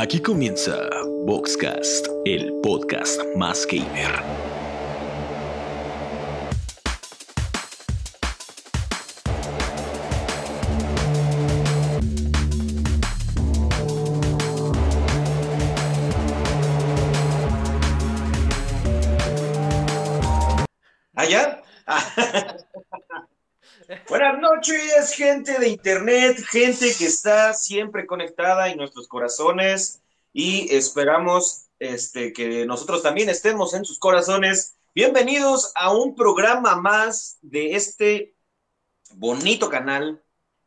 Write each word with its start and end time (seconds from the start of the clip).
Aquí 0.00 0.18
comienza 0.18 0.88
Boxcast, 1.26 2.08
el 2.24 2.50
podcast 2.62 3.20
más 3.36 3.66
gamer. 3.66 4.49
Buenas 24.60 24.78
noches, 24.78 25.12
gente 25.14 25.58
de 25.58 25.68
internet, 25.70 26.36
gente 26.50 26.94
que 26.98 27.06
está 27.06 27.54
siempre 27.54 28.06
conectada 28.06 28.68
en 28.68 28.76
nuestros 28.76 29.08
corazones 29.08 30.02
y 30.34 30.74
esperamos 30.74 31.68
este, 31.78 32.34
que 32.34 32.66
nosotros 32.66 33.02
también 33.02 33.30
estemos 33.30 33.72
en 33.72 33.86
sus 33.86 33.98
corazones. 33.98 34.76
Bienvenidos 34.94 35.72
a 35.74 35.94
un 35.94 36.14
programa 36.14 36.76
más 36.76 37.38
de 37.40 37.74
este 37.74 38.34
bonito 39.14 39.70
canal, 39.70 40.22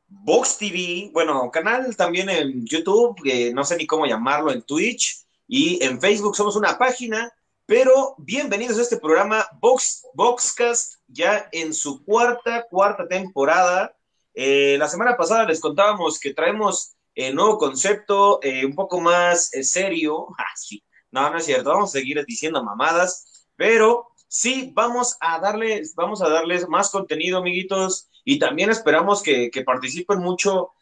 Vox 0.08 0.58
TV, 0.58 1.12
bueno, 1.14 1.52
canal 1.52 1.96
también 1.96 2.32
en 2.32 2.66
YouTube, 2.66 3.22
eh, 3.26 3.54
no 3.54 3.64
sé 3.64 3.76
ni 3.76 3.86
cómo 3.86 4.08
llamarlo, 4.08 4.52
en 4.52 4.64
Twitch 4.64 5.24
y 5.48 5.84
en 5.84 6.02
Facebook 6.02 6.36
somos 6.36 6.56
una 6.56 6.80
página 6.80 7.32
pero 7.74 8.14
bienvenidos 8.20 8.78
a 8.78 8.84
este 8.84 8.98
programa 8.98 9.48
Box, 9.60 10.06
Boxcast, 10.14 10.98
ya 11.08 11.50
en 11.52 11.74
su 11.74 12.06
cuarta, 12.06 12.68
cuarta 12.70 13.08
temporada. 13.08 13.98
Eh, 14.36 14.76
la 14.78 14.88
semana 14.88 15.18
pasada 15.18 15.46
les 15.46 15.60
contábamos 15.60 16.20
que 16.20 16.36
traemos 16.36 16.94
eh, 17.16 17.34
nuevo 17.34 17.58
concepto, 17.58 18.40
eh, 18.44 18.64
un 18.64 18.76
poco 18.76 19.02
más 19.02 19.50
serio. 19.64 20.28
Ah, 20.38 20.54
sí. 20.56 20.84
No, 21.10 21.28
no 21.32 21.40
es 21.40 21.46
cierto, 21.46 21.72
vamos 21.72 21.90
a 21.90 21.98
seguir 21.98 22.24
diciendo 22.28 22.64
mamadas, 22.64 23.48
pero 23.56 24.12
sí, 24.28 24.72
vamos 24.76 25.18
a 25.20 25.40
darles, 25.40 25.96
vamos 25.96 26.22
a 26.22 26.30
darles 26.30 26.70
más 26.70 26.92
contenido, 26.92 27.40
amiguitos, 27.40 28.08
y 28.24 28.38
también 28.38 28.70
esperamos 28.70 29.24
que, 29.24 29.50
que 29.50 29.64
participen 29.64 30.20
mucho, 30.20 30.74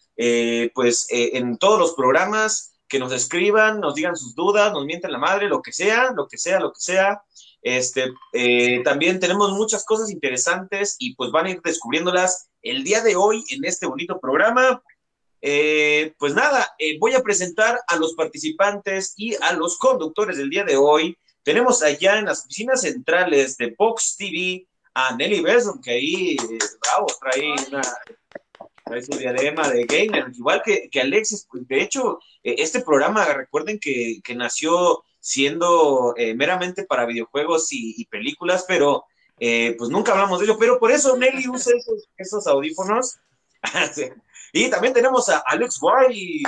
pues, 0.75 1.07
en 1.09 1.57
todos 1.57 1.79
los 1.79 1.93
programas 1.93 2.70
que 2.91 2.99
nos 2.99 3.13
escriban, 3.13 3.79
nos 3.79 3.95
digan 3.95 4.17
sus 4.17 4.35
dudas, 4.35 4.73
nos 4.73 4.83
mienten 4.85 5.13
la 5.13 5.17
madre, 5.17 5.47
lo 5.47 5.61
que 5.61 5.71
sea, 5.71 6.11
lo 6.11 6.27
que 6.27 6.37
sea, 6.37 6.59
lo 6.59 6.73
que 6.73 6.81
sea. 6.81 7.23
Este, 7.61 8.11
eh, 8.33 8.81
también 8.83 9.17
tenemos 9.17 9.53
muchas 9.53 9.85
cosas 9.85 10.11
interesantes 10.11 10.97
y 10.99 11.15
pues 11.15 11.31
van 11.31 11.45
a 11.45 11.51
ir 11.51 11.61
descubriéndolas 11.61 12.49
el 12.61 12.83
día 12.83 13.01
de 13.01 13.15
hoy 13.15 13.45
en 13.49 13.63
este 13.63 13.87
bonito 13.87 14.19
programa. 14.19 14.83
Eh, 15.41 16.13
pues 16.19 16.35
nada, 16.35 16.75
eh, 16.77 16.99
voy 16.99 17.13
a 17.13 17.23
presentar 17.23 17.79
a 17.87 17.95
los 17.95 18.13
participantes 18.13 19.13
y 19.15 19.35
a 19.35 19.53
los 19.53 19.77
conductores 19.77 20.37
del 20.37 20.49
día 20.49 20.65
de 20.65 20.75
hoy. 20.75 21.17
Tenemos 21.43 21.81
allá 21.83 22.19
en 22.19 22.25
las 22.25 22.43
oficinas 22.43 22.81
centrales 22.81 23.55
de 23.55 23.73
Box 23.77 24.17
TV 24.17 24.67
a 24.93 25.15
Nelly 25.15 25.39
Besson, 25.39 25.81
que 25.81 25.91
ahí, 25.91 26.35
bravo, 26.81 27.07
trae 27.21 27.53
una 27.69 27.81
trae 28.91 29.01
su 29.03 29.17
diadema 29.17 29.69
de 29.69 29.85
gamer, 29.85 30.25
igual 30.33 30.61
que, 30.63 30.89
que 30.89 31.01
Alexis. 31.01 31.47
De 31.51 31.81
hecho, 31.81 32.19
eh, 32.43 32.55
este 32.57 32.81
programa, 32.81 33.25
recuerden 33.25 33.79
que, 33.79 34.19
que 34.23 34.35
nació 34.35 35.03
siendo 35.19 36.13
eh, 36.17 36.35
meramente 36.35 36.83
para 36.83 37.05
videojuegos 37.05 37.67
y, 37.71 38.05
películas, 38.05 38.65
pero 38.67 39.05
eh, 39.39 39.75
pues 39.77 39.89
nunca 39.89 40.11
hablamos 40.11 40.39
de 40.39 40.45
ello. 40.45 40.57
Pero 40.59 40.77
por 40.77 40.91
eso 40.91 41.15
Nelly 41.15 41.47
usa 41.47 41.73
esos, 41.75 42.09
esos 42.17 42.47
audífonos. 42.47 43.17
y 44.53 44.69
también 44.69 44.93
tenemos 44.93 45.29
a 45.29 45.41
Alex 45.45 45.79
White, 45.81 46.43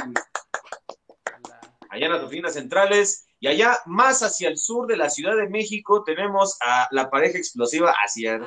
allá 1.89 2.05
en 2.05 2.11
las 2.11 2.23
oficinas 2.23 2.53
centrales. 2.53 3.25
Y 3.39 3.47
allá 3.47 3.77
más 3.85 4.23
hacia 4.23 4.47
el 4.47 4.57
sur 4.57 4.87
de 4.87 4.95
la 4.95 5.09
Ciudad 5.09 5.35
de 5.35 5.49
México 5.49 6.03
tenemos 6.05 6.57
a 6.61 6.87
la 6.91 7.09
pareja 7.09 7.37
explosiva 7.37 7.93
hacia... 8.03 8.39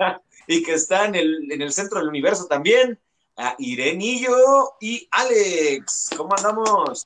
y 0.46 0.62
que 0.62 0.74
está 0.74 1.06
en 1.06 1.14
el, 1.14 1.50
en 1.50 1.62
el 1.62 1.72
centro 1.72 1.98
del 1.98 2.08
universo 2.08 2.46
también, 2.46 2.98
a 3.36 3.54
Irenillo 3.58 4.74
y 4.80 5.08
Alex. 5.10 6.10
¿Cómo 6.16 6.34
andamos? 6.36 7.02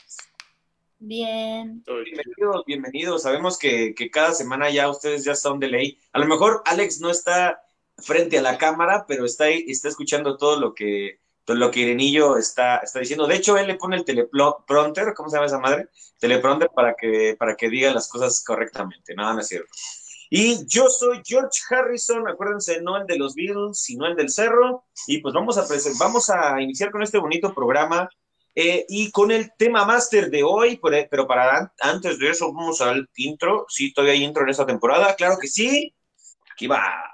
Bien. 0.98 1.84
Bienvenidos, 1.84 2.64
bienvenidos. 2.66 3.22
Sabemos 3.22 3.58
que, 3.58 3.94
cada 4.10 4.32
semana 4.32 4.70
ya 4.70 4.88
ustedes 4.88 5.24
ya 5.24 5.32
están 5.32 5.58
de 5.60 5.68
ley. 5.68 5.98
A 6.12 6.18
lo 6.18 6.26
mejor 6.26 6.62
Alex 6.64 7.00
no 7.00 7.10
está 7.10 7.62
frente 7.98 8.38
a 8.38 8.42
la 8.42 8.56
cámara, 8.56 9.04
pero 9.06 9.26
está, 9.26 9.48
está 9.50 9.88
escuchando 9.88 10.38
todo 10.38 10.58
lo 10.58 10.74
que, 10.74 11.20
todo 11.44 11.56
lo 11.58 11.70
que 11.70 11.80
Irenillo 11.80 12.38
está, 12.38 12.78
está 12.78 13.00
diciendo. 13.00 13.26
De 13.26 13.36
hecho, 13.36 13.58
él 13.58 13.66
le 13.66 13.74
pone 13.74 13.96
el 13.96 14.04
teleprompter, 14.04 15.12
¿cómo 15.14 15.28
se 15.28 15.36
llama 15.36 15.46
esa 15.46 15.58
madre? 15.58 15.88
Teleprompter 16.18 16.70
para 16.74 16.94
que, 16.94 17.36
para 17.38 17.54
que 17.54 17.68
diga 17.68 17.92
las 17.92 18.08
cosas 18.08 18.42
correctamente. 18.42 19.14
Nada, 19.14 19.34
no 19.34 19.40
es 19.40 19.48
cierto. 19.48 19.68
Y 20.36 20.66
yo 20.66 20.88
soy 20.88 21.22
George 21.24 21.60
Harrison, 21.70 22.26
acuérdense, 22.26 22.82
no 22.82 22.96
el 22.96 23.06
de 23.06 23.16
los 23.16 23.36
Beatles, 23.36 23.78
sino 23.78 24.04
el 24.04 24.16
del 24.16 24.28
Cerro. 24.28 24.84
Y 25.06 25.18
pues 25.18 25.32
vamos 25.32 25.56
a, 25.58 25.64
vamos 25.96 26.28
a 26.28 26.60
iniciar 26.60 26.90
con 26.90 27.04
este 27.04 27.18
bonito 27.18 27.54
programa 27.54 28.08
eh, 28.52 28.84
y 28.88 29.12
con 29.12 29.30
el 29.30 29.52
tema 29.56 29.84
máster 29.84 30.30
de 30.30 30.42
hoy, 30.42 30.80
pero 31.08 31.28
para 31.28 31.72
antes 31.80 32.18
de 32.18 32.30
eso 32.30 32.52
vamos 32.52 32.80
al 32.80 33.08
intro. 33.14 33.66
Sí, 33.68 33.94
todavía 33.94 34.14
hay 34.14 34.24
intro 34.24 34.42
en 34.42 34.48
esta 34.48 34.66
temporada, 34.66 35.14
claro 35.14 35.38
que 35.40 35.46
sí. 35.46 35.94
Aquí 36.52 36.66
va. 36.66 37.13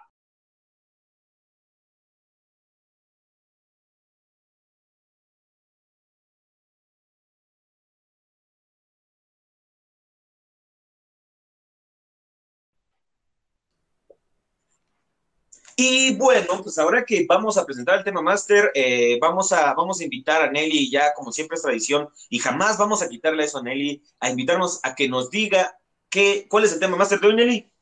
Y 15.82 16.14
bueno, 16.14 16.62
pues 16.62 16.76
ahora 16.76 17.06
que 17.06 17.24
vamos 17.26 17.56
a 17.56 17.64
presentar 17.64 17.96
el 17.96 18.04
tema 18.04 18.20
máster, 18.20 18.70
eh, 18.74 19.18
vamos, 19.18 19.50
a, 19.50 19.72
vamos 19.72 19.98
a 19.98 20.04
invitar 20.04 20.42
a 20.42 20.50
Nelly, 20.50 20.90
ya 20.90 21.14
como 21.14 21.32
siempre 21.32 21.54
es 21.54 21.62
tradición, 21.62 22.10
y 22.28 22.38
jamás 22.38 22.76
vamos 22.76 23.00
a 23.00 23.08
quitarle 23.08 23.44
eso 23.44 23.56
a 23.56 23.62
Nelly, 23.62 24.02
a 24.18 24.28
invitarnos 24.28 24.80
a 24.82 24.94
que 24.94 25.08
nos 25.08 25.30
diga 25.30 25.78
qué, 26.10 26.46
cuál 26.50 26.64
es 26.64 26.74
el 26.74 26.80
tema 26.80 26.98
máster 26.98 27.18
de 27.18 27.28
hoy, 27.28 27.34
Nelly. 27.34 27.72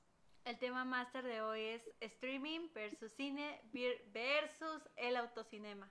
El 0.44 0.58
tema 0.60 0.84
máster 0.84 1.24
de 1.24 1.40
hoy 1.40 1.60
es 1.60 1.82
streaming 1.98 2.68
versus 2.72 3.10
cine 3.16 3.60
versus 4.12 4.80
el 4.94 5.16
autocinema. 5.16 5.90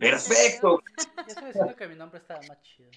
Perfecto. 0.00 0.82
Yo 0.96 1.24
estoy 1.28 1.48
diciendo 1.48 1.76
que 1.76 1.86
mi 1.86 1.96
nombre 1.96 2.18
estaba 2.18 2.40
más 2.48 2.62
chido. 2.62 2.90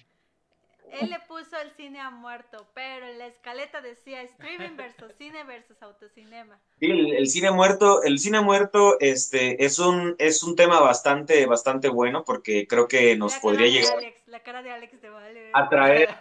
Él 0.92 1.10
le 1.10 1.20
puso 1.28 1.56
el 1.60 1.70
cine 1.76 2.00
a 2.00 2.10
muerto, 2.10 2.66
pero 2.74 3.06
en 3.06 3.18
la 3.18 3.26
escaleta 3.26 3.80
decía 3.80 4.22
streaming 4.22 4.76
versus 4.76 5.12
cine 5.16 5.44
versus 5.44 5.80
autocinema. 5.82 6.58
Sí, 6.78 6.90
el, 6.90 7.26
cine 7.28 7.50
muerto, 7.50 8.02
el 8.02 8.18
cine 8.18 8.40
muerto, 8.40 8.98
este, 9.00 9.64
es 9.64 9.78
un, 9.78 10.16
es 10.18 10.42
un 10.42 10.56
tema 10.56 10.80
bastante, 10.80 11.46
bastante 11.46 11.88
bueno 11.88 12.24
porque 12.24 12.66
creo 12.66 12.88
que 12.88 13.16
nos 13.16 13.36
podría 13.36 13.68
llegar. 13.68 13.94
la 14.26 14.42
cara 14.42 14.62
de 14.62 14.70
Alex 14.72 15.00
de 15.00 15.10
vale. 15.10 15.50
Atraer. 15.52 16.08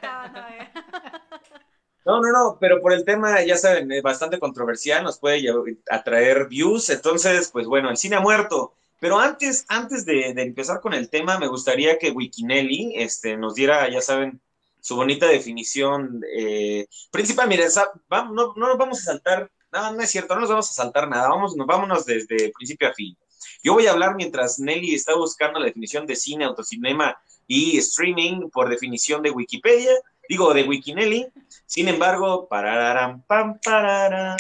No, 2.06 2.22
no, 2.22 2.32
no, 2.32 2.58
pero 2.60 2.82
por 2.82 2.92
el 2.94 3.06
tema, 3.06 3.44
ya 3.44 3.56
saben, 3.56 3.90
bastante 4.02 4.40
controversial, 4.40 5.04
nos 5.04 5.20
puede 5.20 5.46
atraer 5.92 6.48
views. 6.48 6.90
Entonces, 6.90 7.52
pues 7.52 7.68
bueno, 7.68 7.92
el 7.92 7.98
cine 7.98 8.16
ha 8.16 8.20
muerto. 8.20 8.74
Pero 9.00 9.20
antes, 9.20 9.66
antes 9.68 10.06
de, 10.06 10.34
de, 10.34 10.42
empezar 10.42 10.82
con 10.82 10.94
el 10.94 11.10
tema, 11.10 11.38
me 11.38 11.48
gustaría 11.48 12.00
que 12.00 12.10
Wikinelli 12.10 12.94
este, 12.96 13.38
nos 13.38 13.54
diera, 13.54 13.88
ya 13.90 14.02
saben, 14.02 14.42
su 14.80 14.96
bonita 14.96 15.28
definición 15.28 16.22
eh, 16.36 16.88
principal. 17.12 17.48
Mira, 17.48 17.66
no, 18.10 18.32
no, 18.32 18.54
nos 18.56 18.78
vamos 18.78 19.00
a 19.00 19.04
saltar, 19.04 19.52
no, 19.72 19.94
no 19.94 20.02
es 20.02 20.10
cierto, 20.10 20.36
no 20.36 20.42
nos 20.42 20.50
vamos 20.50 20.70
a 20.70 20.74
saltar 20.74 21.08
nada, 21.08 21.30
vamos, 21.30 21.56
vámonos 21.56 22.06
desde 22.06 22.52
principio 22.52 22.90
a 22.90 22.94
fin. 22.94 23.18
Yo 23.64 23.74
voy 23.74 23.88
a 23.88 23.92
hablar 23.92 24.16
mientras 24.16 24.60
Nelly 24.60 24.96
está 24.96 25.16
buscando 25.16 25.60
la 25.60 25.66
definición 25.66 26.06
de 26.06 26.16
cine, 26.16 26.46
autocinema 26.46 27.18
y 27.48 27.78
streaming 27.78 28.50
por 28.50 28.70
definición 28.70 29.22
de 29.22 29.32
Wikipedia, 29.32 29.92
digo 30.28 30.54
de 30.54 30.64
Wikinelli. 30.64 31.28
Sin 31.66 31.88
embargo, 31.88 32.48
parararam, 32.48 33.22
pam, 33.24 33.60
pararam, 33.64 34.38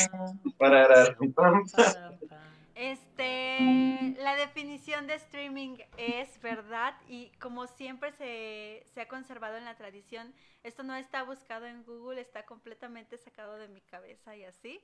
pam, 0.58 1.36
pam. 1.36 1.66
Este, 2.80 4.16
la 4.20 4.38
definición 4.38 5.06
de 5.06 5.16
streaming 5.16 5.80
es 5.98 6.42
verdad 6.42 6.96
y 7.10 7.30
como 7.31 7.68
siempre 7.68 8.14
se, 8.14 8.86
se, 8.94 9.02
ha 9.02 9.08
conservado 9.10 9.58
en 9.58 9.66
la 9.66 9.76
tradición, 9.76 10.34
esto 10.64 10.84
no 10.84 10.96
está 10.96 11.24
buscado 11.24 11.66
en 11.66 11.84
Google, 11.84 12.22
está 12.22 12.46
completamente 12.46 13.18
sacado 13.18 13.58
de 13.58 13.68
mi 13.68 13.81
cabeza 13.81 14.34
y 14.38 14.46
así, 14.46 14.81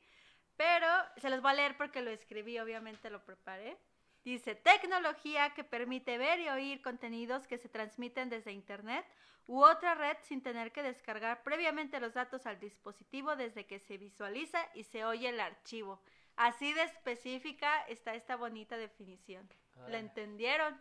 pero 0.57 0.85
se 1.15 1.29
los 1.29 1.41
voy 1.41 1.51
a 1.51 1.55
leer 1.55 1.77
porque 1.77 2.01
lo 2.01 2.11
escribí, 2.11 2.59
obviamente 2.59 3.09
lo 3.09 3.23
preparé. 3.23 3.77
Dice, 4.25 4.55
tecnología 4.55 5.53
que 5.53 5.63
permite 5.63 6.17
ver 6.17 6.41
y 6.41 6.49
oír 6.49 6.81
contenidos 6.81 7.47
que 7.47 7.57
se 7.57 7.69
transmiten 7.69 8.29
desde 8.29 8.51
Internet 8.51 9.05
u 9.47 9.63
otra 9.63 9.95
red 9.95 10.17
sin 10.23 10.43
tener 10.43 10.73
que 10.73 10.83
descargar 10.83 11.43
previamente 11.43 12.01
los 12.01 12.13
datos 12.13 12.45
al 12.45 12.59
dispositivo 12.59 13.37
desde 13.37 13.65
que 13.65 13.79
se 13.79 13.97
visualiza 13.97 14.59
y 14.73 14.83
se 14.83 15.05
oye 15.05 15.29
el 15.29 15.39
archivo 15.39 16.01
Así 16.37 16.73
de 16.73 16.83
específica 16.83 17.81
está 17.87 18.13
esta 18.15 18.35
bonita 18.35 18.77
definición. 18.77 19.47
¿La 19.87 19.99
entendieron? 19.99 20.75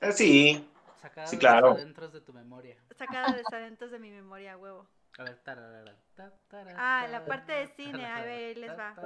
Eh, 0.00 0.12
sí, 0.12 0.64
Sacada 1.00 1.30
Sí, 1.30 1.36
de 1.36 1.40
claro. 1.40 1.68
los 1.68 1.78
adentros 1.78 2.12
de 2.12 2.20
tu 2.20 2.32
memoria. 2.32 2.76
Sacada 2.98 3.34
de 3.34 3.44
adentros 3.56 3.90
de 3.90 3.98
mi 3.98 4.10
memoria, 4.10 4.56
huevo. 4.56 4.86
A 5.18 5.22
ver, 5.24 5.36
tararara, 5.44 5.94
ta, 6.16 6.32
tara, 6.48 6.70
Ah, 6.76 7.06
la 7.10 7.24
parte 7.24 7.52
de 7.52 7.66
cine, 7.68 8.04
a 8.06 8.20
ver, 8.22 8.28
ahí 8.28 8.54
les 8.54 8.70
va. 8.78 8.96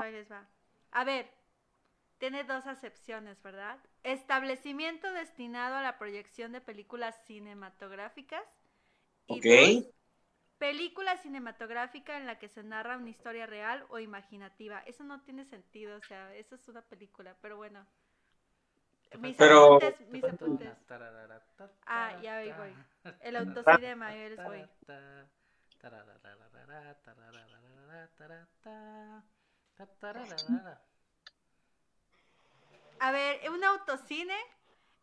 Ahí 0.00 0.12
les 0.12 0.30
va. 0.30 0.46
A 0.92 1.04
ver, 1.04 1.28
tiene 2.18 2.44
dos 2.44 2.66
acepciones, 2.66 3.42
¿verdad? 3.42 3.78
Establecimiento 4.04 5.12
destinado 5.12 5.76
a 5.76 5.82
la 5.82 5.98
proyección 5.98 6.52
de 6.52 6.60
películas 6.60 7.14
cinematográficas. 7.26 8.44
Y 9.26 9.36
Ok. 9.36 9.46
dos, 9.46 9.84
película 10.64 11.18
cinematográfica 11.18 12.16
en 12.16 12.24
la 12.26 12.38
que 12.38 12.48
se 12.48 12.62
narra 12.62 12.96
una 12.96 13.10
historia 13.10 13.44
real 13.44 13.84
o 13.90 13.98
imaginativa. 13.98 14.78
Eso 14.86 15.04
no 15.04 15.20
tiene 15.20 15.44
sentido, 15.44 15.98
o 15.98 16.00
sea, 16.00 16.34
eso 16.34 16.54
es 16.54 16.66
una 16.68 16.80
película, 16.80 17.36
pero 17.42 17.58
bueno. 17.58 17.86
Mis 19.18 19.36
Pero- 19.36 19.76
apuntes, 19.76 20.00
mis 20.08 20.24
Ah, 21.84 22.18
ya 22.22 22.36
ahí 22.38 22.50
voy. 22.52 22.74
El 23.20 23.36
autocinema, 23.36 24.06
ahí 24.08 24.30
les 24.30 24.42
voy. 24.42 24.66
A 33.00 33.12
ver, 33.12 33.50
un 33.50 33.64
autocine 33.64 34.36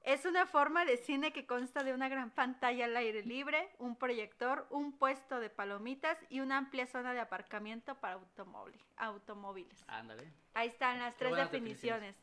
es 0.04 0.26
una 0.26 0.46
forma 0.48 0.84
de 0.86 0.98
cine 0.98 1.32
que 1.32 1.46
consta 1.46 1.84
de 1.84 1.94
una 1.94 2.10
gran 2.10 2.32
pantalla 2.32 2.86
al 2.86 2.98
aire 2.98 3.24
libre, 3.24 3.70
un 3.78 3.96
proyector, 3.96 4.66
un 4.70 4.98
puesto 4.98 5.40
de 5.40 5.50
palomitas 5.50 6.18
y 6.30 6.40
una 6.40 6.58
amplia 6.58 6.88
zona 6.88 7.14
de 7.14 7.20
aparcamiento 7.20 7.96
para 7.96 8.18
automóvil- 8.20 8.82
automóviles. 8.98 9.84
Ándale. 9.88 10.32
Ahí 10.54 10.70
están 10.70 11.00
las 11.00 11.14
Qué 11.14 11.20
tres 11.20 11.30
buenas 11.32 11.52
definiciones. 11.52 12.16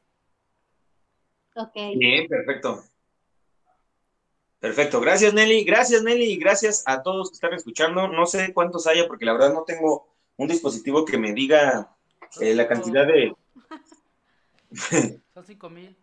Ok. 1.55 1.75
Bien, 1.97 2.27
perfecto. 2.29 2.85
Perfecto, 4.61 5.01
gracias 5.01 5.33
Nelly, 5.35 5.63
gracias 5.63 6.03
Nelly 6.03 6.33
y 6.33 6.37
gracias 6.37 6.83
a 6.85 7.01
todos 7.03 7.31
que 7.31 7.35
están 7.35 7.55
escuchando. 7.55 8.09
No 8.09 8.27
sé 8.27 8.53
cuántos 8.53 8.89
haya 8.89 9.07
porque 9.07 9.25
la 9.25 9.33
verdad 9.33 9.53
no 9.53 9.63
tengo 9.63 10.09
un 10.37 10.49
dispositivo 10.49 11.05
que 11.05 11.17
me 11.17 11.33
diga 11.33 11.97
eh, 12.41 12.55
la 12.55 12.67
cantidad 12.67 13.07
de... 13.07 13.37
Son 15.33 15.45
cinco 15.47 15.71
mil. 15.71 15.97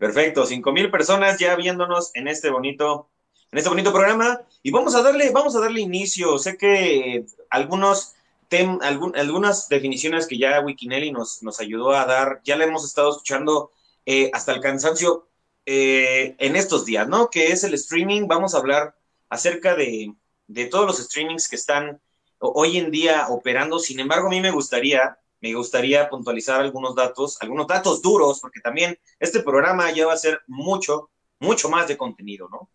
Perfecto, 0.00 0.46
cinco 0.46 0.72
mil 0.72 0.90
personas 0.90 1.38
ya 1.38 1.54
viéndonos 1.56 2.10
en 2.14 2.26
este 2.26 2.48
bonito, 2.48 3.10
en 3.52 3.58
este 3.58 3.68
bonito 3.68 3.92
programa 3.92 4.40
y 4.62 4.70
vamos 4.70 4.94
a 4.94 5.02
darle, 5.02 5.28
vamos 5.28 5.54
a 5.54 5.60
darle 5.60 5.82
inicio. 5.82 6.38
Sé 6.38 6.56
que 6.56 7.26
algunos 7.50 8.14
tem- 8.48 8.80
algunas 8.82 9.68
definiciones 9.68 10.26
que 10.26 10.38
ya 10.38 10.62
Wikinelli 10.62 11.12
nos, 11.12 11.42
nos 11.42 11.60
ayudó 11.60 11.90
a 11.92 12.06
dar, 12.06 12.40
ya 12.44 12.56
la 12.56 12.64
hemos 12.64 12.82
estado 12.86 13.10
escuchando 13.10 13.72
eh, 14.06 14.30
hasta 14.32 14.52
el 14.52 14.62
cansancio 14.62 15.28
eh, 15.66 16.34
en 16.38 16.56
estos 16.56 16.86
días, 16.86 17.06
¿no? 17.06 17.28
Que 17.28 17.52
es 17.52 17.62
el 17.64 17.74
streaming. 17.74 18.26
Vamos 18.26 18.54
a 18.54 18.58
hablar 18.58 18.96
acerca 19.28 19.76
de, 19.76 20.14
de 20.46 20.64
todos 20.64 20.86
los 20.86 20.96
streamings 20.96 21.46
que 21.46 21.56
están 21.56 22.00
hoy 22.38 22.78
en 22.78 22.90
día 22.90 23.26
operando. 23.28 23.78
Sin 23.78 24.00
embargo, 24.00 24.28
a 24.28 24.30
mí 24.30 24.40
me 24.40 24.50
gustaría, 24.50 25.18
me 25.40 25.54
gustaría 25.54 26.08
puntualizar 26.08 26.60
algunos 26.60 26.94
datos, 26.94 27.38
algunos 27.40 27.66
datos 27.66 28.02
duros, 28.02 28.40
porque 28.40 28.60
también 28.60 28.98
este 29.18 29.40
programa 29.40 29.90
ya 29.92 30.06
va 30.06 30.12
a 30.12 30.18
ser 30.18 30.40
mucho, 30.46 31.10
mucho 31.38 31.68
más 31.68 31.88
de 31.88 31.96
contenido, 31.96 32.48
¿no? 32.50 32.70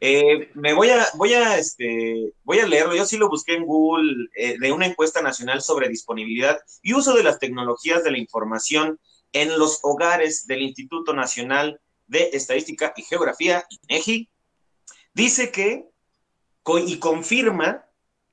Eh, 0.00 0.50
me 0.54 0.74
voy 0.74 0.90
a, 0.90 1.06
voy 1.14 1.34
a, 1.34 1.58
este, 1.58 2.32
voy 2.44 2.60
a 2.60 2.66
leerlo. 2.66 2.94
Yo 2.94 3.04
sí 3.04 3.16
lo 3.16 3.28
busqué 3.28 3.54
en 3.54 3.66
Google 3.66 4.28
eh, 4.36 4.56
de 4.58 4.72
una 4.72 4.86
encuesta 4.86 5.20
nacional 5.20 5.60
sobre 5.60 5.88
disponibilidad 5.88 6.60
y 6.82 6.94
uso 6.94 7.14
de 7.14 7.24
las 7.24 7.38
tecnologías 7.40 8.04
de 8.04 8.12
la 8.12 8.18
información 8.18 9.00
en 9.32 9.58
los 9.58 9.80
hogares 9.82 10.46
del 10.46 10.62
Instituto 10.62 11.14
Nacional 11.14 11.80
de 12.06 12.30
Estadística 12.32 12.94
y 12.96 13.02
Geografía, 13.02 13.66
INEGI. 13.88 14.28
Dice 15.14 15.50
que 15.50 15.88
y 16.86 16.98
confirma 16.98 17.87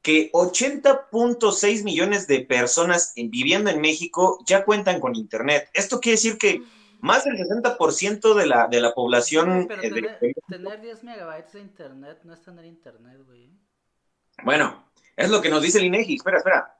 que 0.06 0.31
80.6 0.34 1.84
millones 1.84 2.28
de 2.28 2.42
personas 2.42 3.12
en- 3.16 3.31
viviendo 3.31 3.72
en 3.72 3.81
México 3.81 4.38
ya 4.46 4.63
cuentan 4.63 5.00
con 5.00 5.16
Internet. 5.16 5.68
Esto 5.74 6.00
quiere 6.00 6.18
decir 6.18 6.38
que 6.38 6.62
más 7.02 7.24
del 7.25 7.36
60% 7.38 8.36
de 8.36 8.46
la, 8.46 8.68
de 8.68 8.81
la 8.81 8.94
población... 8.94 9.66
Pero 9.68 9.81
eh, 9.81 9.90
tener, 9.90 10.19
de- 10.19 10.36
tener 10.48 10.81
10 10.81 11.04
megabytes 11.04 11.54
de 11.54 11.60
internet 11.62 12.19
no 12.24 12.34
es 12.36 12.42
tener 12.44 12.66
internet, 12.66 13.18
güey. 13.25 13.50
Bueno, 14.44 14.86
es 15.16 15.30
lo 15.31 15.42
que 15.42 15.50
nos 15.50 15.63
dice 15.63 15.80
el 15.80 15.86
INEGI. 15.86 16.18
Espera, 16.18 16.38
espera. 16.38 16.78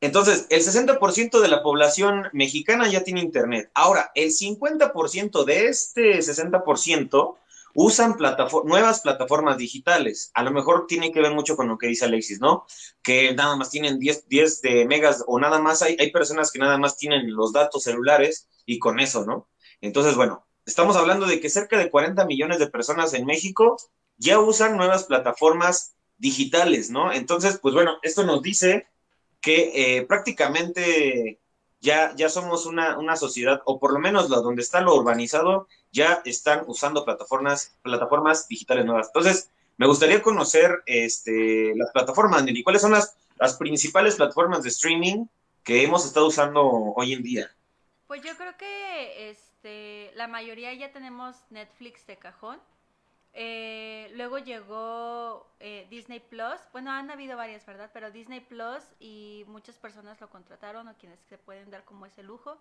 Entonces, 0.00 0.46
el 0.48 0.60
60% 0.62 1.40
de 1.40 1.48
la 1.48 1.62
población 1.64 2.28
mexicana 2.32 2.88
ya 2.88 3.02
tiene 3.02 3.20
internet. 3.20 3.68
Ahora, 3.74 4.12
el 4.14 4.30
50% 4.30 5.44
de 5.44 5.66
este 5.66 6.18
60% 6.20 7.36
usan 7.74 8.16
nuevas 8.64 9.00
plataformas 9.00 9.58
digitales. 9.58 10.30
A 10.34 10.42
lo 10.42 10.50
mejor 10.50 10.86
tiene 10.86 11.12
que 11.12 11.20
ver 11.20 11.32
mucho 11.32 11.56
con 11.56 11.68
lo 11.68 11.78
que 11.78 11.86
dice 11.86 12.04
Alexis, 12.04 12.40
¿no? 12.40 12.66
Que 13.02 13.34
nada 13.34 13.56
más 13.56 13.70
tienen 13.70 13.98
10, 13.98 14.28
10 14.28 14.62
de 14.62 14.84
megas 14.86 15.24
o 15.26 15.38
nada 15.38 15.60
más. 15.60 15.82
Hay, 15.82 15.96
hay 15.98 16.10
personas 16.10 16.50
que 16.50 16.58
nada 16.58 16.78
más 16.78 16.96
tienen 16.96 17.34
los 17.34 17.52
datos 17.52 17.84
celulares 17.84 18.48
y 18.66 18.78
con 18.78 19.00
eso, 19.00 19.24
¿no? 19.24 19.48
Entonces, 19.80 20.14
bueno, 20.14 20.46
estamos 20.66 20.96
hablando 20.96 21.26
de 21.26 21.40
que 21.40 21.50
cerca 21.50 21.78
de 21.78 21.90
40 21.90 22.24
millones 22.26 22.58
de 22.58 22.68
personas 22.68 23.14
en 23.14 23.26
México 23.26 23.76
ya 24.16 24.38
usan 24.38 24.76
nuevas 24.76 25.04
plataformas 25.04 25.94
digitales, 26.18 26.90
¿no? 26.90 27.12
Entonces, 27.12 27.58
pues 27.60 27.74
bueno, 27.74 27.98
esto 28.02 28.24
nos 28.24 28.42
dice 28.42 28.86
que 29.40 29.96
eh, 29.96 30.06
prácticamente 30.06 31.40
ya, 31.80 32.14
ya 32.14 32.28
somos 32.28 32.66
una, 32.66 32.98
una 32.98 33.16
sociedad, 33.16 33.62
o 33.64 33.80
por 33.80 33.92
lo 33.92 33.98
menos 33.98 34.28
la, 34.28 34.36
donde 34.36 34.62
está 34.62 34.82
lo 34.82 34.94
urbanizado, 34.94 35.66
ya 35.92 36.22
están 36.24 36.64
usando 36.66 37.04
plataformas, 37.04 37.76
plataformas 37.82 38.48
digitales 38.48 38.84
nuevas. 38.84 39.08
Entonces, 39.08 39.50
me 39.80 39.86
gustaría 39.86 40.22
conocer 40.22 40.82
este, 40.84 41.74
las 41.74 41.90
plataformas, 41.92 42.44
Nelly. 42.44 42.62
¿Cuáles 42.62 42.82
son 42.82 42.92
las, 42.92 43.16
principales 43.58 44.16
plataformas 44.16 44.62
de 44.62 44.68
streaming 44.68 45.24
que 45.64 45.82
hemos 45.82 46.04
estado 46.04 46.26
usando 46.26 46.62
hoy 46.62 47.14
en 47.14 47.22
día? 47.22 47.50
Pues 48.06 48.20
yo 48.22 48.36
creo 48.36 48.56
que 48.58 49.30
este, 49.30 50.10
la 50.16 50.28
mayoría 50.28 50.74
ya 50.74 50.92
tenemos 50.92 51.36
Netflix 51.48 52.06
de 52.06 52.18
cajón. 52.18 52.60
Eh, 53.32 54.10
luego 54.16 54.38
llegó 54.38 55.46
eh, 55.60 55.86
Disney 55.88 56.20
Plus. 56.20 56.60
Bueno, 56.72 56.90
han 56.90 57.10
habido 57.10 57.38
varias, 57.38 57.64
¿verdad? 57.64 57.90
Pero 57.94 58.10
Disney 58.10 58.40
Plus 58.40 58.82
y 58.98 59.44
muchas 59.46 59.78
personas 59.78 60.20
lo 60.20 60.28
contrataron 60.28 60.88
o 60.88 60.94
quienes 60.98 61.20
se 61.28 61.38
pueden 61.38 61.70
dar 61.70 61.84
como 61.84 62.04
ese 62.04 62.22
lujo. 62.22 62.58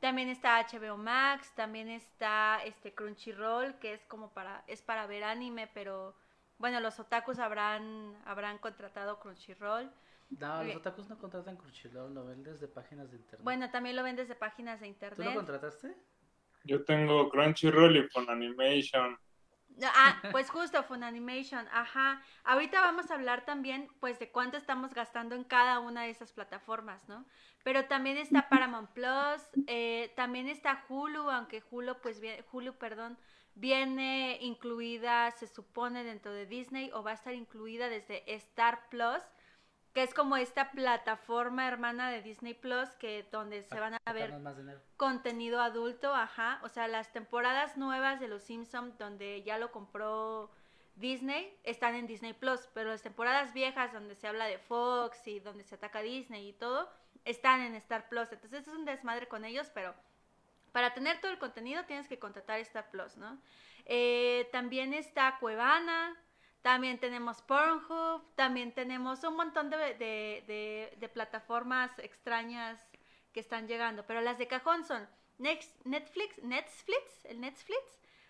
También 0.00 0.28
está 0.28 0.60
HBO 0.60 0.96
Max, 0.96 1.52
también 1.56 1.88
está 1.88 2.62
este 2.64 2.94
Crunchyroll, 2.94 3.78
que 3.80 3.94
es 3.94 4.04
como 4.06 4.32
para 4.32 4.62
es 4.68 4.80
para 4.82 5.06
ver 5.06 5.24
anime, 5.24 5.68
pero 5.74 6.14
bueno, 6.58 6.80
los 6.80 7.00
otakus 7.00 7.38
habrán 7.40 8.16
habrán 8.24 8.58
contratado 8.58 9.18
Crunchyroll. 9.18 9.90
No, 10.30 10.62
los 10.64 10.64
bien. 10.66 10.78
otakus 10.78 11.08
no 11.08 11.18
contratan 11.18 11.56
Crunchyroll, 11.56 12.14
lo 12.14 12.26
ven 12.26 12.42
desde 12.42 12.68
páginas 12.68 13.10
de 13.10 13.16
internet. 13.16 13.44
Bueno, 13.44 13.70
también 13.70 13.96
lo 13.96 14.02
ven 14.02 14.16
desde 14.16 14.34
páginas 14.36 14.80
de 14.80 14.86
¿Tú 15.14 15.22
lo 15.22 15.30
internet. 15.30 15.34
contrataste? 15.34 15.96
Yo 16.64 16.84
tengo 16.84 17.28
Crunchyroll 17.30 17.96
y 17.96 18.08
Funimation. 18.08 19.18
Ah, 19.84 20.20
pues 20.32 20.50
justo 20.50 20.82
Funimation, 20.82 21.66
ajá. 21.72 22.22
Ahorita 22.44 22.80
vamos 22.80 23.10
a 23.10 23.14
hablar 23.14 23.44
también, 23.44 23.88
pues, 24.00 24.18
de 24.18 24.30
cuánto 24.30 24.56
estamos 24.56 24.94
gastando 24.94 25.34
en 25.34 25.44
cada 25.44 25.78
una 25.80 26.02
de 26.02 26.10
esas 26.10 26.32
plataformas, 26.32 27.08
¿no? 27.08 27.24
Pero 27.62 27.84
también 27.86 28.16
está 28.16 28.48
Paramount 28.48 28.90
Plus, 28.90 29.42
eh, 29.66 30.12
también 30.16 30.48
está 30.48 30.84
Hulu, 30.88 31.30
aunque 31.30 31.62
Hulu, 31.70 32.00
pues, 32.00 32.20
vie- 32.20 32.44
Hulu, 32.50 32.74
perdón, 32.78 33.18
viene 33.54 34.38
incluida, 34.40 35.30
se 35.32 35.46
supone, 35.46 36.04
dentro 36.04 36.32
de 36.32 36.46
Disney 36.46 36.90
o 36.92 37.02
va 37.02 37.10
a 37.12 37.14
estar 37.14 37.34
incluida 37.34 37.88
desde 37.88 38.22
Star 38.34 38.88
Plus, 38.88 39.22
que 39.98 40.04
es 40.04 40.14
como 40.14 40.36
esta 40.36 40.70
plataforma 40.70 41.66
hermana 41.66 42.08
de 42.08 42.22
Disney 42.22 42.54
Plus, 42.54 42.88
que 43.00 43.26
donde 43.32 43.64
se 43.64 43.80
van 43.80 43.96
a 44.04 44.12
ver 44.12 44.32
contenido 44.96 45.60
adulto, 45.60 46.14
ajá. 46.14 46.60
O 46.62 46.68
sea, 46.68 46.86
las 46.86 47.12
temporadas 47.12 47.76
nuevas 47.76 48.20
de 48.20 48.28
Los 48.28 48.44
Simpson 48.44 48.96
donde 48.96 49.42
ya 49.42 49.58
lo 49.58 49.72
compró 49.72 50.52
Disney 50.94 51.52
están 51.64 51.96
en 51.96 52.06
Disney 52.06 52.32
Plus, 52.32 52.68
pero 52.74 52.90
las 52.90 53.02
temporadas 53.02 53.52
viejas 53.52 53.92
donde 53.92 54.14
se 54.14 54.28
habla 54.28 54.44
de 54.44 54.58
Fox 54.58 55.26
y 55.26 55.40
donde 55.40 55.64
se 55.64 55.74
ataca 55.74 56.00
Disney 56.00 56.50
y 56.50 56.52
todo 56.52 56.88
están 57.24 57.60
en 57.62 57.74
Star 57.74 58.08
Plus. 58.08 58.30
Entonces 58.30 58.68
es 58.68 58.72
un 58.72 58.84
desmadre 58.84 59.26
con 59.26 59.44
ellos, 59.44 59.68
pero 59.74 59.96
para 60.70 60.94
tener 60.94 61.20
todo 61.20 61.32
el 61.32 61.40
contenido 61.40 61.86
tienes 61.86 62.06
que 62.06 62.20
contratar 62.20 62.60
Star 62.60 62.88
Plus, 62.92 63.16
¿no? 63.16 63.36
Eh, 63.84 64.48
también 64.52 64.94
está 64.94 65.38
Cuevana, 65.40 66.16
también 66.62 66.98
tenemos 66.98 67.40
Pornhub, 67.42 68.22
también 68.34 68.72
tenemos 68.72 69.22
un 69.24 69.36
montón 69.36 69.70
de, 69.70 69.76
de- 69.76 70.44
de- 70.46 70.92
de 70.98 71.08
plataformas 71.08 71.90
extrañas 71.98 72.80
que 73.32 73.40
están 73.40 73.66
llegando, 73.68 74.04
pero 74.06 74.20
las 74.20 74.38
de 74.38 74.48
cajón 74.48 74.84
son 74.84 75.08
Nex- 75.38 75.74
Netflix, 75.84 76.42
Netflix, 76.42 77.24
el 77.24 77.40
Netflix, 77.40 77.78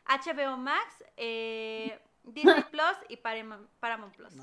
HBO 0.06 0.56
Max, 0.56 1.04
eh, 1.16 1.99
Disney 2.25 2.62
Plus 2.70 2.97
y 3.08 3.16
Paramount, 3.16 3.66
Paramount 3.80 4.14
Plus. 4.14 4.35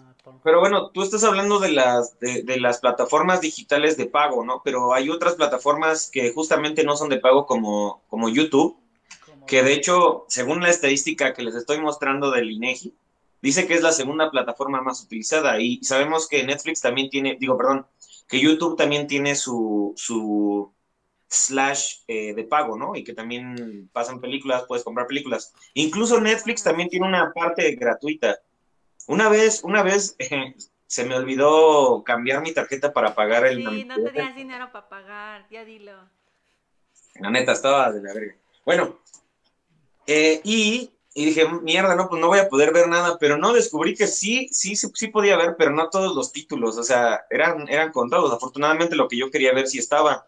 Pero 0.44 0.60
bueno, 0.60 0.90
tú 0.90 1.04
estás 1.04 1.24
hablando 1.24 1.60
de 1.60 1.70
las, 1.72 2.18
de, 2.20 2.42
de 2.42 2.60
las 2.60 2.80
plataformas 2.80 3.42
digitales 3.42 3.96
de 3.98 4.08
pago, 4.08 4.44
¿no? 4.44 4.62
Pero 4.64 4.94
hay 4.96 5.10
otras 5.12 5.36
plataformas 5.36 6.10
que 6.10 6.32
justamente 6.34 6.84
no 6.84 6.96
son 6.98 7.10
de 7.10 7.20
pago 7.20 7.46
como, 7.46 8.02
como 8.10 8.30
YouTube. 8.30 8.76
Que 9.46 9.62
de 9.62 9.74
hecho, 9.74 10.26
según 10.30 10.62
la 10.64 10.70
estadística 10.70 11.34
que 11.36 11.44
les 11.44 11.54
estoy 11.54 11.80
mostrando 11.80 12.32
del 12.32 12.50
INEGI, 12.50 12.96
dice 13.42 13.68
que 13.68 13.76
es 13.76 13.82
la 13.82 13.92
segunda 13.92 14.32
plataforma 14.32 14.82
más 14.82 15.04
utilizada 15.04 15.60
y 15.60 15.84
sabemos 15.84 16.28
que 16.28 16.44
Netflix 16.44 16.82
también 16.82 17.10
tiene, 17.10 17.38
digo, 17.40 17.58
perdón, 17.58 17.86
que 18.28 18.40
YouTube 18.40 18.78
también 18.78 19.08
tiene 19.08 19.36
su, 19.36 19.94
su 19.96 20.74
slash 21.28 21.98
eh, 22.08 22.34
de 22.34 22.44
pago, 22.44 22.78
¿no? 22.78 22.96
Y 22.96 23.04
que 23.04 23.14
también 23.14 23.90
pasan 23.92 24.22
películas, 24.22 24.66
puedes 24.68 24.84
comprar 24.84 25.08
películas. 25.08 25.54
Incluso 25.74 26.20
Netflix 26.22 26.64
también 26.64 26.90
tiene 26.90 27.08
una 27.08 27.32
parte 27.34 27.76
gratuita. 27.76 28.40
Una 29.08 29.30
vez, 29.30 29.64
una 29.64 29.84
vez 29.84 30.16
eh, 30.20 30.56
se 30.88 31.06
me 31.06 31.16
olvidó 31.16 32.04
cambiar 32.04 32.42
mi 32.42 32.54
tarjeta 32.54 32.94
para 32.94 33.16
pagar 33.16 33.46
el... 33.46 33.58
Sí, 33.58 33.86
no 33.86 33.96
tenías 34.04 34.36
dinero 34.36 34.72
para 34.72 34.90
pagar, 34.90 35.48
ya 35.50 35.66
dilo. 35.66 35.94
La 37.16 37.32
neta, 37.32 37.54
estaba 37.54 37.92
de 37.92 38.02
la 38.02 38.14
verga. 38.14 38.36
Bueno, 38.66 39.00
eh, 40.08 40.42
y, 40.44 40.92
y 41.18 41.24
dije, 41.28 41.48
mierda, 41.48 41.96
no, 41.96 42.10
pues 42.10 42.20
no 42.20 42.28
voy 42.28 42.40
a 42.40 42.50
poder 42.50 42.74
ver 42.74 42.90
nada, 42.90 43.18
pero 43.18 43.38
no 43.38 43.54
descubrí 43.54 43.96
que 43.96 44.06
sí, 44.06 44.50
sí, 44.52 44.76
sí, 44.76 44.92
sí 44.94 45.08
podía 45.08 45.38
ver, 45.38 45.56
pero 45.58 45.72
no 45.72 45.90
todos 45.90 46.14
los 46.14 46.34
títulos, 46.34 46.78
o 46.78 46.84
sea, 46.84 47.26
eran, 47.30 47.70
eran 47.70 47.94
contados. 47.94 48.34
Afortunadamente 48.34 48.98
lo 48.98 49.08
que 49.08 49.18
yo 49.18 49.32
quería 49.32 49.54
ver 49.54 49.66
sí 49.68 49.80
estaba. 49.80 50.28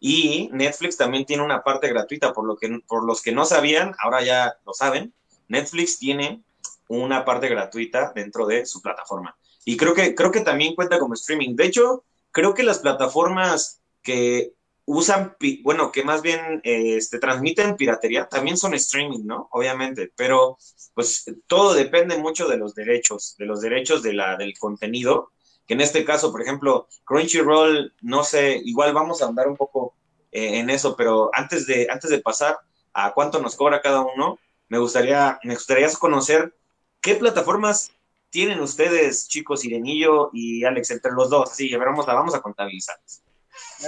Y 0.00 0.48
Netflix 0.50 0.96
también 0.96 1.26
tiene 1.26 1.42
una 1.42 1.62
parte 1.62 1.86
gratuita, 1.88 2.32
por, 2.32 2.46
lo 2.46 2.56
que, 2.56 2.80
por 2.88 3.04
los 3.04 3.20
que 3.20 3.32
no 3.32 3.44
sabían, 3.44 3.94
ahora 4.02 4.24
ya 4.24 4.56
lo 4.64 4.72
saben, 4.72 5.12
Netflix 5.48 5.98
tiene 5.98 6.42
una 6.88 7.26
parte 7.26 7.50
gratuita 7.50 8.12
dentro 8.14 8.46
de 8.46 8.64
su 8.64 8.80
plataforma. 8.80 9.36
Y 9.66 9.76
creo 9.76 9.92
que, 9.92 10.14
creo 10.14 10.32
que 10.32 10.40
también 10.40 10.74
cuenta 10.74 10.98
como 10.98 11.12
streaming. 11.12 11.56
De 11.56 11.66
hecho, 11.66 12.04
creo 12.30 12.54
que 12.54 12.62
las 12.62 12.78
plataformas 12.78 13.82
que 14.02 14.54
usan, 14.84 15.36
bueno, 15.62 15.92
que 15.92 16.04
más 16.04 16.22
bien 16.22 16.60
eh, 16.64 16.96
este, 16.96 17.18
transmiten 17.18 17.76
piratería, 17.76 18.28
también 18.28 18.56
son 18.56 18.74
streaming, 18.74 19.24
¿no? 19.24 19.48
Obviamente, 19.52 20.12
pero 20.16 20.58
pues 20.94 21.24
todo 21.46 21.74
depende 21.74 22.18
mucho 22.18 22.48
de 22.48 22.56
los 22.56 22.74
derechos, 22.74 23.36
de 23.38 23.46
los 23.46 23.60
derechos 23.60 24.02
de 24.02 24.12
la, 24.12 24.36
del 24.36 24.58
contenido, 24.58 25.30
que 25.66 25.74
en 25.74 25.80
este 25.80 26.04
caso, 26.04 26.32
por 26.32 26.42
ejemplo, 26.42 26.88
Crunchyroll, 27.04 27.94
no 28.02 28.24
sé, 28.24 28.60
igual 28.64 28.92
vamos 28.92 29.22
a 29.22 29.26
andar 29.26 29.48
un 29.48 29.56
poco 29.56 29.94
eh, 30.32 30.58
en 30.58 30.70
eso, 30.70 30.96
pero 30.96 31.30
antes 31.32 31.66
de, 31.66 31.86
antes 31.90 32.10
de 32.10 32.20
pasar 32.20 32.58
a 32.92 33.12
cuánto 33.12 33.40
nos 33.40 33.56
cobra 33.56 33.80
cada 33.80 34.00
uno, 34.00 34.38
me 34.68 34.78
gustaría, 34.78 35.38
me 35.44 35.54
gustaría 35.54 35.88
conocer 35.92 36.54
qué 37.00 37.14
plataformas 37.14 37.92
tienen 38.30 38.60
ustedes, 38.60 39.28
chicos, 39.28 39.64
Irenillo 39.64 40.30
y 40.32 40.64
Alex, 40.64 40.90
entre 40.90 41.12
los 41.12 41.28
dos, 41.28 41.52
así, 41.52 41.68
ver, 41.70 41.88
vamos 41.88 42.06
vamos 42.06 42.34
a 42.34 42.40
contabilizar. 42.40 42.96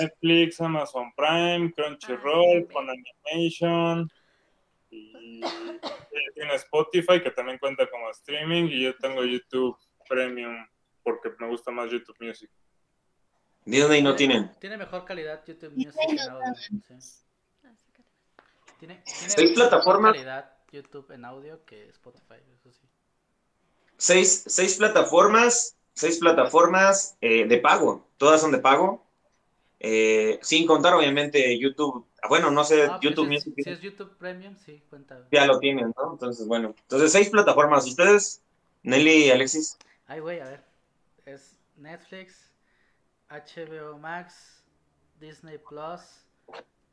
Netflix, 0.00 0.60
Amazon 0.60 1.12
Prime, 1.16 1.72
Crunchyroll, 1.72 2.66
Ah, 2.68 2.72
con 2.72 2.86
Animation. 2.90 4.10
Y 4.90 5.40
tiene 6.34 6.54
Spotify, 6.54 7.20
que 7.22 7.30
también 7.30 7.58
cuenta 7.58 7.88
como 7.90 8.10
streaming. 8.10 8.64
Y 8.64 8.82
yo 8.82 8.96
tengo 8.96 9.24
YouTube 9.24 9.76
Premium, 10.08 10.66
porque 11.02 11.30
me 11.38 11.48
gusta 11.48 11.70
más 11.70 11.90
YouTube 11.90 12.16
Music. 12.20 12.50
Disney 13.64 14.02
no 14.02 14.14
tienen. 14.14 14.52
Tiene 14.60 14.76
mejor 14.76 15.04
calidad 15.04 15.42
YouTube 15.46 15.72
Music 15.74 15.98
en 16.08 16.20
audio. 16.20 16.54
sí. 16.56 16.80
Tiene, 18.78 19.02
tiene 19.04 19.30
Seis 19.30 19.50
mejor 19.50 19.54
plataformas. 19.54 20.12
calidad 20.12 20.50
YouTube 20.70 21.10
en 21.12 21.24
audio 21.24 21.64
que 21.64 21.88
Spotify, 21.88 22.34
eso 22.54 22.70
sí. 22.72 22.86
Seis, 23.96 24.44
seis 24.46 24.76
plataformas, 24.76 25.76
seis 25.94 26.18
plataformas 26.18 27.16
eh, 27.20 27.46
de 27.46 27.58
pago, 27.58 28.06
todas 28.18 28.40
son 28.40 28.50
de 28.52 28.58
pago, 28.58 29.03
eh, 29.80 30.38
sin 30.42 30.66
contar 30.66 30.94
obviamente 30.94 31.58
YouTube, 31.58 32.06
ah, 32.22 32.28
bueno, 32.28 32.50
no 32.50 32.64
sé, 32.64 32.88
Ah, 32.88 33.00
pues 33.00 33.00
YouTube 33.00 33.28
si, 33.28 33.34
es, 33.34 33.46
Music 33.46 33.54
si 33.58 33.70
es 33.70 33.80
YouTube 33.80 34.16
Premium, 34.18 34.56
sí, 34.56 34.82
cuenta. 34.88 35.26
ya 35.30 35.46
lo 35.46 35.58
tienen, 35.58 35.92
¿no? 35.96 36.12
Entonces, 36.12 36.46
bueno, 36.46 36.74
entonces 36.82 37.12
seis 37.12 37.30
plataformas, 37.30 37.86
¿ustedes, 37.86 38.42
Nelly 38.82 39.26
y 39.26 39.30
Alexis? 39.30 39.78
Ay, 40.06 40.20
güey, 40.20 40.40
a 40.40 40.44
ver. 40.46 40.64
Es 41.26 41.56
Netflix, 41.76 42.52
HBO 43.30 43.98
Max, 43.98 44.62
Disney 45.20 45.58
Plus, 45.58 46.26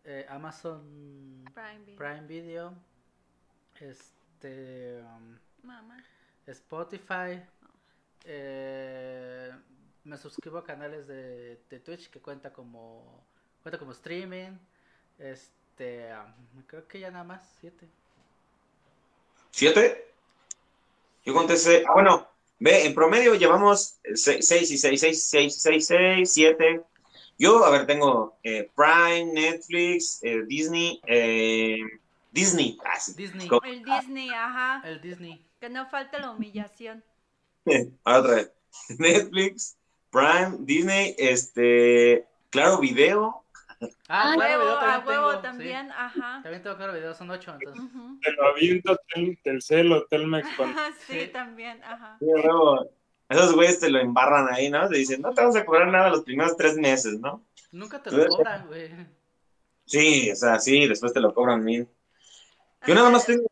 eh, 0.04 0.26
Amazon 0.30 1.44
Prime 1.54 1.86
Video. 1.86 1.98
Prime 1.98 2.28
Video, 2.28 2.74
este, 3.80 5.02
um. 5.04 5.38
Spotify. 6.48 7.42
eh, 8.26 9.52
me 10.04 10.18
suscribo 10.18 10.58
a 10.58 10.64
canales 10.64 11.08
de, 11.08 11.62
de 11.70 11.80
Twitch 11.80 12.10
que 12.10 12.20
cuenta 12.22 12.52
como 12.52 13.26
cuenta 13.62 13.78
como 13.78 13.92
streaming. 13.92 14.58
Este, 15.20 16.10
um, 16.14 16.64
creo 16.64 16.88
que 16.88 17.00
ya 17.00 17.12
nada 17.12 17.24
más 17.24 17.42
siete. 17.60 17.88
¿Siete? 19.52 20.08
Yo 21.24 21.34
contesté, 21.34 21.84
ah, 21.88 21.94
bueno, 21.94 22.28
ve, 22.60 22.86
en 22.86 22.96
promedio 22.96 23.36
llevamos 23.36 24.00
se- 24.16 24.42
seis 24.42 24.72
y 24.72 24.78
seis, 24.78 25.00
seis, 25.00 25.24
seis, 25.24 25.62
seis, 25.62 25.86
seis, 25.88 26.32
siete. 26.32 26.82
Yo, 27.38 27.64
a 27.64 27.70
ver, 27.70 27.86
tengo 27.86 28.38
eh, 28.44 28.72
Prime, 28.76 29.34
Netflix, 29.34 30.20
eh, 30.24 30.44
Disney, 30.48 31.02
eh, 31.08 31.78
Disney, 32.32 32.78
ah, 32.86 33.00
sí. 33.00 33.14
Disney, 33.16 33.48
Co- 33.48 33.62
El 33.64 33.84
Disney, 33.84 34.30
ajá. 34.30 34.82
el 34.88 35.02
Disney. 35.02 35.46
Que 35.60 35.70
no 35.70 35.86
falte 35.88 36.20
la 36.20 36.32
humillación. 36.32 37.04
Ahora 38.04 38.20
otra 38.20 38.36
vez. 38.36 38.52
Netflix, 39.00 39.78
Prime, 40.12 40.58
Disney, 40.60 41.16
este, 41.18 42.26
Claro 42.50 42.80
Video. 42.80 43.44
Ah, 43.80 43.88
Ah, 44.10 44.34
claro, 44.36 44.38
huevo, 44.38 44.62
video 44.64 44.80
también 44.80 45.08
huevo 45.08 45.28
tengo, 45.30 45.36
sí. 45.38 45.42
también, 45.48 45.92
ajá. 45.92 46.40
También 46.44 46.62
tengo 46.64 46.78
claro 46.78 46.94
video, 46.94 47.14
son 47.16 47.30
ocho, 47.32 47.54
entonces. 47.54 47.84
Ujú. 47.84 48.20
Te 48.22 48.32
lo 48.34 48.48
aviento 48.50 48.98
tel, 49.14 49.40
Telcel 49.44 49.92
o 49.92 50.06
Telmex 50.06 50.48
con 50.56 50.76
sí, 51.08 51.20
Sí. 51.22 51.28
también, 51.32 51.84
ajá. 51.84 52.18
Sí, 52.20 52.26
luego, 52.26 52.90
Esos 53.30 53.56
güeyes 53.56 53.80
te 53.80 53.90
lo 53.90 54.00
embarran 54.00 54.54
ahí, 54.54 54.70
¿no? 54.70 54.90
Te 54.90 54.98
dicen, 54.98 55.22
no 55.22 55.34
te 55.34 55.40
vamos 55.42 55.56
a 55.56 55.64
cobrar 55.66 55.88
nada 55.88 56.10
los 56.10 56.22
primeros 56.24 56.58
tres 56.58 56.76
meses, 56.76 57.18
¿no? 57.20 57.44
Nunca 57.72 58.04
te 58.04 58.12
lo 58.12 58.28
cobran, 58.28 58.68
güey. 58.68 58.92
Sí, 59.86 60.30
o 60.32 60.36
sea, 60.36 60.60
sí, 60.60 60.86
después 60.88 61.14
te 61.14 61.22
lo 61.22 61.34
cobran 61.34 61.64
bien. 61.66 61.90
Yo 62.86 62.94
nada 62.94 63.10
más 63.10 63.26
tengo, 63.26 63.44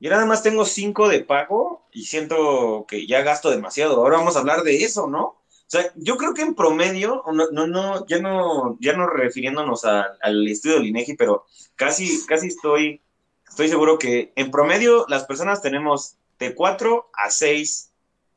yo 0.00 0.10
nada 0.10 0.26
más 0.26 0.42
tengo 0.42 0.64
cinco 0.64 1.08
de 1.08 1.20
pago 1.20 1.86
y 1.92 2.04
siento 2.04 2.86
que 2.88 3.06
ya 3.06 3.22
gasto 3.22 3.50
demasiado. 3.50 3.96
Ahora 3.96 4.16
vamos 4.18 4.34
a 4.36 4.40
hablar 4.40 4.62
de 4.62 4.82
eso, 4.82 5.06
¿no? 5.06 5.22
O 5.24 5.72
sea, 5.72 5.92
yo 5.94 6.16
creo 6.16 6.34
que 6.34 6.42
en 6.42 6.54
promedio, 6.56 7.22
no, 7.32 7.50
no, 7.52 7.66
no, 7.68 8.04
ya 8.06 8.18
no, 8.18 8.76
ya 8.80 8.94
no 8.94 9.06
refiriéndonos 9.06 9.84
a- 9.84 10.16
al 10.20 10.48
estudio 10.48 10.76
del 10.76 10.86
INEGI, 10.86 11.14
pero 11.14 11.46
casi, 11.76 12.26
casi 12.26 12.48
estoy, 12.48 13.00
estoy 13.48 13.68
seguro 13.68 13.96
que 13.98 14.32
en 14.34 14.50
promedio 14.50 15.04
las 15.08 15.24
personas 15.26 15.62
tenemos 15.62 16.16
de 16.40 16.54
cuatro 16.56 17.10
a 17.12 17.30
seis, 17.30 17.92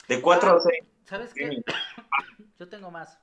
de 0.08 0.22
cuatro 0.22 0.52
Ah. 0.52 0.58
a 0.58 0.60
seis. 0.60 0.84
¿Sabes 1.06 1.34
qué? 1.34 1.48
Sí. 1.50 1.64
Yo 2.60 2.70
tengo 2.70 2.92
más. 2.92 3.18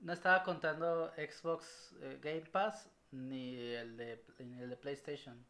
No 0.00 0.12
estaba 0.12 0.44
contando 0.44 1.10
Xbox 1.16 1.94
eh, 2.02 2.18
Game 2.22 2.42
Pass 2.52 2.88
ni 3.10 3.56
el 3.56 3.96
de, 3.96 4.22
ni 4.38 4.60
el 4.62 4.70
de 4.70 4.76
PlayStation. 4.76 5.44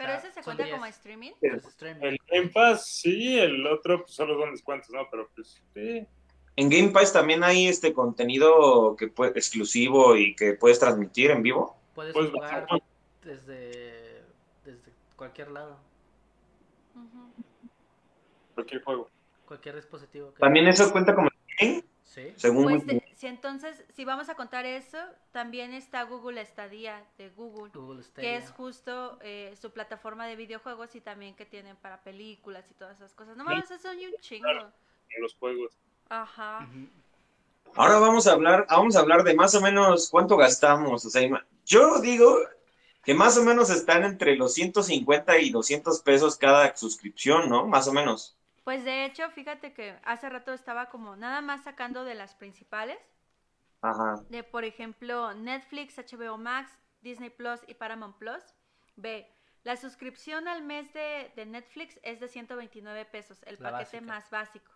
Pero 0.00 0.14
ese 0.14 0.32
se 0.32 0.42
cuenta 0.42 0.64
10. 0.64 0.74
como 0.76 0.86
streaming. 0.86 1.32
El 1.42 2.18
Game 2.30 2.48
Pass, 2.48 2.86
sí, 2.86 3.38
el 3.38 3.66
otro 3.66 4.00
pues, 4.02 4.14
solo 4.14 4.38
son 4.40 4.52
descuentos, 4.52 4.88
¿no? 4.90 5.06
Pero 5.10 5.28
pues 5.34 5.60
sí. 5.74 6.06
En 6.56 6.68
Game 6.70 6.88
Pass 6.88 7.12
también 7.12 7.44
hay 7.44 7.66
este 7.68 7.92
contenido 7.92 8.96
que 8.96 9.08
puede, 9.08 9.32
exclusivo 9.32 10.16
y 10.16 10.34
que 10.34 10.54
puedes 10.54 10.78
transmitir 10.78 11.30
en 11.30 11.42
vivo. 11.42 11.76
Puedes 11.94 12.14
Pues, 12.14 12.30
jugar 12.30 12.62
bajar. 12.62 12.82
desde, 13.22 14.22
desde 14.64 14.92
cualquier 15.16 15.50
lado, 15.50 15.78
cualquier 18.54 18.82
juego. 18.82 19.08
cualquier 19.46 19.76
dispositivo. 19.76 20.32
que- 20.32 20.40
También 20.40 20.66
eso 20.68 20.90
cuenta 20.92 21.14
como 21.14 21.28
streaming, 21.28 21.82
Sí. 22.04 22.32
según 22.36 22.64
Pues 22.64 22.86
de- 22.86 22.99
si 23.20 23.26
entonces, 23.26 23.84
si 23.94 24.06
vamos 24.06 24.30
a 24.30 24.34
contar 24.34 24.64
eso, 24.64 24.96
también 25.30 25.74
está 25.74 26.04
Google 26.04 26.40
Estadía 26.40 27.04
de 27.18 27.28
Google, 27.28 27.70
Google 27.74 27.98
que 27.98 28.04
Stadia. 28.04 28.36
es 28.38 28.50
justo 28.50 29.18
eh, 29.20 29.54
su 29.60 29.72
plataforma 29.72 30.26
de 30.26 30.36
videojuegos 30.36 30.94
y 30.96 31.02
también 31.02 31.34
que 31.34 31.44
tienen 31.44 31.76
para 31.76 32.02
películas 32.02 32.64
y 32.70 32.74
todas 32.74 32.96
esas 32.96 33.12
cosas. 33.12 33.36
No 33.36 33.44
mames, 33.44 33.70
eso 33.70 33.78
son 33.78 33.98
un 33.98 34.18
chingo. 34.22 34.48
en 34.48 35.22
los 35.22 35.34
juegos. 35.34 35.74
Ajá. 36.08 36.66
Ahora 37.74 37.98
vamos 37.98 38.26
a 38.26 38.32
hablar, 38.32 38.66
vamos 38.70 38.96
a 38.96 39.00
hablar 39.00 39.22
de 39.22 39.34
más 39.34 39.54
o 39.54 39.60
menos 39.60 40.08
cuánto 40.08 40.38
gastamos. 40.38 41.04
O 41.04 41.10
sea, 41.10 41.46
yo 41.66 42.00
digo 42.00 42.38
que 43.04 43.12
más 43.12 43.36
o 43.36 43.44
menos 43.44 43.68
están 43.68 44.02
entre 44.02 44.34
los 44.36 44.54
150 44.54 45.36
y 45.40 45.50
200 45.50 46.00
pesos 46.00 46.38
cada 46.38 46.74
suscripción, 46.74 47.50
¿no? 47.50 47.66
Más 47.66 47.86
o 47.86 47.92
menos. 47.92 48.38
Pues 48.64 48.84
de 48.84 49.04
hecho, 49.04 49.30
fíjate 49.30 49.72
que 49.72 49.98
hace 50.04 50.28
rato 50.28 50.52
estaba 50.52 50.90
como 50.90 51.16
nada 51.16 51.40
más 51.40 51.62
sacando 51.64 52.04
de 52.04 52.14
las 52.14 52.34
principales, 52.34 52.98
Ajá. 53.80 54.16
de 54.28 54.42
por 54.44 54.64
ejemplo 54.64 55.32
Netflix, 55.34 55.96
HBO 55.98 56.36
Max, 56.36 56.70
Disney 57.00 57.30
Plus 57.30 57.60
y 57.66 57.74
Paramount 57.74 58.16
Plus. 58.18 58.42
Ve, 58.96 59.32
la 59.64 59.76
suscripción 59.76 60.46
al 60.48 60.62
mes 60.62 60.92
de, 60.92 61.32
de 61.36 61.46
Netflix 61.46 61.98
es 62.02 62.20
de 62.20 62.28
129 62.28 63.04
pesos, 63.06 63.42
el 63.44 63.56
La 63.60 63.70
paquete 63.72 63.96
básica. 64.00 64.00
más 64.14 64.30
básico. 64.30 64.72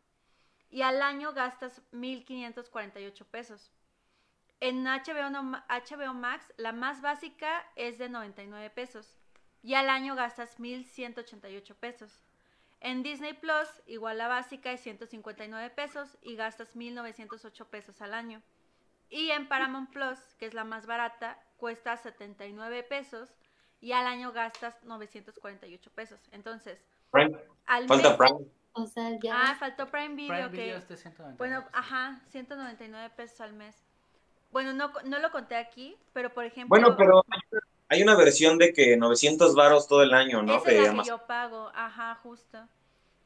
Y 0.71 0.83
al 0.83 1.03
año 1.03 1.33
gastas 1.35 1.83
1.548 1.93 3.25
pesos. 3.26 3.71
En 4.61 4.85
HBO, 4.85 5.31
no- 5.31 5.62
HBO 5.69 6.14
Max, 6.14 6.53
la 6.57 6.73
más 6.73 7.03
básica 7.03 7.64
es 7.76 7.99
de 7.99 8.09
99 8.09 8.71
pesos. 8.71 9.19
Y 9.62 9.75
al 9.75 9.88
año 9.91 10.14
gastas 10.14 10.59
1.188 10.59 11.75
pesos. 11.76 12.24
En 12.85 13.03
Disney 13.03 13.33
Plus, 13.33 13.67
igual 13.87 14.19
la 14.19 14.29
básica 14.29 14.71
es 14.71 14.79
159 14.83 15.71
pesos 15.71 16.19
y 16.21 16.37
gastas 16.37 16.76
1.908 16.76 17.64
pesos 17.64 18.03
al 18.03 18.12
año. 18.12 18.43
Y 19.09 19.31
en 19.31 19.49
Paramount 19.49 19.91
Plus, 19.91 20.19
que 20.38 20.45
es 20.45 20.53
la 20.53 20.64
más 20.64 20.85
barata, 20.85 21.38
cuesta 21.57 21.97
79 21.97 22.83
pesos 22.83 23.31
y 23.81 23.93
al 23.93 24.07
año 24.07 24.33
gastas 24.33 24.85
948 24.85 25.91
pesos. 25.95 26.21
Entonces, 26.31 26.79
Prime. 27.11 27.38
al 27.64 27.88
Falta 27.88 28.11
mes... 28.11 28.19
Prime. 28.19 28.50
O 28.75 28.87
sea, 28.87 29.19
ya. 29.19 29.33
Ah, 29.35 29.55
faltó 29.55 29.87
Prime 29.91 30.14
Video, 30.14 30.29
Prime 30.35 30.50
que... 30.50 30.62
Video 30.64 30.76
es 30.76 30.87
de 30.87 30.99
199 30.99 31.37
Bueno, 31.38 31.61
pesos. 31.64 31.73
ajá, 31.75 32.21
199 32.29 33.14
pesos 33.17 33.41
al 33.41 33.55
mes. 33.55 33.83
Bueno, 34.53 34.75
no, 34.75 34.93
no 35.07 35.21
lo 35.21 35.31
conté 35.31 35.57
aquí, 35.57 35.97
pero 36.12 36.35
por 36.35 36.45
ejemplo... 36.45 36.69
Bueno, 36.69 36.95
pero 36.99 37.25
hay 37.88 38.03
una 38.03 38.17
versión 38.17 38.59
de 38.59 38.73
que 38.73 38.97
900 38.97 39.55
varos 39.55 39.87
todo 39.88 40.03
el 40.03 40.14
año, 40.14 40.43
¿no? 40.43 40.57
Esa 40.57 40.71
es 40.71 40.76
De 40.83 40.93
la 40.93 41.03
que 41.03 41.09
yo 41.09 41.26
pago, 41.26 41.71
ajá, 41.75 42.14
justo. 42.23 42.59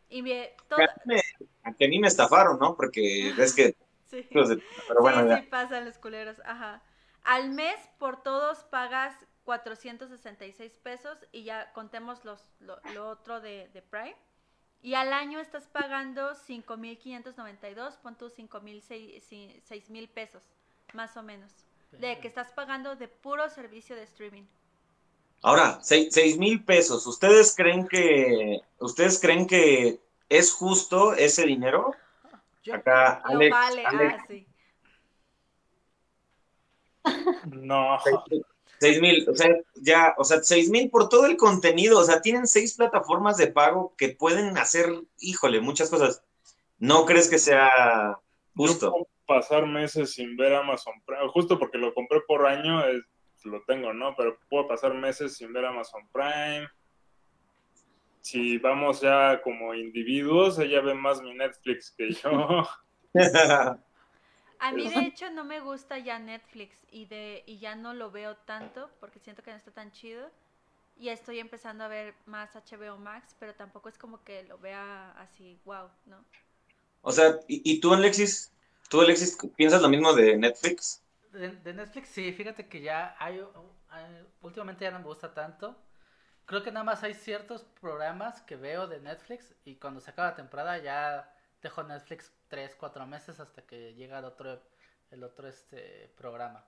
Y 0.08 0.22
bien, 0.22 0.48
todo... 0.68 0.78
Que 0.78 0.84
a 0.84 0.94
mí 1.04 1.14
me- 1.14 1.74
que 1.76 1.84
a 1.84 1.88
mí 1.88 1.98
me 1.98 2.08
estafaron, 2.08 2.58
¿no? 2.58 2.74
Porque 2.76 3.30
es 3.38 3.54
que... 3.54 3.76
Sí. 4.06 4.26
Pero 4.32 5.00
bueno, 5.00 5.22
sí, 5.22 5.28
ya. 5.28 5.36
sí 5.36 5.42
pasan 5.44 5.84
los 5.84 5.98
culeros, 5.98 6.40
ajá. 6.44 6.82
Al 7.24 7.50
mes 7.50 7.78
por 7.98 8.22
todos 8.22 8.64
pagas 8.64 9.14
466 9.44 10.78
pesos 10.78 11.18
y 11.32 11.44
ya 11.44 11.72
contemos 11.72 12.24
los, 12.24 12.42
lo, 12.60 12.78
lo 12.94 13.08
otro 13.08 13.40
de, 13.40 13.68
de 13.72 13.82
Prime. 13.82 14.16
Y 14.80 14.94
al 14.94 15.12
año 15.12 15.40
estás 15.40 15.66
pagando 15.66 16.34
5.592, 16.34 17.96
pon 17.98 18.16
tú 18.16 18.30
5.000 18.30 20.08
pesos, 20.08 20.42
más 20.94 21.16
o 21.16 21.22
menos. 21.22 21.52
De 21.92 22.18
que 22.20 22.28
estás 22.28 22.52
pagando 22.52 22.96
de 22.96 23.08
puro 23.08 23.48
servicio 23.50 23.96
de 23.96 24.02
streaming. 24.04 24.44
Ahora, 25.42 25.78
seis, 25.82 26.08
seis 26.10 26.36
mil 26.36 26.64
pesos. 26.64 27.06
¿Ustedes 27.06 27.54
creen 27.56 27.86
que... 27.86 28.60
¿Ustedes 28.78 29.20
creen 29.20 29.46
que 29.46 30.00
es 30.28 30.52
justo 30.52 31.14
ese 31.14 31.44
dinero? 31.44 31.92
Yo- 32.62 32.74
Acá, 32.74 33.22
Alex, 33.24 33.50
vale, 33.50 33.86
Alex, 33.86 34.14
ah, 34.18 34.24
sí. 34.28 34.46
No, 37.46 37.98
Seis 38.80 39.00
mil, 39.00 39.28
o 39.28 39.34
sea, 39.34 39.48
ya, 39.74 40.14
o 40.18 40.24
sea, 40.24 40.40
seis 40.42 40.70
mil 40.70 40.88
por 40.88 41.08
todo 41.08 41.26
el 41.26 41.36
contenido, 41.36 41.98
o 41.98 42.04
sea, 42.04 42.20
tienen 42.20 42.46
seis 42.46 42.74
plataformas 42.74 43.36
de 43.36 43.48
pago 43.48 43.94
que 43.96 44.10
pueden 44.10 44.56
hacer, 44.56 44.86
híjole, 45.18 45.60
muchas 45.60 45.90
cosas. 45.90 46.22
¿No 46.78 47.04
crees 47.04 47.28
que 47.28 47.38
sea 47.38 48.20
justo? 48.66 48.86
Yo 48.86 48.92
puedo 48.92 49.08
pasar 49.26 49.66
meses 49.66 50.12
sin 50.14 50.36
ver 50.36 50.54
Amazon 50.54 50.94
Prime, 51.06 51.28
justo 51.28 51.58
porque 51.58 51.78
lo 51.78 51.94
compré 51.94 52.20
por 52.26 52.46
año, 52.46 52.84
es- 52.86 53.04
lo 53.44 53.62
tengo, 53.62 53.92
¿no? 53.92 54.14
Pero 54.16 54.38
puedo 54.50 54.66
pasar 54.66 54.94
meses 54.94 55.36
sin 55.36 55.52
ver 55.52 55.64
Amazon 55.64 56.08
Prime. 56.12 56.68
Si 58.20 58.58
vamos 58.58 59.00
ya 59.00 59.40
como 59.42 59.74
individuos, 59.74 60.58
ella 60.58 60.80
ve 60.80 60.94
más 60.94 61.22
mi 61.22 61.32
Netflix 61.34 61.94
que 61.96 62.10
yo. 62.12 62.68
A 64.60 64.72
mí 64.72 64.88
de 64.88 65.06
hecho 65.06 65.30
no 65.30 65.44
me 65.44 65.60
gusta 65.60 65.98
ya 65.98 66.18
Netflix 66.18 66.84
y 66.90 67.06
de 67.06 67.44
y 67.46 67.58
ya 67.58 67.76
no 67.76 67.94
lo 67.94 68.10
veo 68.10 68.36
tanto 68.38 68.90
porque 68.98 69.20
siento 69.20 69.42
que 69.42 69.52
no 69.52 69.56
está 69.56 69.70
tan 69.70 69.92
chido. 69.92 70.30
Y 70.96 71.10
estoy 71.10 71.38
empezando 71.38 71.84
a 71.84 71.88
ver 71.88 72.14
más 72.26 72.56
HBO 72.56 72.98
Max, 72.98 73.36
pero 73.38 73.54
tampoco 73.54 73.88
es 73.88 73.96
como 73.96 74.24
que 74.24 74.42
lo 74.42 74.58
vea 74.58 75.12
así, 75.12 75.60
wow, 75.64 75.88
¿no? 76.06 76.24
O 77.02 77.12
sea, 77.12 77.40
¿y, 77.48 77.62
y 77.72 77.80
tú, 77.80 77.92
Alexis? 77.92 78.52
¿Tú, 78.88 79.00
Alexis, 79.00 79.36
piensas 79.56 79.82
lo 79.82 79.88
mismo 79.88 80.12
de 80.14 80.36
Netflix? 80.38 81.02
De, 81.32 81.50
de 81.56 81.72
Netflix, 81.74 82.08
sí, 82.08 82.32
fíjate 82.32 82.68
que 82.68 82.80
ya 82.80 83.14
hay, 83.18 83.40
hay- 83.90 84.26
últimamente 84.42 84.84
ya 84.84 84.90
no 84.90 84.98
me 85.00 85.04
gusta 85.06 85.32
tanto. 85.34 85.76
Creo 86.46 86.62
que 86.64 86.72
nada 86.72 86.84
más 86.84 87.02
hay 87.04 87.14
ciertos 87.14 87.64
programas 87.80 88.42
que 88.42 88.56
veo 88.56 88.86
de 88.88 89.00
Netflix 89.00 89.54
y 89.64 89.76
cuando 89.76 90.00
se 90.00 90.10
acaba 90.10 90.30
la 90.30 90.36
temporada 90.36 90.78
ya 90.78 91.34
dejo 91.62 91.82
Netflix 91.84 92.32
3, 92.48 92.76
4 92.76 93.06
meses 93.06 93.40
hasta 93.40 93.62
que 93.66 93.94
llega 93.94 94.18
el 94.20 94.24
otro, 94.26 94.62
el 95.10 95.24
otro 95.24 95.48
este 95.48 96.12
programa. 96.16 96.66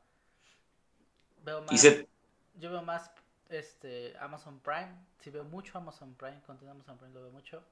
Veo 1.45 1.63
Y 1.69 1.79
más, 1.79 1.79
se, 1.79 2.09
yo 2.55 2.71
veo 2.71 2.83
más 2.83 3.11
este 3.49 4.17
Amazon 4.19 4.61
Prime, 4.61 4.95
sí 5.21 5.31
veo 5.31 5.45
mucho 5.45 5.79
Amazon 5.79 6.15
Prime, 6.15 6.41
contenido 6.47 6.73
Amazon 6.73 6.99
Prime 6.99 7.15
lo 7.15 7.23
veo 7.23 7.31
mucho. 7.33 7.65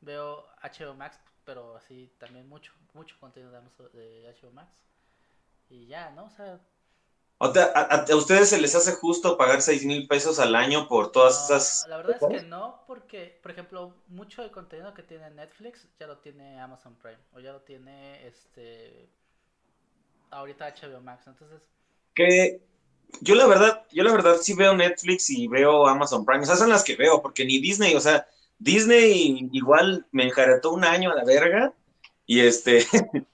Veo 0.00 0.46
HBO 0.60 0.94
Max, 0.94 1.18
pero 1.44 1.76
así 1.76 2.10
también 2.18 2.48
mucho, 2.48 2.72
mucho 2.94 3.16
contenido 3.20 3.52
de, 3.92 4.28
HBO 4.28 4.52
Max. 4.52 4.70
Y 5.70 5.86
ya, 5.86 6.10
¿no? 6.10 6.26
O 6.26 6.30
sea, 6.30 6.60
a, 7.40 7.46
a- 7.80 8.04
a 8.12 8.16
ustedes 8.16 8.48
se 8.50 8.60
les 8.60 8.74
hace 8.74 8.92
justo 8.92 9.36
pagar 9.36 9.60
seis 9.62 9.84
mil 9.84 10.06
pesos 10.06 10.38
al 10.38 10.54
año 10.54 10.88
por 10.88 11.10
todas 11.12 11.34
No, 11.38 11.44
esas... 11.56 11.86
La 11.88 11.96
verdad 11.96 12.16
es 12.16 12.24
que 12.28 12.42
no, 12.46 12.84
porque, 12.86 13.38
por 13.42 13.50
ejemplo, 13.50 13.94
mucho 14.08 14.42
del 14.42 14.50
contenido 14.52 14.94
que 14.94 15.02
tiene 15.02 15.30
Netflix 15.30 15.88
ya 15.98 16.06
lo 16.06 16.18
tiene 16.18 16.60
Amazon 16.60 16.94
Prime 16.96 17.18
o 17.32 17.40
ya 17.40 17.52
lo 17.52 17.60
tiene 17.62 18.26
este 18.26 19.08
ahorita 20.30 20.66
HBO 20.66 21.00
Max. 21.00 21.26
Entonces, 21.28 21.62
que 22.14 22.60
yo 23.20 23.34
la 23.34 23.46
verdad, 23.46 23.86
yo 23.92 24.04
la 24.04 24.12
verdad 24.12 24.36
sí 24.40 24.54
veo 24.54 24.74
Netflix 24.74 25.30
y 25.30 25.48
veo 25.48 25.86
Amazon 25.86 26.24
Prime, 26.24 26.42
o 26.42 26.46
sea, 26.46 26.56
son 26.56 26.70
las 26.70 26.84
que 26.84 26.96
veo, 26.96 27.22
porque 27.22 27.44
ni 27.44 27.60
Disney, 27.60 27.94
o 27.94 28.00
sea, 28.00 28.26
Disney 28.62 29.48
igual 29.52 30.06
me 30.12 30.24
enjaretó 30.24 30.72
un 30.72 30.84
año 30.84 31.10
a 31.10 31.14
la 31.16 31.24
verga 31.24 31.72
y 32.26 32.40
este, 32.40 32.86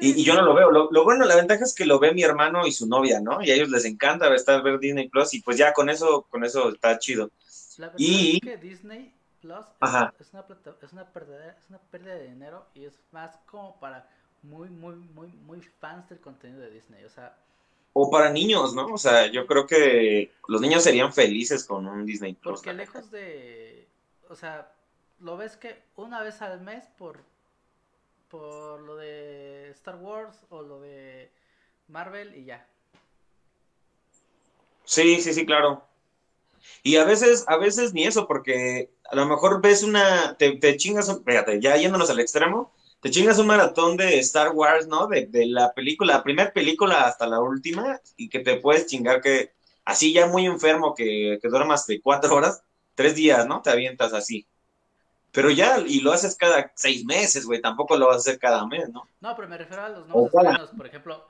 y, 0.00 0.20
y 0.20 0.24
yo 0.24 0.34
no 0.34 0.42
lo 0.42 0.54
veo. 0.54 0.70
Lo, 0.70 0.90
lo 0.90 1.04
bueno, 1.04 1.24
la 1.24 1.36
ventaja 1.36 1.64
es 1.64 1.74
que 1.74 1.86
lo 1.86 1.98
ve 1.98 2.12
mi 2.12 2.22
hermano 2.22 2.66
y 2.66 2.72
su 2.72 2.86
novia, 2.86 3.20
¿no? 3.20 3.42
Y 3.42 3.50
a 3.50 3.54
ellos 3.54 3.70
les 3.70 3.84
encanta 3.84 4.32
estar 4.34 4.62
ver 4.62 4.78
Disney 4.78 5.08
Plus 5.08 5.34
y 5.34 5.40
pues 5.42 5.56
ya 5.56 5.72
con 5.72 5.88
eso, 5.88 6.26
con 6.30 6.44
eso 6.44 6.70
está 6.70 6.98
chido. 6.98 7.30
la 7.78 7.92
y- 7.96 8.36
es 8.36 8.40
que 8.42 8.56
Disney 8.58 9.12
Plus 9.40 9.60
es, 9.60 9.66
Ajá. 9.80 10.14
es 10.18 10.32
una 10.32 10.46
plata- 10.46 10.76
es 10.82 10.92
una 10.92 11.06
pérdida, 11.12 11.56
es 11.58 11.68
una 11.70 11.78
pérdida 11.78 12.14
de 12.14 12.28
dinero 12.28 12.66
y 12.74 12.84
es 12.84 12.94
más 13.12 13.36
como 13.50 13.78
para 13.80 14.08
muy 14.42 14.68
muy 14.68 14.94
muy 14.96 15.28
muy 15.46 15.60
fans 15.80 16.08
del 16.08 16.20
contenido 16.20 16.60
de 16.60 16.70
Disney, 16.70 17.04
o 17.04 17.10
sea, 17.10 17.36
O 17.94 18.10
para 18.10 18.30
niños, 18.30 18.74
¿no? 18.74 18.86
O 18.92 18.98
sea, 18.98 19.26
yo 19.32 19.46
creo 19.46 19.66
que 19.66 20.30
los 20.48 20.60
niños 20.60 20.82
serían 20.82 21.12
felices 21.12 21.64
con 21.64 21.86
un 21.86 22.04
Disney 22.04 22.34
Plus. 22.34 22.56
Porque 22.60 22.72
lejos 22.74 23.10
de, 23.10 23.88
o 24.28 24.36
sea, 24.36 24.72
lo 25.20 25.36
ves 25.36 25.56
que 25.56 25.82
una 25.96 26.22
vez 26.22 26.42
al 26.42 26.60
mes 26.60 26.84
por, 26.98 27.20
por 28.28 28.80
lo 28.80 28.96
de 28.96 29.70
Star 29.70 29.96
Wars 29.96 30.36
o 30.50 30.62
lo 30.62 30.80
de 30.80 31.30
Marvel 31.88 32.34
y 32.36 32.44
ya. 32.44 32.66
Sí, 34.84 35.20
sí, 35.20 35.34
sí, 35.34 35.44
claro. 35.46 35.82
Y 36.82 36.96
a 36.96 37.04
veces, 37.04 37.44
a 37.48 37.56
veces 37.56 37.92
ni 37.94 38.04
eso, 38.04 38.26
porque 38.26 38.90
a 39.10 39.16
lo 39.16 39.26
mejor 39.26 39.60
ves 39.60 39.82
una, 39.82 40.36
te, 40.36 40.52
te 40.56 40.76
chingas, 40.76 41.08
un- 41.08 41.24
fíjate, 41.24 41.60
ya 41.60 41.76
yéndonos 41.76 42.10
al 42.10 42.20
extremo, 42.20 42.72
te 43.00 43.10
chingas 43.10 43.38
un 43.38 43.46
maratón 43.48 43.96
de 43.96 44.18
Star 44.20 44.50
Wars, 44.52 44.86
¿no? 44.86 45.06
De, 45.08 45.26
de 45.26 45.46
la 45.46 45.72
película, 45.74 46.14
la 46.14 46.22
primera 46.22 46.52
película 46.52 47.02
hasta 47.02 47.26
la 47.26 47.40
última, 47.40 48.00
y 48.16 48.28
que 48.28 48.40
te 48.40 48.56
puedes 48.58 48.86
chingar 48.86 49.20
que, 49.20 49.52
así 49.84 50.12
ya 50.12 50.26
muy 50.26 50.46
enfermo, 50.46 50.94
que, 50.94 51.38
que 51.40 51.48
duermas 51.48 51.86
de 51.86 52.00
cuatro 52.00 52.34
horas, 52.34 52.62
tres 52.96 53.14
días, 53.14 53.46
¿no? 53.46 53.62
Te 53.62 53.70
avientas 53.70 54.12
así. 54.12 54.44
Pero 55.30 55.50
ya, 55.50 55.78
y 55.86 56.00
lo 56.00 56.12
haces 56.12 56.34
cada 56.36 56.72
seis 56.74 57.04
meses, 57.04 57.46
güey, 57.46 57.60
tampoco 57.60 57.96
lo 57.96 58.06
vas 58.08 58.16
a 58.16 58.18
hacer 58.20 58.38
cada 58.40 58.66
mes, 58.66 58.88
¿no? 58.88 59.06
No, 59.20 59.36
pero 59.36 59.46
me 59.48 59.58
refiero 59.58 59.84
a 59.84 59.88
los 59.90 60.06
nuevos 60.08 60.32
estrenos, 60.34 60.70
por 60.70 60.86
ejemplo, 60.86 61.24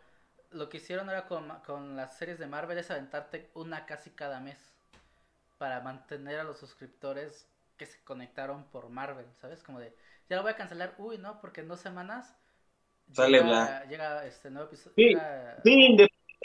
lo 0.52 0.68
que 0.68 0.78
hicieron 0.78 1.08
ahora 1.08 1.26
con, 1.26 1.48
con 1.66 1.96
las 1.96 2.16
series 2.16 2.38
de 2.38 2.46
Marvel 2.46 2.78
es 2.78 2.90
aventarte 2.90 3.50
una 3.54 3.84
casi 3.84 4.10
cada 4.10 4.40
mes 4.40 4.58
para 5.58 5.80
mantener 5.80 6.38
a 6.40 6.44
los 6.44 6.58
suscriptores 6.58 7.46
que 7.76 7.86
se 7.86 7.98
conectaron 8.04 8.64
por 8.64 8.88
Marvel, 8.88 9.26
¿sabes? 9.40 9.62
Como 9.62 9.80
de, 9.80 9.94
ya 10.30 10.36
lo 10.36 10.42
voy 10.42 10.52
a 10.52 10.56
cancelar, 10.56 10.94
uy, 10.98 11.18
no, 11.18 11.40
porque 11.40 11.62
en 11.62 11.68
dos 11.68 11.80
semanas 11.80 12.34
Sale 13.12 13.38
llega, 13.38 13.84
llega 13.86 14.26
este 14.26 14.50
nuevo 14.50 14.68
episodio. 14.68 14.94
Sí, 14.96 15.08
llega- 15.08 15.60
Sí, 15.62 15.96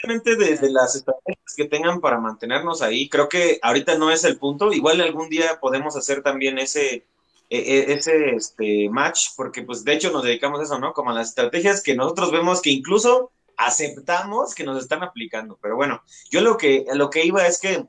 independientemente 0.02 0.36
de, 0.36 0.56
de 0.56 0.72
las 0.72 0.94
estrategias 0.94 1.54
que 1.56 1.64
tengan 1.66 2.00
para 2.00 2.18
mantenernos 2.18 2.82
ahí, 2.82 3.08
creo 3.08 3.28
que 3.28 3.58
ahorita 3.62 3.96
no 3.98 4.10
es 4.10 4.24
el 4.24 4.38
punto. 4.38 4.72
Igual 4.72 5.00
algún 5.00 5.28
día 5.28 5.58
podemos 5.60 5.96
hacer 5.96 6.22
también 6.22 6.58
ese, 6.58 6.94
eh, 6.94 7.04
eh, 7.50 7.84
ese 7.88 8.30
este, 8.34 8.88
match, 8.90 9.28
porque 9.36 9.62
pues 9.62 9.84
de 9.84 9.94
hecho 9.94 10.10
nos 10.10 10.24
dedicamos 10.24 10.60
a 10.60 10.64
eso, 10.64 10.78
¿no? 10.78 10.92
Como 10.92 11.10
a 11.10 11.14
las 11.14 11.28
estrategias 11.28 11.82
que 11.82 11.94
nosotros 11.94 12.30
vemos 12.30 12.60
que 12.60 12.70
incluso 12.70 13.30
aceptamos 13.56 14.54
que 14.54 14.64
nos 14.64 14.82
están 14.82 15.02
aplicando. 15.02 15.58
Pero 15.60 15.76
bueno, 15.76 16.02
yo 16.30 16.40
lo 16.40 16.56
que, 16.56 16.84
lo 16.94 17.10
que 17.10 17.24
iba 17.24 17.46
es 17.46 17.60
que 17.60 17.84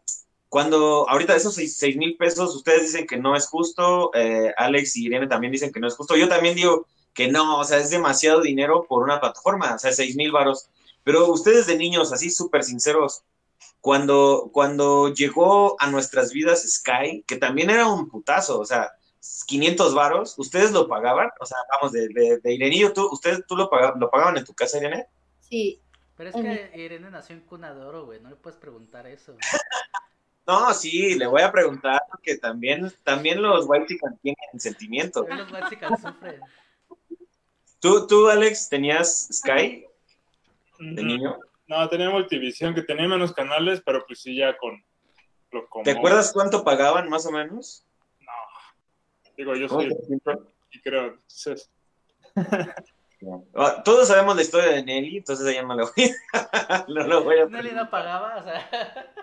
cuando 0.49 1.09
ahorita 1.09 1.35
esos 1.35 1.55
seis 1.55 1.77
seis 1.77 1.97
mil 1.97 2.15
pesos, 2.15 2.55
ustedes 2.55 2.83
dicen 2.83 3.07
que 3.07 3.17
no 3.17 3.35
es 3.35 3.47
justo, 3.47 4.11
eh, 4.13 4.53
Alex 4.55 4.95
y 4.97 5.05
Irene 5.05 5.27
también 5.27 5.51
dicen 5.51 5.71
que 5.71 5.79
no 5.79 5.87
es 5.87 5.95
justo. 5.95 6.15
Yo 6.15 6.29
también 6.29 6.55
digo 6.55 6.85
que 7.13 7.27
no, 7.27 7.59
o 7.59 7.63
sea, 7.63 7.79
es 7.79 7.89
demasiado 7.89 8.41
dinero 8.41 8.85
por 8.87 9.03
una 9.03 9.19
plataforma, 9.19 9.75
o 9.75 9.79
sea, 9.79 9.91
seis 9.91 10.15
mil 10.15 10.31
varos. 10.31 10.69
Pero 11.03 11.27
ustedes 11.31 11.67
de 11.67 11.77
niños, 11.77 12.13
así 12.13 12.29
súper 12.29 12.63
sinceros, 12.63 13.23
cuando, 13.81 14.49
cuando 14.53 15.13
llegó 15.13 15.75
a 15.81 15.91
nuestras 15.91 16.31
vidas 16.31 16.63
Sky, 16.63 17.23
que 17.27 17.35
también 17.35 17.69
era 17.69 17.87
un 17.87 18.09
putazo, 18.09 18.59
o 18.59 18.65
sea, 18.65 18.91
500 19.45 19.93
varos, 19.93 20.37
¿ustedes 20.37 20.71
lo 20.71 20.87
pagaban? 20.87 21.29
O 21.39 21.45
sea, 21.45 21.57
vamos, 21.69 21.91
de, 21.91 22.07
de, 22.09 22.39
de 22.39 22.53
Irenillo, 22.53 22.93
¿tú, 22.93 23.09
¿ustedes 23.11 23.45
tú 23.45 23.55
lo, 23.55 23.69
pagaban, 23.69 23.99
lo 23.99 24.09
pagaban 24.09 24.37
en 24.37 24.45
tu 24.45 24.53
casa, 24.53 24.77
Irene? 24.77 25.07
Sí, 25.41 25.81
Pero 26.15 26.29
es 26.29 26.35
que 26.35 26.71
Irene 26.81 27.09
nació 27.09 27.35
en 27.35 27.41
cuna 27.41 27.73
de 27.73 27.81
oro, 27.81 28.05
güey. 28.05 28.19
No 28.21 28.29
le 28.29 28.35
puedes 28.35 28.57
preguntar 28.57 29.07
eso. 29.07 29.35
No, 30.45 30.73
sí, 30.73 31.15
le 31.15 31.25
voy 31.25 31.41
a 31.41 31.53
preguntar 31.53 32.01
porque 32.11 32.35
también, 32.35 32.91
también 33.03 33.41
los 33.41 33.63
white 33.65 33.97
tienen 34.21 34.59
sentimientos. 34.59 35.25
Los 35.29 35.49
White 35.49 35.77
sufren. 36.01 36.41
¿Tú, 37.79 38.07
tú, 38.07 38.27
Alex, 38.27 38.67
tenías 38.67 39.29
Sky 39.31 39.85
de 40.95 41.03
niño? 41.03 41.37
No, 41.67 41.87
tenía 41.89 42.09
Multivisión, 42.09 42.73
que 42.75 42.81
tenía 42.83 43.07
menos 43.07 43.33
canales, 43.33 43.81
pero 43.85 44.05
pues 44.05 44.21
sí, 44.21 44.35
ya 44.35 44.57
con 44.57 44.83
lo 45.51 45.67
como. 45.69 45.83
¿Te 45.83 45.91
acuerdas 45.91 46.31
cuánto 46.33 46.63
pagaban 46.63 47.09
más 47.09 47.25
o 47.25 47.31
menos? 47.31 47.85
No. 48.19 49.31
Digo, 49.37 49.55
yo 49.55 49.67
¿Cómo 49.67 49.81
soy 49.81 49.91
y 50.71 50.81
creo. 50.81 51.05
entonces, 51.05 51.69
Ah, 53.55 53.81
Todos 53.83 54.07
sabemos 54.07 54.35
la 54.35 54.41
historia 54.41 54.71
de 54.71 54.83
Nelly, 54.83 55.17
entonces 55.17 55.47
ella 55.47 55.63
no 55.63 55.75
lo 55.75 55.85
voy 55.95 56.11
a, 56.33 56.85
no 56.89 57.07
lo 57.07 57.23
voy 57.23 57.39
a 57.39 57.45
Nelly 57.45 57.71
no 57.71 57.89
pagaba, 57.89 58.37
o 58.37 58.43
sea. 58.43 59.13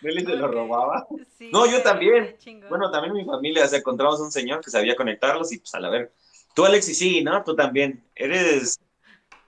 Nelly 0.00 0.24
se 0.24 0.36
lo 0.36 0.48
robaba. 0.48 1.06
Sí, 1.36 1.50
No, 1.52 1.66
yo 1.66 1.82
también. 1.82 2.36
Bueno, 2.68 2.90
también 2.90 3.12
mi 3.14 3.24
familia, 3.24 3.64
o 3.64 3.68
sea, 3.68 3.78
encontramos 3.78 4.20
un 4.20 4.30
señor 4.32 4.62
que 4.64 4.70
sabía 4.70 4.96
conectarlos 4.96 5.52
y 5.52 5.58
pues 5.58 5.74
a 5.74 5.80
la 5.80 5.90
ver. 5.90 6.12
Tú, 6.54 6.64
Alex, 6.64 6.88
y 6.88 6.94
sí, 6.94 7.22
¿no? 7.24 7.42
Tú 7.44 7.54
también. 7.54 8.02
Eres, 8.14 8.80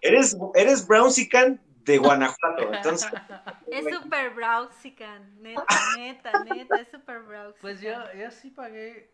eres, 0.00 0.36
eres 0.54 0.86
Brownsican 0.86 1.60
de 1.84 1.98
Guanajuato, 1.98 2.72
entonces. 2.72 3.10
Es 3.70 3.84
super 3.94 4.30
browsican, 4.30 5.42
neta, 5.42 5.64
neta, 5.96 6.44
neta, 6.44 6.80
es 6.80 6.88
super 6.88 7.20
browsican. 7.20 7.60
Pues 7.60 7.80
yo, 7.80 7.92
yo 8.14 8.30
sí 8.30 8.50
pagué. 8.50 9.12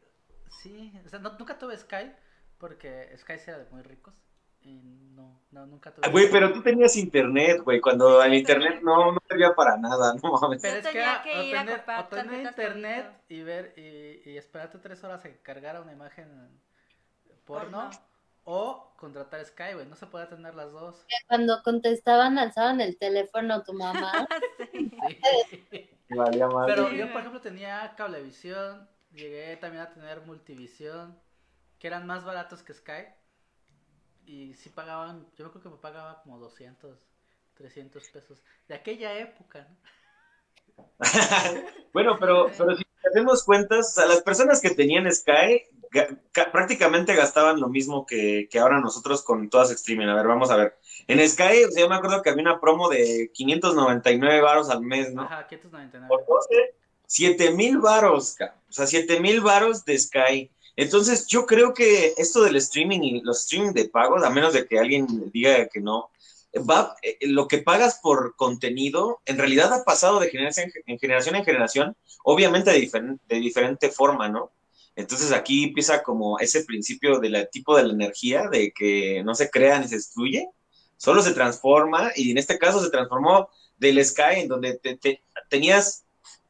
Sí, 0.48 0.92
o 1.04 1.08
sea, 1.08 1.18
no- 1.18 1.36
nunca 1.36 1.58
tuve 1.58 1.76
Sky, 1.76 2.12
porque 2.58 3.12
Sky 3.18 3.32
era 3.46 3.58
de 3.58 3.70
muy 3.70 3.82
ricos. 3.82 4.14
Y 4.60 4.80
no, 5.14 5.42
no, 5.50 5.66
nunca 5.66 5.92
tuve. 5.92 6.08
Güey, 6.08 6.30
pero 6.30 6.52
tú 6.52 6.62
tenías 6.62 6.96
internet, 6.96 7.60
güey, 7.62 7.80
cuando 7.80 8.22
Sí, 8.22 8.28
el 8.28 8.34
internet 8.34 8.80
no, 8.82 9.12
no 9.12 9.18
servía 9.28 9.54
para 9.54 9.76
nada, 9.76 10.14
no 10.22 10.32
mames. 10.40 10.62
Pero 10.62 10.78
es 10.78 10.86
que, 10.86 10.92
tenía 10.92 11.12
era 11.12 11.22
que 11.22 11.38
o 11.38 11.42
ir 11.42 11.56
a 11.56 11.64
tener, 11.64 11.84
o 11.98 12.04
tener 12.06 12.40
internet 12.40 13.06
y 13.28 13.42
ver 13.42 13.74
y, 13.76 14.30
y 14.30 14.38
esperarte 14.38 14.78
tres 14.78 15.02
horas 15.04 15.24
a 15.24 15.28
que 15.28 15.42
cargara 15.42 15.82
una 15.82 15.92
imagen 15.92 16.28
porno 17.44 17.90
Porno. 17.90 18.13
O 18.44 18.92
contratar 18.96 19.44
Sky, 19.44 19.74
güey. 19.74 19.86
No 19.86 19.96
se 19.96 20.06
puede 20.06 20.26
tener 20.26 20.54
las 20.54 20.72
dos. 20.72 21.04
Cuando 21.28 21.62
contestaban, 21.62 22.38
alzaban 22.38 22.80
el 22.80 22.96
teléfono 22.98 23.62
tu 23.62 23.72
mamá. 23.72 24.28
Sí. 25.70 25.90
Pero 26.66 26.92
yo, 26.92 27.10
por 27.10 27.20
ejemplo, 27.20 27.40
tenía 27.40 27.94
cablevisión, 27.96 28.88
llegué 29.12 29.56
también 29.56 29.82
a 29.82 29.92
tener 29.92 30.20
multivisión, 30.20 31.18
que 31.78 31.86
eran 31.86 32.06
más 32.06 32.24
baratos 32.24 32.62
que 32.62 32.74
Sky. 32.74 33.06
Y 34.26 34.54
sí 34.54 34.68
pagaban, 34.68 35.26
yo 35.36 35.50
creo 35.50 35.62
que 35.62 35.68
me 35.70 35.76
pagaba 35.76 36.22
como 36.22 36.38
200, 36.38 37.06
300 37.54 38.08
pesos. 38.08 38.42
De 38.68 38.74
aquella 38.74 39.18
época, 39.18 39.66
¿no? 39.68 39.76
bueno, 41.92 42.16
pero, 42.18 42.50
pero 42.56 42.76
si 42.76 42.84
hacemos 43.08 43.44
cuentas, 43.44 43.90
o 43.90 44.00
sea, 44.00 44.06
las 44.06 44.22
personas 44.22 44.60
que 44.60 44.70
tenían 44.70 45.10
Sky 45.12 45.62
prácticamente 46.52 47.14
gastaban 47.14 47.60
lo 47.60 47.68
mismo 47.68 48.06
que, 48.06 48.48
que 48.50 48.58
ahora 48.58 48.80
nosotros 48.80 49.22
con 49.22 49.48
todas 49.50 49.70
streaming. 49.70 50.06
A 50.08 50.14
ver, 50.14 50.26
vamos 50.26 50.50
a 50.50 50.56
ver. 50.56 50.76
En 51.06 51.26
Sky, 51.28 51.64
o 51.64 51.70
sea, 51.70 51.82
yo 51.82 51.88
me 51.88 51.94
acuerdo 51.96 52.22
que 52.22 52.30
había 52.30 52.42
una 52.42 52.60
promo 52.60 52.88
de 52.88 53.30
599 53.32 54.40
varos 54.40 54.70
al 54.70 54.80
mes, 54.82 55.12
¿no? 55.12 55.22
Ajá, 55.22 55.46
599. 55.46 56.08
Por 56.08 56.26
12, 56.26 56.74
7 57.06 57.50
mil 57.52 57.78
varos, 57.78 58.36
o 58.68 58.72
sea, 58.72 58.86
7 58.86 59.20
mil 59.20 59.40
varos 59.40 59.84
de 59.84 59.98
Sky. 59.98 60.50
Entonces, 60.76 61.26
yo 61.28 61.46
creo 61.46 61.72
que 61.72 62.14
esto 62.16 62.42
del 62.42 62.56
streaming 62.56 63.00
y 63.02 63.20
los 63.20 63.40
streaming 63.40 63.72
de 63.72 63.88
pagos, 63.88 64.24
a 64.24 64.30
menos 64.30 64.52
de 64.54 64.66
que 64.66 64.78
alguien 64.78 65.06
diga 65.32 65.68
que 65.68 65.80
no, 65.80 66.10
va, 66.68 66.96
eh, 67.02 67.16
lo 67.28 67.46
que 67.46 67.58
pagas 67.58 68.00
por 68.02 68.34
contenido, 68.36 69.20
en 69.26 69.38
realidad 69.38 69.72
ha 69.72 69.84
pasado 69.84 70.18
de 70.18 70.30
generación 70.30 70.72
en 70.86 70.98
generación 70.98 71.36
en 71.36 71.44
generación, 71.44 71.96
obviamente 72.24 72.70
de, 72.72 72.78
diferen- 72.80 73.20
de 73.28 73.36
diferente 73.36 73.88
forma, 73.90 74.28
¿no? 74.28 74.50
Entonces 74.96 75.32
aquí 75.32 75.64
empieza 75.64 76.02
como 76.02 76.38
ese 76.38 76.64
principio 76.64 77.18
del 77.18 77.48
tipo 77.50 77.76
de 77.76 77.84
la 77.84 77.92
energía, 77.92 78.48
de 78.48 78.72
que 78.72 79.22
no 79.24 79.34
se 79.34 79.50
crea 79.50 79.78
ni 79.80 79.88
se 79.88 79.96
destruye, 79.96 80.48
solo 80.96 81.20
se 81.22 81.32
transforma, 81.32 82.12
y 82.14 82.30
en 82.30 82.38
este 82.38 82.58
caso 82.58 82.80
se 82.82 82.90
transformó 82.90 83.48
del 83.76 84.02
Sky, 84.04 84.40
en 84.40 84.48
donde 84.48 84.78
te- 84.78 84.96
te- 84.96 85.22
tenías 85.50 86.04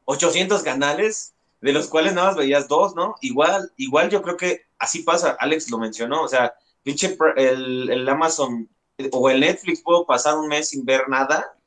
800 0.05 0.61
canales, 0.63 1.33
de 1.61 1.73
los 1.73 1.87
cuales 1.87 2.13
nada 2.13 2.27
más 2.27 2.37
veías 2.37 2.67
dos, 2.67 2.95
¿no? 2.95 3.15
Igual, 3.21 3.71
igual 3.77 4.09
yo 4.09 4.21
creo 4.21 4.37
que 4.37 4.61
así 4.77 5.01
pasa, 5.01 5.35
Alex 5.39 5.71
lo 5.71 5.79
mencionó, 5.79 6.21
o 6.21 6.27
sea, 6.27 6.53
pinche 6.83 7.17
el, 7.37 7.89
el 7.89 8.07
Amazon 8.07 8.69
o 9.11 9.29
el 9.31 9.39
Netflix 9.39 9.81
puedo 9.81 10.05
pasar 10.05 10.37
un 10.37 10.47
mes 10.47 10.69
sin 10.69 10.85
ver 10.85 11.09
nada, 11.09 11.57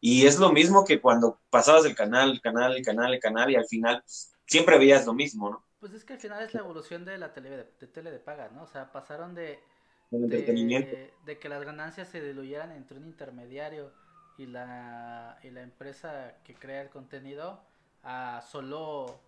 y 0.00 0.26
es 0.26 0.38
lo 0.38 0.52
mismo 0.52 0.84
que 0.84 1.00
cuando 1.00 1.40
pasabas 1.48 1.86
el 1.86 1.94
canal, 1.96 2.30
el 2.32 2.40
canal, 2.42 2.76
el 2.76 2.84
canal, 2.84 3.14
el 3.14 3.20
canal, 3.20 3.50
y 3.50 3.56
al 3.56 3.66
final 3.66 4.02
pues, 4.02 4.30
siempre 4.46 4.78
veías 4.78 5.06
lo 5.06 5.14
mismo, 5.14 5.48
¿no? 5.50 5.65
Pues 5.78 5.92
es 5.92 6.04
que 6.04 6.14
al 6.14 6.18
final 6.20 6.42
es 6.42 6.54
la 6.54 6.60
evolución 6.60 7.04
de 7.04 7.18
la 7.18 7.32
tele 7.32 7.50
de, 7.50 7.64
de 7.78 7.86
tele 7.86 8.10
de 8.10 8.18
paga, 8.18 8.48
¿no? 8.48 8.62
O 8.64 8.66
sea, 8.66 8.92
pasaron 8.92 9.34
de, 9.34 9.60
de, 10.26 11.14
de 11.24 11.38
que 11.38 11.48
las 11.48 11.64
ganancias 11.64 12.08
se 12.08 12.20
diluyeran 12.22 12.72
entre 12.72 12.98
un 12.98 13.06
intermediario 13.06 13.92
y 14.38 14.46
la, 14.46 15.38
y 15.42 15.50
la 15.50 15.62
empresa 15.62 16.36
que 16.44 16.54
crea 16.54 16.82
el 16.82 16.90
contenido 16.90 17.60
a 18.02 18.42
solo, 18.50 19.20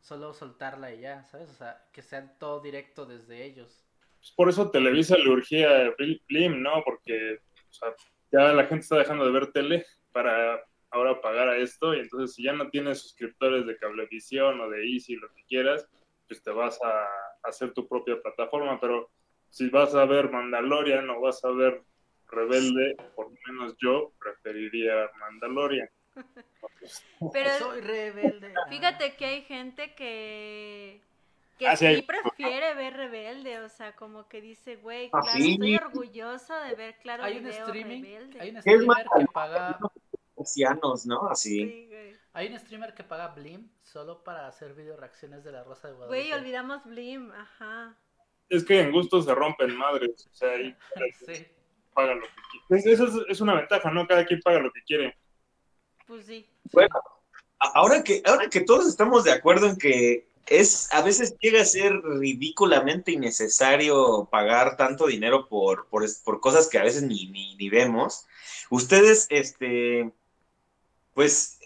solo 0.00 0.34
soltarla 0.34 0.92
y 0.92 1.00
ya, 1.00 1.24
¿sabes? 1.24 1.50
O 1.50 1.54
sea, 1.54 1.86
que 1.92 2.02
sea 2.02 2.38
todo 2.38 2.60
directo 2.60 3.06
desde 3.06 3.44
ellos. 3.44 3.84
pues, 4.18 4.32
por 4.36 4.48
eso 4.48 4.70
Televisa 4.70 5.16
le 5.16 5.30
urgía 5.30 5.68
Blim- 5.96 6.20
Blim, 6.28 6.62
¿no? 6.62 6.82
Porque 6.84 7.38
o 7.70 7.72
sea, 7.72 7.88
ya 8.32 8.52
la 8.52 8.64
gente 8.66 8.82
está 8.82 8.96
dejando 8.96 9.24
de 9.24 9.32
ver 9.32 9.52
tele 9.52 9.86
para 10.12 10.60
ahora 10.94 11.20
pagar 11.20 11.48
a 11.48 11.56
esto, 11.56 11.94
y 11.94 12.00
entonces 12.00 12.34
si 12.34 12.44
ya 12.44 12.52
no 12.52 12.70
tienes 12.70 13.00
suscriptores 13.02 13.66
de 13.66 13.76
Cablevisión 13.76 14.60
o 14.60 14.70
de 14.70 14.84
Easy, 14.90 15.16
lo 15.16 15.28
que 15.34 15.42
quieras, 15.48 15.86
pues 16.28 16.42
te 16.42 16.50
vas 16.50 16.78
a 16.82 17.06
hacer 17.42 17.72
tu 17.74 17.86
propia 17.88 18.20
plataforma, 18.22 18.80
pero 18.80 19.10
si 19.50 19.68
vas 19.68 19.94
a 19.94 20.04
ver 20.06 20.30
Mandalorian 20.30 21.08
o 21.10 21.20
vas 21.20 21.44
a 21.44 21.50
ver 21.50 21.82
Rebelde, 22.28 22.96
por 23.14 23.26
lo 23.30 23.36
menos 23.46 23.76
yo 23.80 24.12
preferiría 24.18 25.10
Mandalorian. 25.20 25.88
Pero 27.32 27.50
Soy 27.58 27.80
rebelde. 27.80 28.52
Fíjate 28.68 29.14
que 29.16 29.24
hay 29.24 29.42
gente 29.42 29.94
que 29.94 31.00
que 31.58 31.68
Ah, 31.68 31.76
sí, 31.76 31.86
hay- 31.86 32.02
prefiere 32.02 32.74
ver 32.74 32.94
Rebelde, 32.94 33.60
o 33.60 33.68
sea, 33.68 33.94
como 33.94 34.28
que 34.28 34.40
dice, 34.40 34.74
güey, 34.76 35.08
Ah, 35.12 35.20
claro, 35.22 35.38
sí. 35.38 35.52
estoy 35.52 35.76
orgulloso 35.76 36.54
de 36.62 36.74
ver 36.74 36.96
Claro 36.98 37.22
hay 37.22 37.36
un 37.38 37.44
Video 37.44 37.66
streaming, 37.66 38.02
Rebelde. 38.02 38.40
hay 38.40 38.48
un 38.50 38.54
¿Qué 38.54 38.58
es 38.58 38.64
streamer 38.80 39.06
que 39.16 39.26
paga, 39.32 39.78
Ancianos, 40.44 41.06
¿no? 41.06 41.26
Así. 41.28 41.66
Sí, 41.66 41.86
güey. 41.88 42.16
hay 42.34 42.48
un 42.52 42.58
streamer 42.60 42.94
que 42.94 43.02
paga 43.02 43.28
Blim 43.28 43.70
solo 43.82 44.22
para 44.22 44.46
hacer 44.46 44.74
video 44.74 44.96
reacciones 44.96 45.42
de 45.42 45.52
la 45.52 45.64
Rosa 45.64 45.88
de 45.88 45.94
Guadalupe. 45.94 46.18
Güey, 46.18 46.32
olvidamos 46.32 46.84
Blim, 46.84 47.32
ajá. 47.32 47.96
Es 48.48 48.64
que 48.64 48.80
en 48.80 48.92
gusto 48.92 49.22
se 49.22 49.34
rompen 49.34 49.74
madres, 49.76 50.28
o 50.30 50.34
sea, 50.34 50.50
ahí 50.50 50.76
Sí. 51.26 51.46
paga 51.94 52.14
lo 52.14 52.22
que 52.22 52.28
quiere. 52.68 52.92
Esa 52.92 53.04
es, 53.04 53.10
es 53.28 53.40
una 53.40 53.54
ventaja, 53.54 53.90
¿no? 53.90 54.06
Cada 54.06 54.26
quien 54.26 54.40
paga 54.40 54.60
lo 54.60 54.70
que 54.70 54.82
quiere. 54.82 55.16
Pues 56.06 56.26
sí. 56.26 56.46
Bueno, 56.72 56.94
ahora 57.58 58.02
que, 58.02 58.22
ahora 58.26 58.48
que 58.50 58.60
todos 58.60 58.86
estamos 58.86 59.24
de 59.24 59.32
acuerdo 59.32 59.68
en 59.68 59.76
que 59.76 60.28
es, 60.46 60.92
a 60.92 61.02
veces 61.02 61.36
llega 61.40 61.62
a 61.62 61.64
ser 61.64 61.92
ridículamente 62.02 63.12
innecesario 63.12 64.28
pagar 64.30 64.76
tanto 64.76 65.06
dinero 65.06 65.48
por, 65.48 65.88
por, 65.88 66.40
cosas 66.40 66.68
que 66.68 66.78
a 66.78 66.82
veces 66.82 67.02
ni, 67.02 67.26
ni, 67.28 67.56
ni 67.56 67.68
vemos, 67.70 68.26
ustedes, 68.70 69.26
este, 69.30 70.12
pues, 71.14 71.60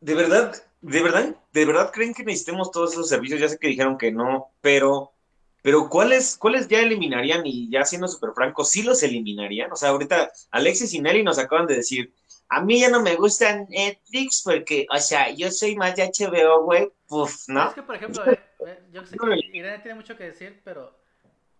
de 0.00 0.14
verdad, 0.14 0.54
de 0.80 1.02
verdad, 1.02 1.36
de 1.52 1.64
verdad 1.64 1.90
creen 1.92 2.14
que 2.14 2.24
necesitemos 2.24 2.70
todos 2.70 2.92
esos 2.92 3.08
servicios, 3.08 3.40
ya 3.40 3.48
sé 3.48 3.58
que 3.58 3.68
dijeron 3.68 3.98
que 3.98 4.12
no, 4.12 4.50
pero, 4.60 5.12
pero 5.62 5.88
¿cuáles, 5.88 6.36
cuáles 6.36 6.68
ya 6.68 6.80
eliminarían? 6.80 7.42
Y 7.46 7.70
ya 7.70 7.84
siendo 7.84 8.08
súper 8.08 8.30
franco, 8.34 8.64
¿sí 8.64 8.82
los 8.82 9.02
eliminarían? 9.02 9.72
O 9.72 9.76
sea, 9.76 9.90
ahorita 9.90 10.30
Alexis 10.50 10.92
y 10.94 11.00
Nelly 11.00 11.22
nos 11.22 11.38
acaban 11.38 11.66
de 11.66 11.76
decir, 11.76 12.12
a 12.48 12.60
mí 12.60 12.80
ya 12.80 12.90
no 12.90 13.00
me 13.00 13.14
gusta 13.14 13.64
Netflix 13.68 14.42
porque, 14.44 14.86
o 14.92 14.98
sea, 14.98 15.30
yo 15.30 15.50
soy 15.50 15.74
más 15.76 15.96
de 15.96 16.04
HBO, 16.04 16.64
güey, 16.64 16.90
puf, 17.08 17.48
¿no? 17.48 17.68
Es 17.68 17.74
que, 17.74 17.82
por 17.82 17.94
ejemplo, 17.94 18.24
eh, 18.30 18.38
eh, 18.66 18.82
yo 18.92 19.06
sé 19.06 19.16
que 19.16 19.56
Irene 19.56 19.78
tiene 19.78 19.94
mucho 19.94 20.16
que 20.16 20.24
decir, 20.24 20.60
pero 20.64 20.94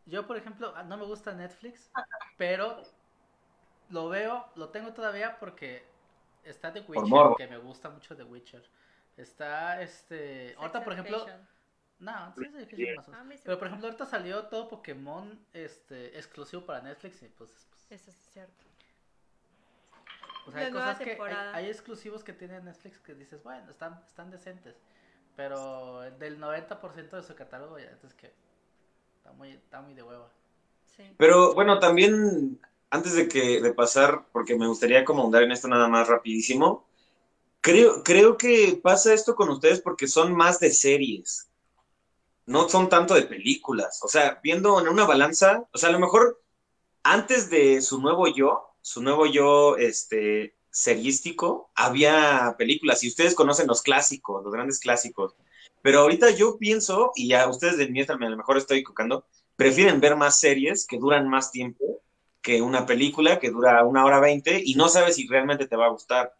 yo, 0.05 0.27
por 0.27 0.37
ejemplo, 0.37 0.73
ah, 0.77 0.83
no 0.83 0.97
me 0.97 1.05
gusta 1.05 1.33
Netflix, 1.33 1.91
pero 2.37 2.83
lo 3.89 4.09
veo, 4.09 4.45
lo 4.57 4.69
tengo 4.71 4.93
todavía 4.93 5.39
porque 5.39 5.92
está 6.45 6.73
The 6.73 6.81
Witcher, 6.81 7.35
que 7.37 7.47
me 7.47 7.59
gusta 7.59 7.91
mucho 7.91 8.17
The 8.17 8.25
Witcher. 8.25 8.63
Está, 9.17 9.83
este, 9.83 10.55
ahorita, 10.57 10.83
por 10.85 10.93
ejemplo, 10.95 11.27
no, 11.99 12.35
sí 12.35 12.45
es 12.45 12.57
difícil 12.57 12.97
más 12.97 13.07
sí 13.07 13.43
Pero, 13.45 13.59
por 13.59 13.69
ejemplo, 13.69 13.87
ahorita 13.89 14.07
salió 14.07 14.45
todo 14.47 14.69
Pokémon, 14.69 15.39
este, 15.53 16.17
exclusivo 16.19 16.65
para 16.65 16.81
Netflix 16.81 17.23
y 17.23 17.29
pues, 17.29 17.51
pues, 17.71 17.87
Eso 17.91 18.11
es 18.11 18.17
cierto. 18.33 18.65
o 20.47 20.51
sea, 20.51 20.61
La 20.61 20.67
hay 20.67 20.73
cosas 20.73 20.99
que, 20.99 21.19
hay 21.21 21.67
exclusivos 21.67 22.25
que 22.25 22.33
tiene 22.33 22.61
Netflix 22.61 22.99
que 22.99 23.15
dices, 23.15 23.43
bueno, 23.43 23.71
están, 23.71 24.03
están 24.07 24.31
decentes. 24.31 24.77
Pero 25.37 26.01
del 26.19 26.41
90% 26.41 27.11
de 27.11 27.23
su 27.23 27.35
catálogo 27.35 27.79
ya 27.79 27.97
es 28.03 28.15
que 28.15 28.35
está 29.17 29.33
muy, 29.33 29.51
está 29.51 29.81
muy 29.81 29.95
de 29.95 30.03
hueva. 30.03 30.31
Sí. 30.85 31.15
Pero 31.17 31.55
bueno, 31.55 31.79
también 31.79 32.61
antes 32.93 33.15
de 33.15 33.27
que 33.27 33.63
de 33.63 33.73
pasar, 33.73 34.27
porque 34.33 34.55
me 34.55 34.69
gustaría 34.69 35.03
como 35.03 35.23
ahondar 35.23 35.43
en 35.43 35.53
esto 35.53 35.67
nada 35.67 35.89
más 35.89 36.09
rapidísimo, 36.09 36.87
creo, 37.63 38.03
creo 38.05 38.37
que 38.37 38.79
pasa 38.83 39.15
esto 39.15 39.35
con 39.35 39.49
ustedes 39.49 39.81
porque 39.81 40.07
son 40.07 40.37
más 40.37 40.61
de 40.61 40.71
series, 40.71 41.49
no 42.45 42.69
son 42.69 42.91
tanto 42.91 43.15
de 43.15 43.23
películas. 43.23 44.01
O 44.03 44.09
sea, 44.09 44.41
viendo 44.43 44.79
en 44.79 44.89
una 44.89 45.07
balanza, 45.07 45.67
o 45.73 45.79
sea, 45.79 45.89
a 45.89 45.93
lo 45.93 46.01
mejor 46.01 46.43
antes 47.03 47.49
de 47.49 47.81
su 47.81 47.99
nuevo 47.99 48.29
yo, 48.29 48.77
su 48.83 49.03
nuevo 49.03 49.25
yo, 49.25 49.79
este, 49.79 50.55
serístico, 50.71 51.71
había 51.75 52.57
películas, 52.59 53.03
y 53.03 53.09
ustedes 53.09 53.35
conocen 53.35 53.69
los 53.69 53.81
clásicos, 53.81 54.45
los 54.45 54.53
grandes 54.53 54.81
clásicos. 54.81 55.35
Pero 55.81 56.01
ahorita 56.01 56.29
yo 56.29 56.59
pienso, 56.59 57.13
y 57.15 57.29
ya 57.29 57.49
ustedes 57.49 57.79
de 57.79 57.89
mí 57.89 58.03
a 58.03 58.15
lo 58.15 58.37
mejor 58.37 58.59
estoy 58.59 58.83
cocando, 58.83 59.25
prefieren 59.57 59.99
ver 59.99 60.15
más 60.15 60.39
series 60.39 60.87
que 60.87 60.99
duran 60.99 61.27
más 61.27 61.51
tiempo 61.51 62.02
que 62.43 62.61
una 62.61 62.85
película 62.87 63.39
que 63.39 63.51
dura 63.51 63.85
una 63.85 64.05
hora 64.05 64.21
veinte 64.21 64.61
y 64.63 64.75
no 64.75 64.89
sabes 64.89 65.17
si 65.17 65.27
realmente 65.29 65.67
te 65.67 65.77
va 65.77 65.87
a 65.87 65.91
gustar. 65.91 66.35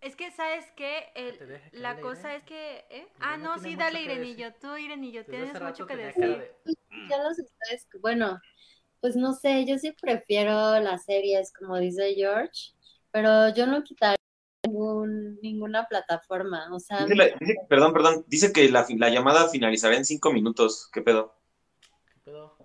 Es 0.00 0.16
que, 0.16 0.30
¿sabes 0.32 0.64
qué? 0.76 1.10
El- 1.14 1.38
que 1.38 1.70
la 1.72 2.00
cosa 2.00 2.20
Irene. 2.20 2.36
es 2.36 2.44
que... 2.44 2.84
¿eh? 2.90 3.08
Ah, 3.20 3.36
no, 3.36 3.58
sí, 3.58 3.76
dale, 3.76 4.02
Irenillo. 4.02 4.52
Tú, 4.60 4.76
Irenillo, 4.76 5.24
tienes 5.24 5.60
mucho 5.60 5.86
que 5.86 5.96
decir. 5.96 6.26
de- 6.64 6.74
Ya 7.08 7.18
los 7.22 7.38
ustedes, 7.38 7.86
bueno, 8.00 8.40
pues 9.00 9.16
no 9.16 9.32
sé, 9.32 9.64
yo 9.64 9.78
sí 9.78 9.92
prefiero 9.92 10.78
las 10.80 11.04
series, 11.04 11.52
como 11.52 11.78
dice 11.78 12.14
George, 12.14 12.72
pero 13.12 13.54
yo 13.54 13.66
no 13.66 13.84
quitaría 13.84 14.16
ningún, 14.66 15.38
ninguna 15.40 15.86
plataforma, 15.86 16.68
o 16.74 16.80
sea, 16.80 17.02
Dice 17.04 17.14
la- 17.14 17.26
dice- 17.38 17.56
perdón, 17.68 17.92
perdón, 17.92 18.24
dice 18.26 18.52
que 18.52 18.68
la, 18.68 18.84
la 18.96 19.10
llamada 19.10 19.48
finalizará 19.48 19.96
en 19.96 20.04
cinco 20.04 20.32
minutos. 20.32 20.88
¿Qué 20.92 21.02
pedo? 21.02 21.34
¿Qué 22.12 22.18
pedo? 22.24 22.55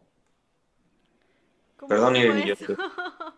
¿Cómo 1.81 1.89
Perdón, 1.89 2.15
eso? 2.15 2.77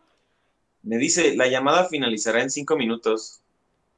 Me 0.84 0.97
dice, 0.97 1.34
la 1.38 1.47
llamada 1.47 1.86
finalizará 1.86 2.41
en 2.41 2.51
cinco 2.51 2.75
minutos. 2.75 3.41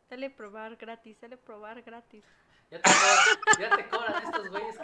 Dale 0.07 0.29
probar 0.29 0.75
gratis, 0.75 1.17
dale 1.19 1.35
probar 1.35 1.81
gratis. 1.81 2.23
Ya 2.69 2.79
te, 2.79 2.91
cobran, 2.91 3.59
ya 3.59 3.75
te 3.75 3.87
cobran 3.89 4.23
estos 4.23 4.49
güeyes. 4.51 4.75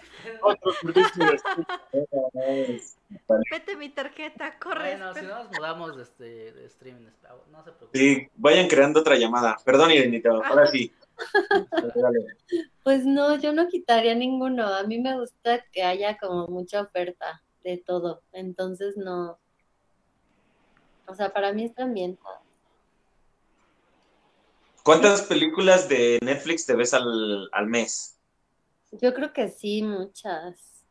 de 3.19 3.37
Vete 3.51 3.75
mi 3.75 3.89
tarjeta, 3.89 4.57
corre. 4.57 4.97
Bueno, 4.97 5.13
si 5.13 5.21
no 5.21 5.43
nos 5.43 5.51
mudamos 5.51 5.95
de, 5.95 6.03
este, 6.03 6.53
de 6.53 6.65
streaming, 6.65 7.05
no 7.51 7.63
se 7.63 7.71
preocupen. 7.71 8.01
Sí, 8.01 8.27
vayan 8.37 8.67
creando 8.67 9.01
otra 9.01 9.15
llamada. 9.15 9.57
Perdón, 9.63 9.91
Irenito, 9.91 10.43
ahora 10.43 10.65
sí. 10.65 10.91
Pues 12.83 13.05
no, 13.05 13.37
yo 13.37 13.53
no 13.53 13.67
quitaría 13.67 14.15
ninguno, 14.15 14.65
a 14.65 14.81
mí 14.85 14.97
me 14.97 15.19
gusta 15.19 15.63
que 15.71 15.83
haya 15.83 16.17
como 16.17 16.47
mucha 16.47 16.81
oferta 16.81 17.43
de 17.63 17.77
todo, 17.77 18.23
entonces 18.31 18.97
no, 18.97 19.39
o 21.07 21.15
sea, 21.15 21.31
para 21.31 21.53
mí 21.53 21.65
están 21.65 21.93
bien. 21.93 22.17
¿Cuántas 24.83 25.23
películas 25.23 25.87
de 25.87 26.19
Netflix 26.23 26.65
te 26.65 26.75
ves 26.75 26.93
al, 26.93 27.49
al 27.51 27.67
mes? 27.67 28.17
Yo 28.91 29.13
creo 29.13 29.31
que 29.31 29.49
sí, 29.49 29.83
muchas, 29.83 30.83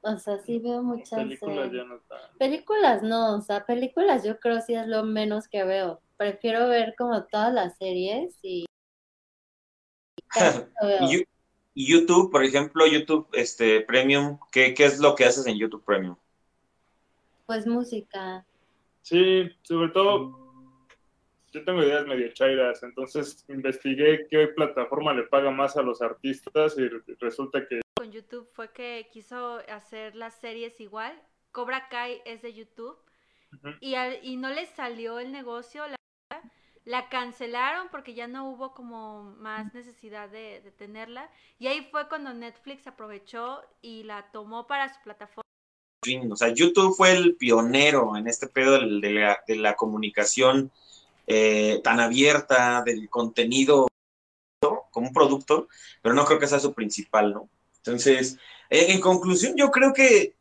o 0.00 0.18
sea, 0.18 0.38
sí 0.38 0.58
veo 0.58 0.82
muchas. 0.82 1.18
películas 1.18 1.68
eh, 1.72 1.76
ya 1.76 1.84
no 1.84 1.96
están. 1.96 2.18
Películas 2.38 3.02
no, 3.02 3.36
o 3.36 3.40
sea, 3.40 3.64
películas 3.64 4.24
yo 4.24 4.38
creo 4.40 4.60
sí 4.60 4.74
es 4.74 4.86
lo 4.86 5.04
menos 5.04 5.48
que 5.48 5.64
veo. 5.64 6.00
Prefiero 6.16 6.68
ver 6.68 6.94
como 6.96 7.24
todas 7.24 7.52
las 7.52 7.76
series 7.76 8.34
y 8.42 8.66
y 11.74 11.90
YouTube, 11.92 12.30
por 12.30 12.44
ejemplo, 12.44 12.86
YouTube 12.86 13.28
este, 13.32 13.80
Premium, 13.80 14.38
¿qué, 14.52 14.74
¿qué 14.74 14.84
es 14.84 15.00
lo 15.00 15.14
que 15.14 15.24
haces 15.24 15.46
en 15.46 15.58
YouTube 15.58 15.84
Premium? 15.84 16.16
Pues 17.46 17.66
música. 17.66 18.46
Sí, 19.04 19.50
sobre 19.62 19.90
todo, 19.90 20.86
yo 21.52 21.62
tengo 21.62 21.82
ideas 21.82 22.06
medio 22.06 22.32
chairas, 22.32 22.82
entonces 22.82 23.44
investigué 23.48 24.26
qué 24.30 24.48
plataforma 24.48 25.12
le 25.12 25.24
paga 25.24 25.50
más 25.50 25.76
a 25.76 25.82
los 25.82 26.00
artistas 26.00 26.74
y 26.78 26.88
resulta 27.20 27.68
que 27.68 27.82
Con 27.94 28.10
YouTube 28.10 28.48
fue 28.54 28.72
que 28.72 29.08
quiso 29.12 29.60
hacer 29.68 30.14
las 30.16 30.34
series 30.40 30.80
igual. 30.80 31.12
Cobra 31.52 31.88
Kai 31.90 32.22
es 32.24 32.40
de 32.40 32.54
YouTube. 32.54 32.96
Y, 33.80 33.94
al- 33.94 34.18
y 34.22 34.36
no 34.36 34.48
les 34.48 34.70
salió 34.70 35.18
el 35.18 35.30
negocio. 35.32 35.84
La, 35.86 35.96
la 36.86 37.08
cancelaron 37.10 37.88
porque 37.90 38.14
ya 38.14 38.26
no 38.26 38.48
hubo 38.48 38.72
como 38.72 39.34
más 39.36 39.72
necesidad 39.74 40.30
de, 40.30 40.62
de 40.62 40.70
tenerla. 40.72 41.30
Y 41.58 41.66
ahí 41.66 41.86
fue 41.90 42.08
cuando 42.08 42.32
Netflix 42.32 42.86
aprovechó 42.86 43.62
y 43.82 44.02
la 44.04 44.30
tomó 44.32 44.66
para 44.66 44.88
su 44.92 45.00
plataforma. 45.02 45.44
O 46.30 46.36
sea, 46.36 46.48
YouTube 46.48 46.94
fue 46.94 47.12
el 47.12 47.36
pionero 47.36 48.16
en 48.16 48.28
este 48.28 48.46
pedo 48.46 48.78
de, 48.78 49.56
la, 49.56 49.74
comunicación 49.76 50.70
eh, 51.26 51.80
tan 51.82 52.00
abierta, 52.00 52.82
del 52.84 53.08
contenido 53.08 53.86
como 54.90 55.08
un 55.08 55.12
producto, 55.12 55.68
pero 56.02 56.14
no 56.14 56.24
creo 56.24 56.38
que 56.38 56.46
sea 56.46 56.60
su 56.60 56.72
principal, 56.72 57.32
¿no? 57.32 57.48
Entonces, 57.78 58.38
en 58.70 59.00
conclusión, 59.00 59.54
yo 59.56 59.70
creo 59.70 59.92
que 59.92 60.34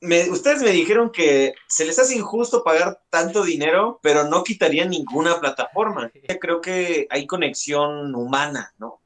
me- 0.00 0.28
ustedes 0.30 0.62
me 0.62 0.70
dijeron 0.70 1.10
que 1.10 1.54
se 1.68 1.84
les 1.84 1.98
hace 1.98 2.16
injusto 2.16 2.64
pagar 2.64 3.00
tanto 3.08 3.44
dinero, 3.44 4.00
pero 4.02 4.24
no 4.24 4.42
quitarían 4.42 4.90
ninguna 4.90 5.38
plataforma. 5.40 6.10
Creo 6.40 6.60
que 6.60 7.06
hay 7.08 7.26
conexión 7.26 8.14
humana, 8.14 8.74
¿no? 8.78 9.01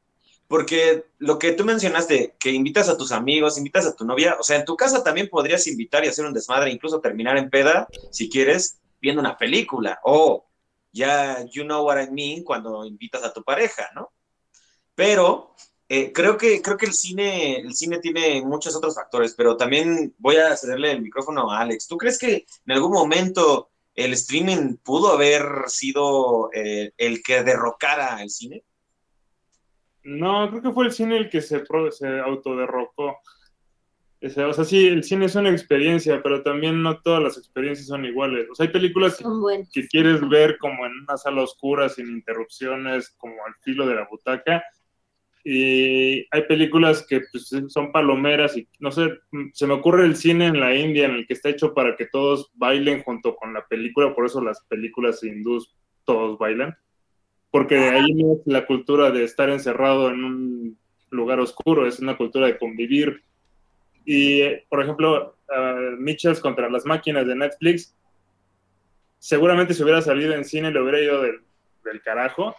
Porque 0.48 1.06
lo 1.18 1.38
que 1.38 1.52
tú 1.52 1.64
mencionaste, 1.64 2.36
que 2.38 2.50
invitas 2.52 2.88
a 2.88 2.96
tus 2.96 3.12
amigos, 3.12 3.58
invitas 3.58 3.86
a 3.86 3.96
tu 3.96 4.04
novia, 4.04 4.36
o 4.38 4.42
sea, 4.42 4.56
en 4.56 4.64
tu 4.64 4.76
casa 4.76 5.02
también 5.02 5.28
podrías 5.28 5.66
invitar 5.66 6.04
y 6.04 6.08
hacer 6.08 6.24
un 6.24 6.32
desmadre, 6.32 6.70
incluso 6.70 7.00
terminar 7.00 7.36
en 7.36 7.50
peda, 7.50 7.88
si 8.12 8.28
quieres, 8.28 8.78
viendo 9.00 9.20
una 9.20 9.36
película. 9.36 10.00
O 10.04 10.46
ya, 10.92 11.44
you 11.46 11.64
know 11.64 11.84
what 11.84 12.00
I 12.00 12.10
mean, 12.10 12.44
cuando 12.44 12.84
invitas 12.84 13.22
a 13.24 13.32
tu 13.32 13.42
pareja, 13.42 13.90
¿no? 13.94 14.12
Pero 14.94 15.54
eh, 15.88 16.12
creo 16.12 16.36
que, 16.36 16.62
creo 16.62 16.76
que 16.76 16.86
el 16.86 16.94
cine, 16.94 17.60
el 17.60 17.74
cine 17.74 17.98
tiene 17.98 18.42
muchos 18.42 18.74
otros 18.74 18.94
factores, 18.94 19.34
pero 19.34 19.56
también 19.56 20.14
voy 20.18 20.36
a 20.36 20.56
cederle 20.56 20.92
el 20.92 21.02
micrófono 21.02 21.50
a 21.50 21.60
Alex. 21.60 21.86
¿Tú 21.86 21.96
crees 21.96 22.18
que 22.18 22.46
en 22.66 22.72
algún 22.72 22.92
momento 22.92 23.70
el 23.94 24.12
streaming 24.14 24.76
pudo 24.82 25.12
haber 25.12 25.44
sido 25.68 26.50
eh, 26.52 26.92
el 26.96 27.22
que 27.22 27.42
derrocara 27.44 28.20
el 28.22 28.30
cine? 28.30 28.64
No, 30.06 30.48
creo 30.50 30.62
que 30.62 30.70
fue 30.70 30.84
el 30.86 30.92
cine 30.92 31.16
el 31.16 31.28
que 31.28 31.40
se, 31.42 31.64
se 31.90 32.20
autoderrocó. 32.20 33.18
O 34.22 34.28
sea, 34.28 34.46
o 34.46 34.52
sea, 34.52 34.64
sí, 34.64 34.86
el 34.86 35.02
cine 35.02 35.26
es 35.26 35.34
una 35.34 35.50
experiencia, 35.50 36.22
pero 36.22 36.44
también 36.44 36.80
no 36.80 37.00
todas 37.00 37.20
las 37.20 37.36
experiencias 37.36 37.88
son 37.88 38.04
iguales. 38.04 38.46
O 38.48 38.54
sea, 38.54 38.66
hay 38.66 38.72
películas 38.72 39.18
que 39.72 39.88
quieres 39.88 40.26
ver 40.28 40.58
como 40.58 40.86
en 40.86 40.92
una 40.92 41.16
sala 41.16 41.42
oscura, 41.42 41.88
sin 41.88 42.06
interrupciones, 42.06 43.10
como 43.18 43.34
al 43.44 43.54
filo 43.62 43.84
de 43.84 43.96
la 43.96 44.06
butaca. 44.08 44.62
Y 45.42 46.24
hay 46.30 46.42
películas 46.48 47.04
que 47.08 47.22
pues, 47.32 47.50
son 47.66 47.90
palomeras 47.90 48.56
y 48.56 48.68
no 48.78 48.92
sé, 48.92 49.10
se 49.52 49.66
me 49.66 49.74
ocurre 49.74 50.04
el 50.04 50.14
cine 50.14 50.46
en 50.46 50.60
la 50.60 50.72
India 50.74 51.06
en 51.06 51.16
el 51.16 51.26
que 51.26 51.34
está 51.34 51.48
hecho 51.48 51.74
para 51.74 51.96
que 51.96 52.06
todos 52.06 52.52
bailen 52.54 53.02
junto 53.02 53.34
con 53.34 53.52
la 53.54 53.66
película, 53.66 54.14
por 54.14 54.26
eso 54.26 54.40
las 54.40 54.64
películas 54.64 55.22
hindús 55.22 55.76
todos 56.04 56.36
bailan 56.38 56.76
porque 57.56 57.78
ahí 57.78 58.12
no 58.12 58.34
es 58.34 58.40
la 58.44 58.66
cultura 58.66 59.10
de 59.10 59.24
estar 59.24 59.48
encerrado 59.48 60.10
en 60.10 60.22
un 60.22 60.78
lugar 61.08 61.40
oscuro, 61.40 61.86
es 61.86 61.98
una 62.00 62.14
cultura 62.14 62.48
de 62.48 62.58
convivir. 62.58 63.22
Y, 64.04 64.42
por 64.68 64.82
ejemplo, 64.82 65.38
uh, 65.48 65.96
Mitchells 65.96 66.38
contra 66.38 66.68
las 66.68 66.84
máquinas 66.84 67.26
de 67.26 67.34
Netflix, 67.34 67.96
seguramente 69.18 69.72
si 69.72 69.82
hubiera 69.82 70.02
salido 70.02 70.34
en 70.34 70.44
cine 70.44 70.70
le 70.70 70.82
hubiera 70.82 71.00
ido 71.00 71.22
del, 71.22 71.40
del 71.82 72.02
carajo, 72.02 72.54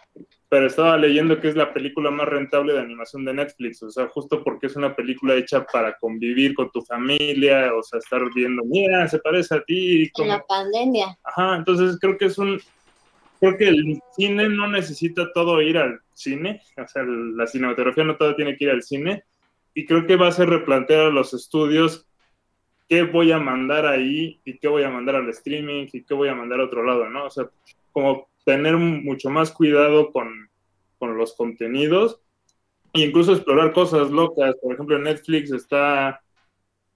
pero 0.48 0.66
estaba 0.66 0.96
leyendo 0.96 1.40
que 1.40 1.46
es 1.46 1.54
la 1.54 1.72
película 1.72 2.10
más 2.10 2.26
rentable 2.26 2.72
de 2.72 2.80
animación 2.80 3.24
de 3.24 3.34
Netflix, 3.34 3.80
o 3.84 3.90
sea, 3.92 4.08
justo 4.08 4.42
porque 4.42 4.66
es 4.66 4.74
una 4.74 4.96
película 4.96 5.36
hecha 5.36 5.64
para 5.64 5.96
convivir 5.96 6.56
con 6.56 6.72
tu 6.72 6.82
familia, 6.82 7.72
o 7.72 7.84
sea, 7.84 8.00
estar 8.00 8.20
viendo, 8.34 8.64
mira, 8.64 9.06
se 9.06 9.20
parece 9.20 9.54
a 9.54 9.62
ti. 9.62 10.02
En 10.02 10.10
como- 10.12 10.28
la 10.28 10.44
pandemia. 10.44 11.16
Ajá, 11.22 11.54
entonces 11.54 11.98
creo 12.00 12.18
que 12.18 12.24
es 12.24 12.36
un. 12.36 12.60
Creo 13.40 13.56
que 13.56 13.68
el 13.68 14.00
cine 14.16 14.48
no 14.48 14.68
necesita 14.68 15.32
todo 15.32 15.62
ir 15.62 15.78
al 15.78 16.00
cine, 16.12 16.60
o 16.76 16.88
sea, 16.88 17.04
la 17.04 17.46
cinematografía 17.46 18.04
no 18.04 18.16
todo 18.16 18.34
tiene 18.34 18.56
que 18.56 18.64
ir 18.64 18.70
al 18.70 18.82
cine, 18.82 19.24
y 19.74 19.86
creo 19.86 20.06
que 20.06 20.16
va 20.16 20.28
a 20.28 20.32
ser 20.32 20.48
replantear 20.48 21.06
a 21.06 21.10
los 21.10 21.32
estudios 21.34 22.08
qué 22.88 23.02
voy 23.02 23.32
a 23.32 23.38
mandar 23.38 23.86
ahí 23.86 24.40
y 24.44 24.58
qué 24.58 24.66
voy 24.66 24.82
a 24.82 24.90
mandar 24.90 25.16
al 25.16 25.28
streaming 25.28 25.86
y 25.92 26.02
qué 26.02 26.14
voy 26.14 26.28
a 26.28 26.34
mandar 26.34 26.60
a 26.60 26.64
otro 26.64 26.82
lado, 26.82 27.08
¿no? 27.08 27.26
O 27.26 27.30
sea, 27.30 27.48
como 27.92 28.28
tener 28.44 28.76
mucho 28.76 29.30
más 29.30 29.52
cuidado 29.52 30.10
con, 30.10 30.48
con 30.98 31.16
los 31.16 31.34
contenidos 31.34 32.20
e 32.94 33.00
incluso 33.00 33.34
explorar 33.34 33.72
cosas 33.72 34.10
locas. 34.10 34.56
Por 34.62 34.72
ejemplo, 34.72 34.96
en 34.96 35.02
Netflix 35.02 35.52
está 35.52 36.20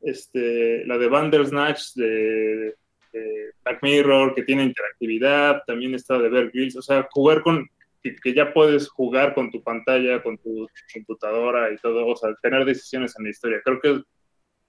este, 0.00 0.84
la 0.86 0.98
de 0.98 1.08
Bandersnatch 1.08 1.94
de, 1.94 2.74
de 3.12 3.52
Black 3.64 3.82
Mirror, 3.82 4.34
que 4.34 4.42
tiene 4.42 4.64
interactividad, 4.64 5.62
también 5.66 5.94
está 5.94 6.18
de 6.18 6.28
Bear 6.28 6.50
Grylls, 6.50 6.76
o 6.76 6.82
sea, 6.82 7.06
jugar 7.10 7.42
con, 7.42 7.68
que, 8.02 8.16
que 8.16 8.34
ya 8.34 8.52
puedes 8.52 8.88
jugar 8.88 9.34
con 9.34 9.50
tu 9.50 9.62
pantalla, 9.62 10.22
con 10.22 10.38
tu 10.38 10.66
computadora 10.92 11.72
y 11.72 11.76
todo, 11.76 12.06
o 12.06 12.16
sea, 12.16 12.30
tener 12.42 12.64
decisiones 12.64 13.14
en 13.18 13.24
la 13.24 13.30
historia. 13.30 13.60
Creo 13.64 13.80
que, 13.80 14.02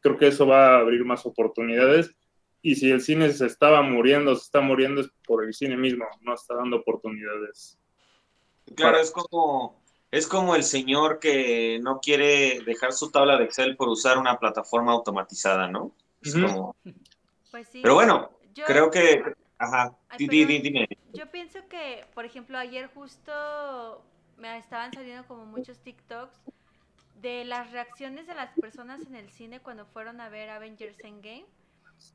creo 0.01 0.17
que 0.17 0.27
eso 0.27 0.45
va 0.45 0.75
a 0.75 0.79
abrir 0.79 1.03
más 1.05 1.25
oportunidades. 1.25 2.13
y 2.61 2.75
si 2.75 2.89
el 2.91 3.01
cine 3.01 3.29
se 3.31 3.45
estaba 3.45 3.81
muriendo, 3.81 4.35
se 4.35 4.43
está 4.43 4.61
muriendo 4.61 5.01
es 5.01 5.09
por 5.27 5.43
el 5.43 5.53
cine 5.53 5.75
mismo, 5.75 6.05
no 6.21 6.33
está 6.33 6.55
dando 6.55 6.77
oportunidades. 6.77 7.77
Claro, 8.75 8.97
es 8.99 9.11
como, 9.11 9.83
es 10.11 10.27
como 10.27 10.55
el 10.55 10.63
señor 10.63 11.19
que 11.19 11.79
no 11.83 11.99
quiere 11.99 12.61
dejar 12.65 12.93
su 12.93 13.11
tabla 13.11 13.37
de 13.37 13.43
Excel 13.43 13.75
por 13.75 13.89
usar 13.89 14.17
una 14.17 14.39
plataforma 14.39 14.93
automatizada, 14.93 15.67
¿no? 15.67 15.93
Es 16.21 16.35
como- 16.35 16.75
Pues 17.53 17.67
sí. 17.67 17.81
Pero 17.83 17.93
bueno, 17.93 18.31
Yo- 18.55 18.65
creo 18.65 18.89
que, 18.89 19.23
ajá, 19.59 19.95
Ay, 20.09 20.25
perdón. 20.25 20.47
dime. 20.63 20.87
Yo 21.13 21.29
pienso 21.29 21.59
que, 21.69 22.03
por 22.15 22.25
ejemplo, 22.25 22.57
ayer 22.57 22.89
justo 22.95 24.03
me 24.37 24.57
estaban 24.57 24.91
saliendo 24.91 25.27
como 25.27 25.45
muchos 25.45 25.77
TikToks 25.77 26.35
de 27.21 27.45
las 27.45 27.71
reacciones 27.71 28.25
de 28.25 28.33
las 28.33 28.49
personas 28.55 29.05
en 29.05 29.13
el 29.13 29.29
cine 29.29 29.59
cuando 29.59 29.85
fueron 29.85 30.19
a 30.19 30.29
ver 30.29 30.49
Avengers 30.49 30.97
Endgame. 31.03 31.45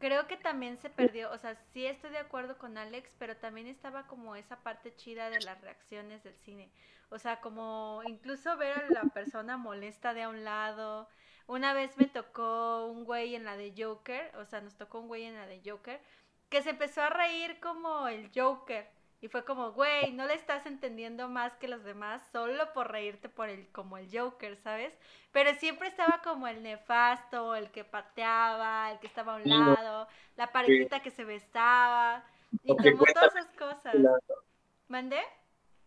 Creo 0.00 0.26
que 0.26 0.36
también 0.36 0.76
se 0.76 0.90
perdió, 0.90 1.30
o 1.30 1.38
sea, 1.38 1.54
sí 1.72 1.86
estoy 1.86 2.10
de 2.10 2.18
acuerdo 2.18 2.58
con 2.58 2.76
Alex, 2.76 3.14
pero 3.16 3.36
también 3.36 3.68
estaba 3.68 4.08
como 4.08 4.34
esa 4.34 4.56
parte 4.64 4.92
chida 4.96 5.30
de 5.30 5.38
las 5.40 5.60
reacciones 5.60 6.24
del 6.24 6.34
cine. 6.34 6.68
O 7.10 7.20
sea, 7.20 7.40
como 7.40 8.02
incluso 8.08 8.56
ver 8.56 8.72
a 8.76 8.90
la 8.90 9.04
persona 9.14 9.56
molesta 9.56 10.14
de 10.14 10.22
a 10.24 10.30
un 10.30 10.42
lado. 10.42 11.08
Una 11.48 11.72
vez 11.72 11.96
me 11.96 12.04
tocó 12.04 12.86
un 12.88 13.04
güey 13.04 13.34
en 13.34 13.44
la 13.44 13.56
de 13.56 13.72
Joker, 13.74 14.30
o 14.36 14.44
sea, 14.44 14.60
nos 14.60 14.76
tocó 14.76 15.00
un 15.00 15.08
güey 15.08 15.24
en 15.24 15.34
la 15.34 15.46
de 15.46 15.62
Joker, 15.64 15.98
que 16.50 16.62
se 16.62 16.70
empezó 16.70 17.00
a 17.00 17.08
reír 17.08 17.58
como 17.58 18.06
el 18.06 18.30
Joker. 18.34 18.86
Y 19.22 19.28
fue 19.28 19.46
como, 19.46 19.72
güey, 19.72 20.12
no 20.12 20.26
le 20.26 20.34
estás 20.34 20.66
entendiendo 20.66 21.26
más 21.28 21.56
que 21.56 21.66
los 21.66 21.82
demás 21.84 22.22
solo 22.32 22.70
por 22.74 22.92
reírte 22.92 23.30
por 23.30 23.48
el, 23.48 23.66
como 23.68 23.96
el 23.96 24.08
Joker, 24.12 24.58
¿sabes? 24.58 24.92
Pero 25.32 25.54
siempre 25.54 25.88
estaba 25.88 26.20
como 26.22 26.46
el 26.48 26.62
nefasto, 26.62 27.54
el 27.54 27.70
que 27.70 27.82
pateaba, 27.82 28.92
el 28.92 28.98
que 28.98 29.06
estaba 29.06 29.32
a 29.32 29.36
un 29.36 29.48
lado, 29.48 30.06
la 30.36 30.52
parejita 30.52 31.00
que 31.00 31.10
se 31.10 31.24
besaba, 31.24 32.24
y 32.62 32.68
Porque 32.68 32.92
como 32.92 33.06
todas 33.06 33.34
esas 33.34 33.56
cosas. 33.56 33.96
¿Mandé? 34.88 35.20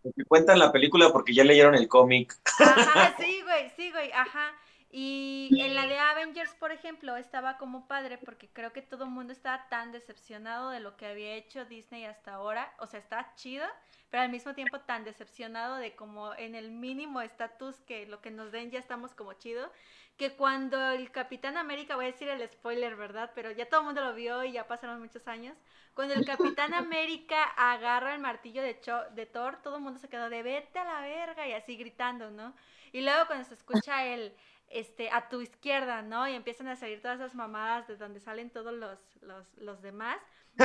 Que 0.04 0.26
cuentan 0.26 0.58
la 0.58 0.71
película 0.71 1.12
porque 1.13 1.36
ya 1.36 1.43
leyeron 1.43 1.76
el 1.76 1.88
cómic. 1.88 2.36
Ajá, 2.60 3.15
sí, 3.19 3.43
güey, 3.43 3.69
sí, 3.76 3.91
güey, 3.91 4.12
ajá. 4.12 4.54
Y 4.93 5.62
en 5.62 5.73
la 5.73 5.88
de 5.88 5.97
Avengers, 5.97 6.54
por 6.56 6.73
ejemplo, 6.73 7.15
estaba 7.15 7.58
como 7.58 7.88
padre 7.88 8.17
porque 8.17 8.49
creo 8.51 8.73
que 8.73 8.82
todo 8.82 9.06
el 9.06 9.10
mundo 9.10 9.32
estaba 9.32 9.69
tan 9.69 9.93
decepcionado 9.93 10.69
de 10.69 10.82
lo 10.82 10.97
que 10.97 11.06
había 11.06 11.36
hecho 11.36 11.63
Disney 11.63 12.04
hasta 12.04 12.34
ahora. 12.34 12.73
O 12.77 12.88
sea, 12.88 12.99
está 12.99 13.34
chido, 13.36 13.65
pero 14.10 14.23
al 14.23 14.30
mismo 14.30 14.54
tiempo 14.54 14.82
tan 14.82 15.06
decepcionado 15.06 15.77
de 15.77 15.95
como 15.95 16.36
en 16.36 16.56
el 16.56 16.71
mínimo 16.71 17.21
estatus 17.21 17.80
que 17.82 18.06
lo 18.06 18.21
que 18.21 18.32
nos 18.32 18.51
den 18.51 18.69
ya 18.69 18.80
estamos 18.80 19.15
como 19.15 19.32
chido. 19.34 19.71
Que 20.17 20.36
cuando 20.36 20.91
el 20.91 21.12
Capitán 21.12 21.58
América, 21.58 21.95
voy 21.95 22.06
a 22.06 22.12
decir 22.12 22.28
el 22.30 22.47
spoiler, 22.47 22.95
¿verdad? 22.95 23.32
Pero 23.34 23.52
ya 23.52 23.67
todo 23.67 23.80
el 23.82 23.86
mundo 23.88 24.02
lo 24.04 24.13
vio 24.13 24.43
y 24.43 24.52
ya 24.52 24.67
pasaron 24.67 25.00
muchos 25.02 25.28
años. 25.28 25.58
Cuando 25.95 26.13
el 26.13 26.24
Capitán 26.26 26.74
América 26.76 27.43
agarra 27.58 28.13
el 28.13 28.21
martillo 28.21 28.62
de, 28.62 28.80
Cho- 28.80 29.10
de 29.12 29.26
Thor, 29.26 29.62
todo 29.63 29.78
el 29.78 29.82
mundo 29.82 30.00
se 30.00 30.10
quedó 30.10 30.30
de 30.30 30.43
vete 30.43 30.78
a 30.80 30.86
la 30.86 31.02
verga 31.02 31.47
y 31.47 31.54
así 31.54 31.76
gritando, 31.76 32.30
¿no? 32.30 32.54
Y 32.91 33.02
luego 33.02 33.26
cuando 33.28 33.45
se 33.45 33.56
escucha 33.56 34.06
el, 34.06 34.36
este, 34.67 35.10
a 35.10 35.28
tu 35.30 35.41
izquierda, 35.41 36.02
¿no? 36.04 36.28
Y 36.28 36.34
empiezan 36.36 36.67
a 36.67 36.76
salir 36.76 37.02
todas 37.02 37.19
esas 37.19 37.34
mamadas 37.36 37.88
de 37.88 37.95
donde 37.97 38.19
salen 38.19 38.52
todos 38.52 38.74
los, 38.74 39.00
los, 39.21 39.58
los 39.58 39.82
demás. 39.82 40.17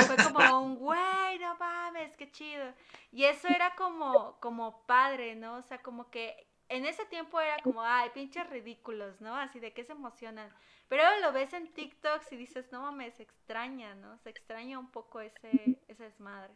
Fue 0.05 0.19
como 0.19 0.39
un, 0.61 0.75
güey, 0.77 1.39
no 1.39 1.55
mames, 1.57 2.15
qué 2.17 2.29
chido. 2.31 2.73
Y 3.11 3.23
eso 3.25 3.47
era 3.47 3.75
como, 3.75 4.39
como 4.39 4.85
padre, 4.85 5.35
¿no? 5.35 5.55
O 5.57 5.61
sea, 5.61 5.81
como 5.81 6.09
que 6.11 6.47
en 6.69 6.85
ese 6.85 7.05
tiempo 7.05 7.39
era 7.39 7.57
como, 7.63 7.81
ay, 7.81 8.09
pinches 8.13 8.49
ridículos, 8.49 9.21
¿no? 9.21 9.35
Así 9.35 9.59
de 9.59 9.73
que 9.73 9.83
se 9.83 9.93
emocionan. 9.93 10.49
Pero 10.89 11.03
ahora 11.03 11.19
lo 11.19 11.31
ves 11.33 11.53
en 11.53 11.71
TikToks 11.73 12.31
y 12.31 12.37
dices, 12.37 12.71
no 12.71 12.81
mames, 12.81 13.15
se 13.15 13.23
extraña, 13.23 13.95
¿no? 13.95 14.17
Se 14.19 14.29
extraña 14.29 14.79
un 14.79 14.89
poco 14.91 15.19
ese, 15.21 15.77
ese 15.87 16.03
desmadre. 16.03 16.53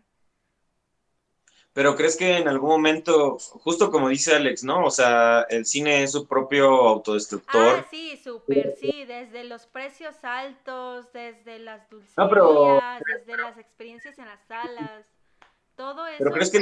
Pero 1.73 1.95
crees 1.95 2.17
que 2.17 2.37
en 2.37 2.49
algún 2.49 2.69
momento, 2.69 3.37
justo 3.39 3.91
como 3.91 4.09
dice 4.09 4.35
Alex, 4.35 4.63
¿no? 4.65 4.85
O 4.85 4.91
sea, 4.91 5.43
el 5.49 5.65
cine 5.65 6.03
es 6.03 6.11
su 6.11 6.27
propio 6.27 6.65
autodestructor. 6.69 7.79
Ah, 7.79 7.85
sí, 7.89 8.17
súper, 8.21 8.75
sí, 8.75 9.05
desde 9.05 9.45
los 9.45 9.67
precios 9.67 10.15
altos, 10.23 11.13
desde 11.13 11.59
las 11.59 11.89
dulcerías, 11.89 12.17
No, 12.17 12.29
pero- 12.29 12.79
desde 13.15 13.37
las 13.37 13.57
experiencias 13.57 14.19
en 14.19 14.25
las 14.25 14.41
salas, 14.47 15.05
todo 15.77 16.07
eso. 16.07 16.17
pero 16.19 16.31
crees 16.31 16.51
que. 16.51 16.59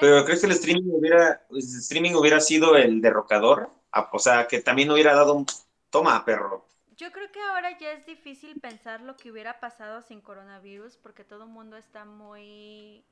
Pero 0.00 0.24
crees 0.24 0.40
que 0.40 0.46
el 0.46 0.52
streaming 0.52 0.90
hubiera, 0.92 1.46
el 1.50 1.58
streaming 1.58 2.12
hubiera 2.14 2.40
sido 2.40 2.76
el 2.76 3.00
derrocador, 3.00 3.70
Ah, 3.92 4.08
o 4.12 4.18
sea, 4.18 4.46
que 4.46 4.60
también 4.60 4.90
hubiera 4.90 5.14
dado 5.14 5.34
un 5.34 5.46
toma, 5.90 6.24
perro. 6.24 6.66
Yo 6.96 7.10
creo 7.12 7.30
que 7.32 7.40
ahora 7.40 7.78
ya 7.78 7.92
es 7.92 8.04
difícil 8.06 8.60
pensar 8.60 9.00
lo 9.00 9.16
que 9.16 9.30
hubiera 9.30 9.60
pasado 9.60 10.02
sin 10.02 10.20
coronavirus 10.20 10.96
porque 10.96 11.24
todo 11.24 11.44
el 11.44 11.50
mundo 11.50 11.76
está 11.76 12.04
muy... 12.04 13.04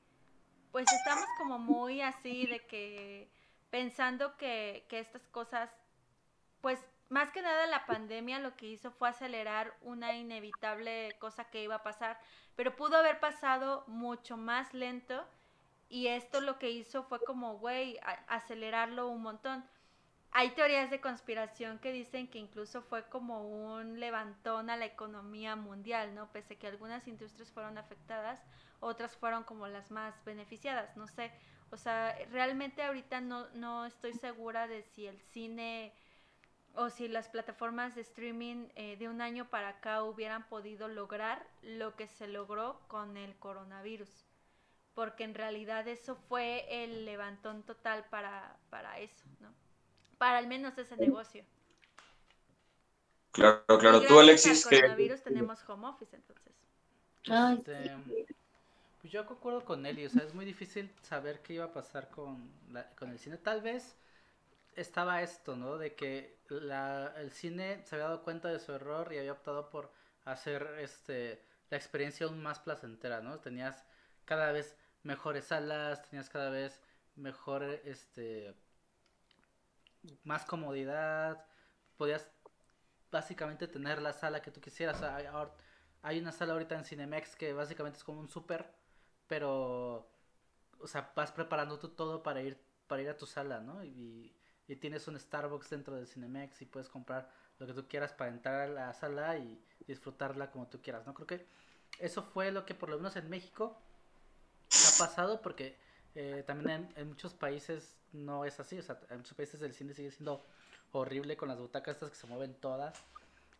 Pues 0.72 0.87
estamos 0.92 1.25
como 1.38 1.59
muy 1.59 2.03
así 2.03 2.46
de 2.46 2.66
que 2.66 3.31
pensando 3.70 4.37
que, 4.37 4.85
que 4.88 4.99
estas 4.99 5.22
cosas, 5.29 5.70
pues 6.61 6.79
más 7.09 7.31
que 7.31 7.40
nada 7.40 7.66
la 7.66 7.87
pandemia 7.87 8.40
lo 8.40 8.57
que 8.57 8.66
hizo 8.66 8.90
fue 8.90 9.09
acelerar 9.09 9.75
una 9.81 10.14
inevitable 10.14 11.16
cosa 11.18 11.44
que 11.44 11.62
iba 11.62 11.77
a 11.77 11.83
pasar, 11.83 12.20
pero 12.57 12.77
pudo 12.77 12.96
haber 12.96 13.20
pasado 13.20 13.85
mucho 13.87 14.37
más 14.37 14.75
lento 14.75 15.25
y 15.88 16.09
esto 16.09 16.40
lo 16.40 16.59
que 16.59 16.70
hizo 16.70 17.05
fue 17.05 17.22
como, 17.25 17.59
güey, 17.59 17.99
acelerarlo 18.29 19.09
un 19.09 19.22
montón. 19.22 19.64
Hay 20.33 20.51
teorías 20.51 20.90
de 20.90 21.01
conspiración 21.01 21.79
que 21.79 21.92
dicen 21.92 22.29
que 22.29 22.38
incluso 22.38 22.83
fue 22.83 23.09
como 23.09 23.75
un 23.75 24.01
levantón 24.01 24.68
a 24.68 24.77
la 24.77 24.85
economía 24.85 25.57
mundial, 25.57 26.14
¿no? 26.14 26.31
Pese 26.33 26.55
a 26.55 26.59
que 26.59 26.66
algunas 26.66 27.07
industrias 27.09 27.51
fueron 27.51 27.79
afectadas, 27.79 28.42
otras 28.81 29.16
fueron 29.16 29.44
como 29.44 29.66
las 29.68 29.90
más 29.90 30.22
beneficiadas, 30.25 30.96
no 30.96 31.07
sé. 31.07 31.33
O 31.70 31.77
sea, 31.77 32.16
realmente 32.31 32.83
ahorita 32.83 33.20
no, 33.20 33.49
no 33.55 33.87
estoy 33.87 34.12
segura 34.12 34.66
de 34.66 34.83
si 34.83 35.07
el 35.07 35.20
cine 35.20 35.94
o 36.75 36.90
si 36.90 37.09
las 37.09 37.29
plataformas 37.29 37.94
de 37.94 38.03
streaming 38.03 38.68
eh, 38.75 38.96
de 38.99 39.09
un 39.09 39.22
año 39.22 39.49
para 39.49 39.68
acá 39.70 40.03
hubieran 40.03 40.46
podido 40.49 40.88
lograr 40.88 41.46
lo 41.62 41.96
que 41.96 42.07
se 42.07 42.29
logró 42.29 42.81
con 42.88 43.16
el 43.16 43.35
coronavirus. 43.37 44.25
Porque 44.96 45.24
en 45.24 45.35
realidad 45.37 45.88
eso 45.88 46.16
fue 46.16 46.66
el 46.85 47.06
levantón 47.06 47.64
total 47.64 48.06
para, 48.11 48.59
para 48.70 48.98
eso, 48.98 49.24
¿no? 49.40 49.54
Para 50.18 50.38
al 50.38 50.48
menos 50.48 50.78
ese 50.78 50.96
negocio. 50.96 51.44
Claro, 53.30 53.78
claro. 53.78 54.04
Tú, 54.06 54.18
Alexis, 54.18 54.59
al 54.59 54.62
que 54.66 54.78
coronavirus 54.78 55.22
tenemos 55.22 55.62
home 55.68 55.87
office, 55.88 56.16
entonces. 56.16 56.54
Ay, 57.28 57.64
Este, 57.64 57.92
pues 59.00 59.12
yo 59.12 59.26
concuerdo 59.26 59.64
con 59.64 59.85
Eli, 59.87 60.06
o 60.06 60.11
sea, 60.11 60.24
es 60.24 60.35
muy 60.35 60.44
difícil 60.44 60.90
saber 61.02 61.40
qué 61.42 61.54
iba 61.54 61.64
a 61.66 61.72
pasar 61.72 62.11
con, 62.11 62.50
la- 62.70 62.90
con 62.96 63.11
el 63.11 63.18
cine. 63.18 63.37
Tal 63.38 63.61
vez 63.62 63.96
estaba 64.76 65.22
esto, 65.22 65.56
¿no? 65.56 65.78
De 65.78 65.94
que 65.96 66.38
la- 66.50 67.14
el 67.18 67.32
cine 67.32 67.82
se 67.85 67.96
había 67.96 68.06
dado 68.09 68.24
cuenta 68.24 68.50
de 68.50 68.61
su 68.61 68.72
error 68.72 69.12
y 69.12 69.18
había 69.18 69.32
optado 69.35 69.70
por 69.70 69.92
hacer 70.24 70.66
este 70.80 71.42
la 71.70 71.78
experiencia 71.78 72.26
aún 72.26 72.42
más 72.42 72.61
placentera, 72.61 73.20
¿no? 73.22 73.40
Tenías 73.40 73.85
cada 74.26 74.52
vez 74.52 74.76
mejores 75.06 75.46
salas, 75.46 76.02
tenías 76.02 76.28
cada 76.28 76.50
vez 76.50 76.80
mejor 77.14 77.62
este 77.84 78.54
más 80.24 80.44
comodidad, 80.44 81.44
podías 81.96 82.28
básicamente 83.10 83.68
tener 83.68 84.02
la 84.02 84.12
sala 84.12 84.42
que 84.42 84.50
tú 84.50 84.60
quisieras. 84.60 85.00
O 85.02 85.52
hay, 86.02 86.20
una 86.20 86.32
sala 86.32 86.52
ahorita 86.52 86.76
en 86.76 86.84
Cinemex 86.84 87.36
que 87.36 87.52
básicamente 87.52 87.98
es 87.98 88.04
como 88.04 88.20
un 88.20 88.28
súper, 88.28 88.70
pero, 89.26 90.08
o 90.78 90.86
sea, 90.86 91.12
vas 91.16 91.32
preparando 91.32 91.78
tú 91.78 91.88
todo 91.88 92.22
para 92.22 92.42
ir, 92.42 92.60
para 92.86 93.02
ir 93.02 93.08
a 93.08 93.16
tu 93.16 93.26
sala, 93.26 93.60
¿no? 93.60 93.82
Y, 93.82 94.36
y 94.68 94.76
tienes 94.76 95.08
un 95.08 95.18
Starbucks 95.18 95.70
dentro 95.70 95.96
del 95.96 96.06
Cinemex 96.06 96.62
y 96.62 96.66
puedes 96.66 96.88
comprar 96.88 97.30
lo 97.58 97.66
que 97.66 97.72
tú 97.72 97.88
quieras 97.88 98.12
para 98.12 98.30
entrar 98.30 98.60
a 98.62 98.68
la 98.68 98.92
sala 98.92 99.38
y 99.38 99.64
disfrutarla 99.86 100.50
como 100.50 100.68
tú 100.68 100.82
quieras, 100.82 101.06
¿no? 101.06 101.14
Creo 101.14 101.26
que 101.26 101.46
eso 101.98 102.22
fue 102.22 102.52
lo 102.52 102.66
que 102.66 102.74
por 102.74 102.90
lo 102.90 102.96
menos 102.98 103.16
en 103.16 103.28
México 103.30 103.80
ha 104.97 105.07
pasado 105.07 105.40
porque 105.42 105.76
eh, 106.14 106.42
también 106.47 106.70
en, 106.70 106.92
en 106.97 107.09
muchos 107.09 107.34
países 107.34 107.97
no 108.12 108.44
es 108.44 108.59
así, 108.61 108.78
o 108.78 108.82
sea, 108.82 108.99
en 109.11 109.18
muchos 109.18 109.34
países 109.34 109.61
el 109.62 109.74
cine 109.74 109.94
sigue 109.94 110.11
siendo 110.11 110.44
horrible 110.92 111.36
con 111.36 111.49
las 111.49 111.59
butacas 111.59 111.97
estas 111.97 112.11
que 112.11 112.16
se 112.16 112.26
mueven 112.26 112.55
todas. 112.55 112.94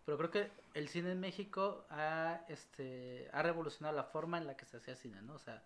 Pero 0.05 0.19
creo 0.19 0.31
que 0.31 0.51
el 0.75 0.89
cine 0.89 1.13
en 1.13 1.21
México 1.21 1.85
ha, 1.91 2.41
este, 2.49 3.29
ha 3.33 3.43
revolucionado 3.43 3.97
la 3.97 4.05
forma 4.05 4.39
en 4.39 4.47
la 4.47 4.57
que 4.57 4.65
se 4.65 4.77
hacía 4.77 4.95
cine, 4.95 5.21
¿no? 5.23 5.35
O 5.35 5.39
sea, 5.39 5.63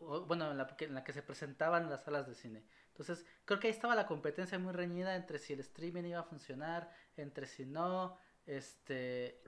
bueno, 0.00 0.50
en 0.50 0.58
la, 0.58 0.76
en 0.80 0.94
la 0.94 1.04
que 1.04 1.12
se 1.12 1.22
presentaban 1.22 1.88
las 1.88 2.02
salas 2.02 2.26
de 2.26 2.34
cine. 2.34 2.64
Entonces, 2.88 3.24
creo 3.44 3.60
que 3.60 3.68
ahí 3.68 3.72
estaba 3.72 3.94
la 3.94 4.06
competencia 4.06 4.58
muy 4.58 4.72
reñida 4.72 5.14
entre 5.14 5.38
si 5.38 5.52
el 5.52 5.60
streaming 5.60 6.04
iba 6.04 6.20
a 6.20 6.24
funcionar, 6.24 6.90
entre 7.16 7.46
si 7.46 7.64
no, 7.64 8.18
este, 8.46 9.40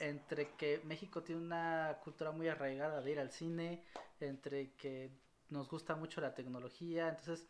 entre 0.00 0.50
que 0.56 0.80
México 0.84 1.22
tiene 1.22 1.40
una 1.40 1.98
cultura 2.04 2.30
muy 2.30 2.48
arraigada 2.48 3.00
de 3.00 3.10
ir 3.10 3.20
al 3.20 3.30
cine, 3.30 3.84
entre 4.20 4.72
que 4.72 5.10
nos 5.50 5.68
gusta 5.68 5.96
mucho 5.96 6.20
la 6.20 6.34
tecnología, 6.34 7.08
entonces 7.08 7.46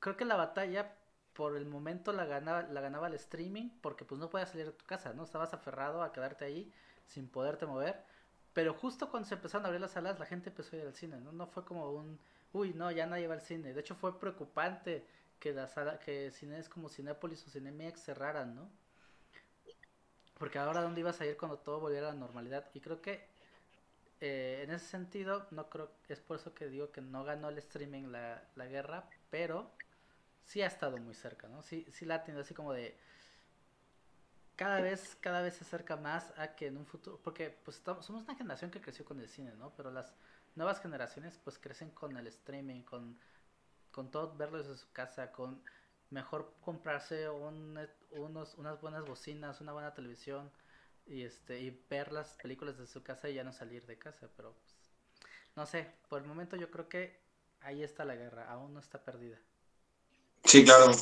creo 0.00 0.16
que 0.16 0.24
la 0.24 0.36
batalla 0.36 0.96
por 1.32 1.56
el 1.56 1.66
momento 1.66 2.12
la 2.12 2.26
ganaba, 2.26 2.62
la 2.62 2.80
ganaba 2.80 3.06
el 3.06 3.14
streaming 3.14 3.70
porque 3.80 4.04
pues 4.04 4.20
no 4.20 4.28
podías 4.30 4.50
salir 4.50 4.66
de 4.66 4.72
tu 4.72 4.84
casa, 4.84 5.12
¿no? 5.14 5.24
Estabas 5.24 5.54
aferrado 5.54 6.02
a 6.02 6.12
quedarte 6.12 6.44
ahí 6.44 6.72
sin 7.06 7.28
poderte 7.28 7.66
mover. 7.66 8.04
Pero 8.52 8.74
justo 8.74 9.10
cuando 9.10 9.28
se 9.28 9.34
empezaron 9.34 9.64
a 9.64 9.68
abrir 9.68 9.80
las 9.80 9.92
salas, 9.92 10.18
la 10.18 10.26
gente 10.26 10.50
empezó 10.50 10.76
a 10.76 10.80
ir 10.80 10.86
al 10.86 10.94
cine, 10.94 11.18
¿no? 11.20 11.32
No 11.32 11.46
fue 11.46 11.64
como 11.64 11.90
un, 11.92 12.20
uy, 12.52 12.74
no, 12.74 12.90
ya 12.90 13.06
nadie 13.06 13.26
va 13.28 13.34
al 13.34 13.40
cine. 13.40 13.72
De 13.72 13.80
hecho 13.80 13.94
fue 13.94 14.18
preocupante 14.20 15.06
que 15.38 15.52
la 15.52 15.68
sala, 15.68 15.98
que 15.98 16.30
cines 16.30 16.68
como 16.68 16.88
Cinépolis 16.88 17.46
o 17.46 17.50
Cinemex 17.50 18.02
cerraran, 18.02 18.54
¿no? 18.54 18.70
Porque 20.38 20.58
ahora 20.58 20.82
dónde 20.82 21.00
ibas 21.00 21.20
a 21.20 21.26
ir 21.26 21.36
cuando 21.36 21.58
todo 21.58 21.80
volviera 21.80 22.08
a 22.08 22.12
la 22.12 22.18
normalidad. 22.18 22.68
Y 22.74 22.80
creo 22.80 23.00
que 23.00 23.26
eh, 24.20 24.62
en 24.64 24.70
ese 24.70 24.86
sentido, 24.86 25.46
no 25.50 25.68
creo, 25.68 25.90
es 26.08 26.20
por 26.20 26.36
eso 26.36 26.54
que 26.54 26.68
digo 26.68 26.92
que 26.92 27.00
no 27.00 27.24
ganó 27.24 27.48
el 27.48 27.58
streaming 27.58 28.12
la, 28.12 28.42
la 28.56 28.66
guerra, 28.66 29.08
pero 29.30 29.70
sí 30.44 30.62
ha 30.62 30.66
estado 30.66 30.96
muy 30.98 31.14
cerca, 31.14 31.48
¿no? 31.48 31.62
Sí, 31.62 31.86
sí 31.90 32.04
la 32.04 32.16
ha 32.16 32.24
tenido 32.24 32.42
así 32.42 32.54
como 32.54 32.72
de 32.72 32.96
cada 34.56 34.80
vez, 34.80 35.16
cada 35.20 35.42
vez 35.42 35.54
se 35.54 35.64
acerca 35.64 35.96
más 35.96 36.32
a 36.38 36.54
que 36.54 36.68
en 36.68 36.76
un 36.76 36.86
futuro, 36.86 37.18
porque 37.22 37.50
pues 37.64 37.78
estamos, 37.78 38.06
somos 38.06 38.22
una 38.22 38.36
generación 38.36 38.70
que 38.70 38.80
creció 38.80 39.04
con 39.04 39.18
el 39.18 39.28
cine, 39.28 39.52
¿no? 39.56 39.72
Pero 39.76 39.90
las 39.90 40.14
nuevas 40.54 40.80
generaciones 40.80 41.38
pues 41.42 41.58
crecen 41.58 41.90
con 41.90 42.16
el 42.16 42.26
streaming, 42.28 42.82
con, 42.82 43.18
con 43.90 44.10
todo 44.10 44.36
verlo 44.36 44.58
desde 44.58 44.76
su 44.76 44.92
casa, 44.92 45.32
con 45.32 45.62
mejor 46.12 46.54
comprarse 46.60 47.28
un, 47.28 47.78
unos, 48.10 48.54
unas 48.54 48.80
buenas 48.80 49.04
bocinas, 49.04 49.60
una 49.60 49.72
buena 49.72 49.94
televisión 49.94 50.50
y 51.06 51.22
este 51.22 51.60
y 51.60 51.70
ver 51.90 52.12
las 52.12 52.34
películas 52.34 52.78
de 52.78 52.86
su 52.86 53.02
casa 53.02 53.28
y 53.28 53.34
ya 53.34 53.44
no 53.44 53.52
salir 53.52 53.84
de 53.86 53.98
casa, 53.98 54.28
pero 54.36 54.54
pues, 54.54 54.74
no 55.56 55.66
sé, 55.66 55.90
por 56.08 56.22
el 56.22 56.28
momento 56.28 56.56
yo 56.56 56.70
creo 56.70 56.88
que 56.88 57.18
ahí 57.60 57.82
está 57.82 58.04
la 58.04 58.14
guerra, 58.14 58.50
aún 58.50 58.74
no 58.74 58.80
está 58.80 59.02
perdida. 59.02 59.38
Sí, 60.44 60.64
claro. 60.64 60.92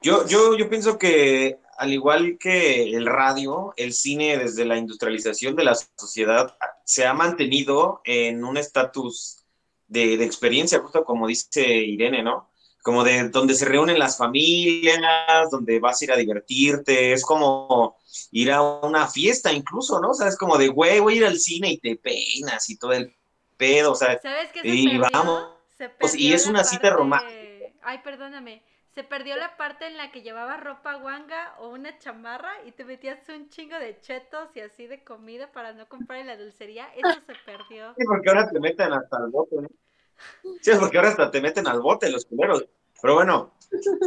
Yo, 0.00 0.26
yo, 0.26 0.56
yo 0.56 0.68
pienso 0.68 0.98
que 0.98 1.60
al 1.76 1.92
igual 1.92 2.36
que 2.38 2.94
el 2.94 3.06
radio, 3.06 3.72
el 3.76 3.92
cine 3.92 4.36
desde 4.36 4.64
la 4.64 4.76
industrialización 4.76 5.54
de 5.56 5.64
la 5.64 5.74
sociedad 5.74 6.56
se 6.84 7.06
ha 7.06 7.14
mantenido 7.14 8.00
en 8.04 8.44
un 8.44 8.56
estatus 8.56 9.44
de, 9.86 10.16
de, 10.16 10.24
experiencia, 10.24 10.80
justo 10.80 11.04
como 11.04 11.26
dice 11.26 11.62
Irene, 11.62 12.22
¿no? 12.22 12.51
Como 12.82 13.04
de 13.04 13.28
donde 13.28 13.54
se 13.54 13.64
reúnen 13.64 13.98
las 13.98 14.18
familias, 14.18 15.50
donde 15.50 15.78
vas 15.78 16.00
a 16.00 16.04
ir 16.04 16.12
a 16.12 16.16
divertirte, 16.16 17.12
es 17.12 17.24
como 17.24 17.96
ir 18.32 18.50
a 18.50 18.62
una 18.62 19.06
fiesta 19.06 19.52
incluso, 19.52 20.00
¿no? 20.00 20.10
O 20.10 20.14
sea, 20.14 20.28
es 20.28 20.36
como 20.36 20.58
de, 20.58 20.68
güey, 20.68 21.00
voy 21.00 21.14
a 21.14 21.16
ir 21.18 21.24
al 21.26 21.38
cine 21.38 21.70
y 21.70 21.78
te 21.78 21.96
peinas 21.96 22.68
y 22.68 22.76
todo 22.76 22.92
el 22.92 23.14
pedo, 23.56 23.92
o 23.92 23.94
sea, 23.94 24.18
¿Sabes 24.20 24.50
qué 24.52 24.62
se 24.62 24.68
y 24.68 24.98
perdió? 24.98 25.08
vamos, 25.12 25.48
Se 25.78 25.90
y 26.18 26.32
es 26.32 26.46
una 26.46 26.64
cita 26.64 26.90
romántica. 26.90 27.40
Ay, 27.82 27.98
perdóname. 28.02 28.62
Se 28.94 29.04
perdió 29.04 29.36
la 29.36 29.56
parte 29.56 29.86
en 29.86 29.96
la 29.96 30.12
que 30.12 30.20
llevaba 30.20 30.58
ropa 30.58 30.94
guanga 30.96 31.54
o 31.58 31.70
una 31.70 31.98
chamarra 31.98 32.52
y 32.66 32.72
te 32.72 32.84
metías 32.84 33.26
un 33.30 33.48
chingo 33.48 33.78
de 33.78 33.98
chetos 34.00 34.54
y 34.54 34.60
así 34.60 34.86
de 34.86 35.02
comida 35.02 35.50
para 35.50 35.72
no 35.72 35.88
comprar 35.88 36.20
en 36.20 36.26
la 36.26 36.36
dulcería. 36.36 36.88
Eso 36.94 37.20
se 37.26 37.34
perdió. 37.46 37.94
Sí, 37.96 38.04
porque 38.06 38.28
ahora 38.28 38.50
te 38.50 38.60
meten 38.60 38.92
hasta 38.92 39.16
el 39.24 39.30
bote, 39.30 39.56
¿no? 39.62 39.68
Sí, 40.60 40.70
es 40.70 40.78
porque 40.78 40.96
ahora 40.96 41.10
hasta 41.10 41.30
te 41.30 41.40
meten 41.40 41.66
al 41.66 41.80
bote 41.80 42.10
los 42.10 42.24
culeros. 42.24 42.64
Pero 43.00 43.14
bueno, 43.14 43.52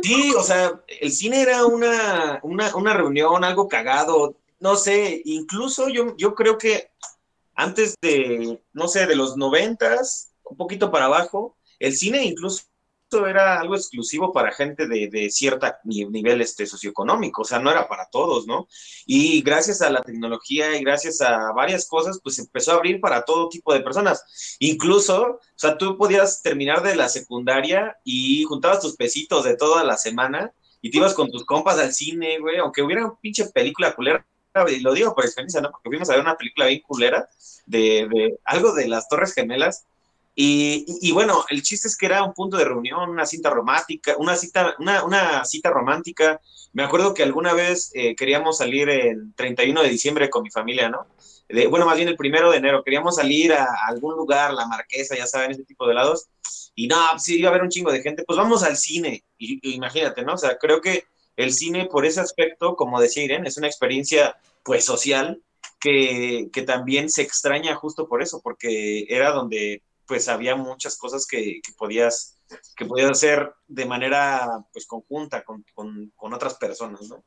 sí, 0.01 0.34
o 0.38 0.41
sea, 0.41 0.82
el 0.88 1.11
cine 1.11 1.41
era 1.41 1.66
una, 1.66 2.39
una, 2.43 2.76
una 2.76 2.93
reunión, 2.93 3.43
algo 3.43 3.68
cagado, 3.68 4.36
no 4.59 4.76
sé, 4.76 5.22
incluso 5.26 5.89
yo, 5.89 6.16
yo 6.18 6.34
creo 6.34 6.57
que 6.57 6.91
antes 7.55 7.95
de, 8.01 8.61
no 8.74 8.88
sé, 8.88 9.05
de 9.05 9.16
los 9.16 9.38
noventas, 9.38 10.32
un 10.43 10.57
poquito 10.57 10.91
para 10.91 11.05
abajo, 11.05 11.57
el 11.80 11.95
cine 11.95 12.24
incluso 12.24 12.63
era 13.28 13.59
algo 13.59 13.76
exclusivo 13.76 14.32
para 14.34 14.51
gente 14.51 14.88
de, 14.88 15.07
de 15.09 15.30
cierta 15.30 15.80
ni- 15.84 16.05
nivel 16.05 16.41
este, 16.41 16.66
socioeconómico, 16.66 17.43
o 17.43 17.45
sea, 17.45 17.59
no 17.59 17.72
era 17.72 17.88
para 17.88 18.07
todos, 18.09 18.45
¿no? 18.47 18.68
Y 19.05 19.41
gracias 19.41 19.82
a 19.82 19.89
la 19.89 20.01
tecnología 20.01 20.76
y 20.76 20.84
gracias 20.84 21.22
a 21.22 21.51
varias 21.53 21.88
cosas, 21.88 22.20
pues 22.22 22.39
empezó 22.39 22.72
a 22.72 22.76
abrir 22.76 22.99
para 22.99 23.24
todo 23.24 23.49
tipo 23.49 23.74
de 23.74 23.82
personas. 23.82 24.57
Incluso, 24.59 25.22
o 25.24 25.39
sea, 25.55 25.78
tú 25.78 25.97
podías 25.97 26.41
terminar 26.41 26.84
de 26.84 26.95
la 26.95 27.09
secundaria 27.09 27.97
y 28.03 28.43
juntabas 28.43 28.82
tus 28.82 28.95
pesitos 28.95 29.43
de 29.43 29.55
toda 29.55 29.84
la 29.84 29.97
semana 29.97 30.51
y 30.82 30.91
te 30.91 30.97
ibas 30.97 31.13
con 31.13 31.32
tus 31.32 31.45
compas 31.45 31.80
al 31.80 31.93
cine, 31.93 32.39
güey, 32.39 32.57
aunque 32.57 32.82
hubiera 32.82 33.05
una 33.05 33.16
pinche 33.22 33.45
película 33.53 33.95
culera. 33.95 34.26
Y 34.70 34.80
lo 34.80 34.93
digo 34.93 35.13
por 35.13 35.26
experiencia, 35.26 35.59
¿no? 35.59 35.70
Porque 35.70 35.89
fuimos 35.89 36.09
a 36.09 36.13
ver 36.13 36.22
una 36.22 36.38
película 36.38 36.68
bien 36.68 36.82
culera 36.88 37.28
de 37.66 38.38
algo 38.45 38.74
de 38.74 38.88
las 38.88 39.09
Torres 39.09 39.34
Gemelas. 39.34 39.86
Y, 40.36 40.84
y- 40.88 41.10
y 41.10 41.12
bueno, 41.14 41.46
el 41.50 41.62
chiste 41.64 41.88
es 41.88 41.96
que 41.98 42.08
era 42.08 42.24
un 42.24 42.34
punto 42.34 42.58
de 42.58 42.66
reunión, 42.66 43.10
una 43.10 43.26
cita 43.26 43.50
romántica, 43.50 44.16
una 44.18 44.36
cita, 44.36 44.76
una, 44.80 45.04
una 45.06 45.46
cita 45.46 45.70
romántica. 45.70 46.42
Me 46.74 46.84
acuerdo 46.84 47.14
que 47.14 47.24
alguna 47.24 47.54
vez 47.54 47.92
eh, 47.94 48.16
queríamos 48.16 48.58
salir 48.58 48.90
el 48.90 49.34
31 49.36 49.82
de 49.82 49.90
diciembre 49.90 50.30
con 50.30 50.44
mi 50.44 50.52
familia, 50.52 50.90
¿no? 50.90 51.08
De- 51.48 51.68
bueno, 51.68 51.86
más 51.86 51.96
bien 51.96 52.10
el 52.10 52.18
primero 52.18 52.52
de 52.52 52.58
enero. 52.58 52.84
Queríamos 52.84 53.16
salir 53.16 53.54
a, 53.54 53.66
algún 53.88 54.16
lugar, 54.16 54.54
la 54.54 54.68
marquesa, 54.68 55.16
ya 55.16 55.26
saben, 55.28 55.52
ese 55.52 55.64
tipo 55.64 55.88
de 55.88 55.94
lados. 55.94 56.28
Y 56.76 56.88
no, 56.88 56.98
pues 57.12 57.24
sí, 57.24 57.40
iba 57.40 57.48
a 57.50 57.52
haber 57.52 57.64
un 57.64 57.70
chingo 57.70 57.92
de 57.92 58.02
gente. 58.02 58.24
Pues 58.26 58.38
vamos 58.38 58.64
al 58.64 58.76
cine. 58.78 59.24
Y, 59.38 59.60
y 59.68 59.76
imagínate, 59.76 60.24
¿no? 60.24 60.34
O 60.34 60.38
sea, 60.38 60.58
creo 60.58 60.82
que 60.82 61.06
el 61.38 61.54
cine, 61.54 61.86
por 61.86 62.06
ese 62.06 62.20
aspecto, 62.20 62.76
como 62.76 63.00
decía 63.00 63.24
Irene, 63.24 63.48
es 63.48 63.58
una 63.58 63.68
experiencia, 63.68 64.36
pues, 64.64 64.84
social 64.86 65.42
que, 65.80 66.50
que 66.52 66.62
también 66.64 67.10
se 67.10 67.22
extraña 67.22 67.76
justo 67.76 68.08
por 68.08 68.22
eso, 68.22 68.42
porque 68.42 69.06
era 69.10 69.32
donde 69.32 69.82
pues 70.08 70.28
había 70.28 70.56
muchas 70.56 70.97
cosas 70.97 71.26
que, 71.26 71.60
que 71.64 71.74
podías 71.78 72.36
que 72.76 72.86
podías 72.86 73.12
hacer 73.12 73.53
de 73.68 73.86
manera 73.86 74.66
pues 74.72 74.86
conjunta 74.86 75.43
con, 75.43 75.66
con, 75.74 76.12
con 76.16 76.34
otras 76.34 76.56
personas, 76.56 77.01
¿no? 77.10 77.24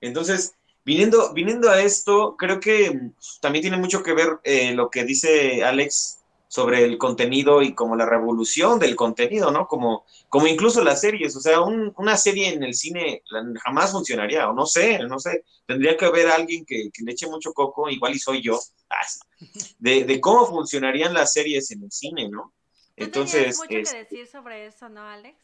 Entonces, 0.00 0.54
viniendo, 0.84 1.32
viniendo 1.32 1.70
a 1.70 1.80
esto, 1.82 2.36
creo 2.36 2.60
que 2.60 3.10
también 3.40 3.62
tiene 3.62 3.76
mucho 3.76 4.02
que 4.02 4.14
ver 4.14 4.40
eh, 4.44 4.72
lo 4.72 4.90
que 4.90 5.04
dice 5.04 5.64
Alex 5.64 6.21
sobre 6.52 6.84
el 6.84 6.98
contenido 6.98 7.62
y 7.62 7.74
como 7.74 7.96
la 7.96 8.04
revolución 8.04 8.78
del 8.78 8.94
contenido, 8.94 9.50
¿no? 9.50 9.66
Como, 9.66 10.04
como 10.28 10.46
incluso 10.46 10.84
las 10.84 11.00
series, 11.00 11.34
o 11.34 11.40
sea, 11.40 11.62
un- 11.62 11.94
una 11.96 12.18
serie 12.18 12.50
en 12.52 12.62
el 12.62 12.74
cine 12.74 13.22
jamás 13.64 13.92
funcionaría, 13.92 14.50
o 14.50 14.52
no 14.52 14.66
sé, 14.66 14.98
no 14.98 15.18
sé, 15.18 15.44
tendría 15.66 15.96
que 15.96 16.04
haber 16.04 16.28
alguien 16.28 16.66
que, 16.66 16.90
que 16.92 17.04
le 17.04 17.12
eche 17.12 17.26
mucho 17.26 17.54
coco, 17.54 17.88
igual 17.88 18.14
y 18.14 18.18
soy 18.18 18.42
yo, 18.42 18.58
de, 19.78 20.04
de 20.04 20.20
cómo 20.20 20.44
funcionarían 20.46 21.14
las 21.14 21.32
series 21.32 21.70
en 21.70 21.84
el 21.84 21.90
cine, 21.90 22.28
¿no? 22.28 22.52
Tú 22.98 23.04
Entonces, 23.04 23.46
tenías 23.46 23.56
mucho 23.56 23.80
es- 23.80 23.90
que 23.90 23.96
decir 23.96 24.26
sobre 24.26 24.66
eso, 24.66 24.90
¿no, 24.90 25.00
Alex? 25.02 25.38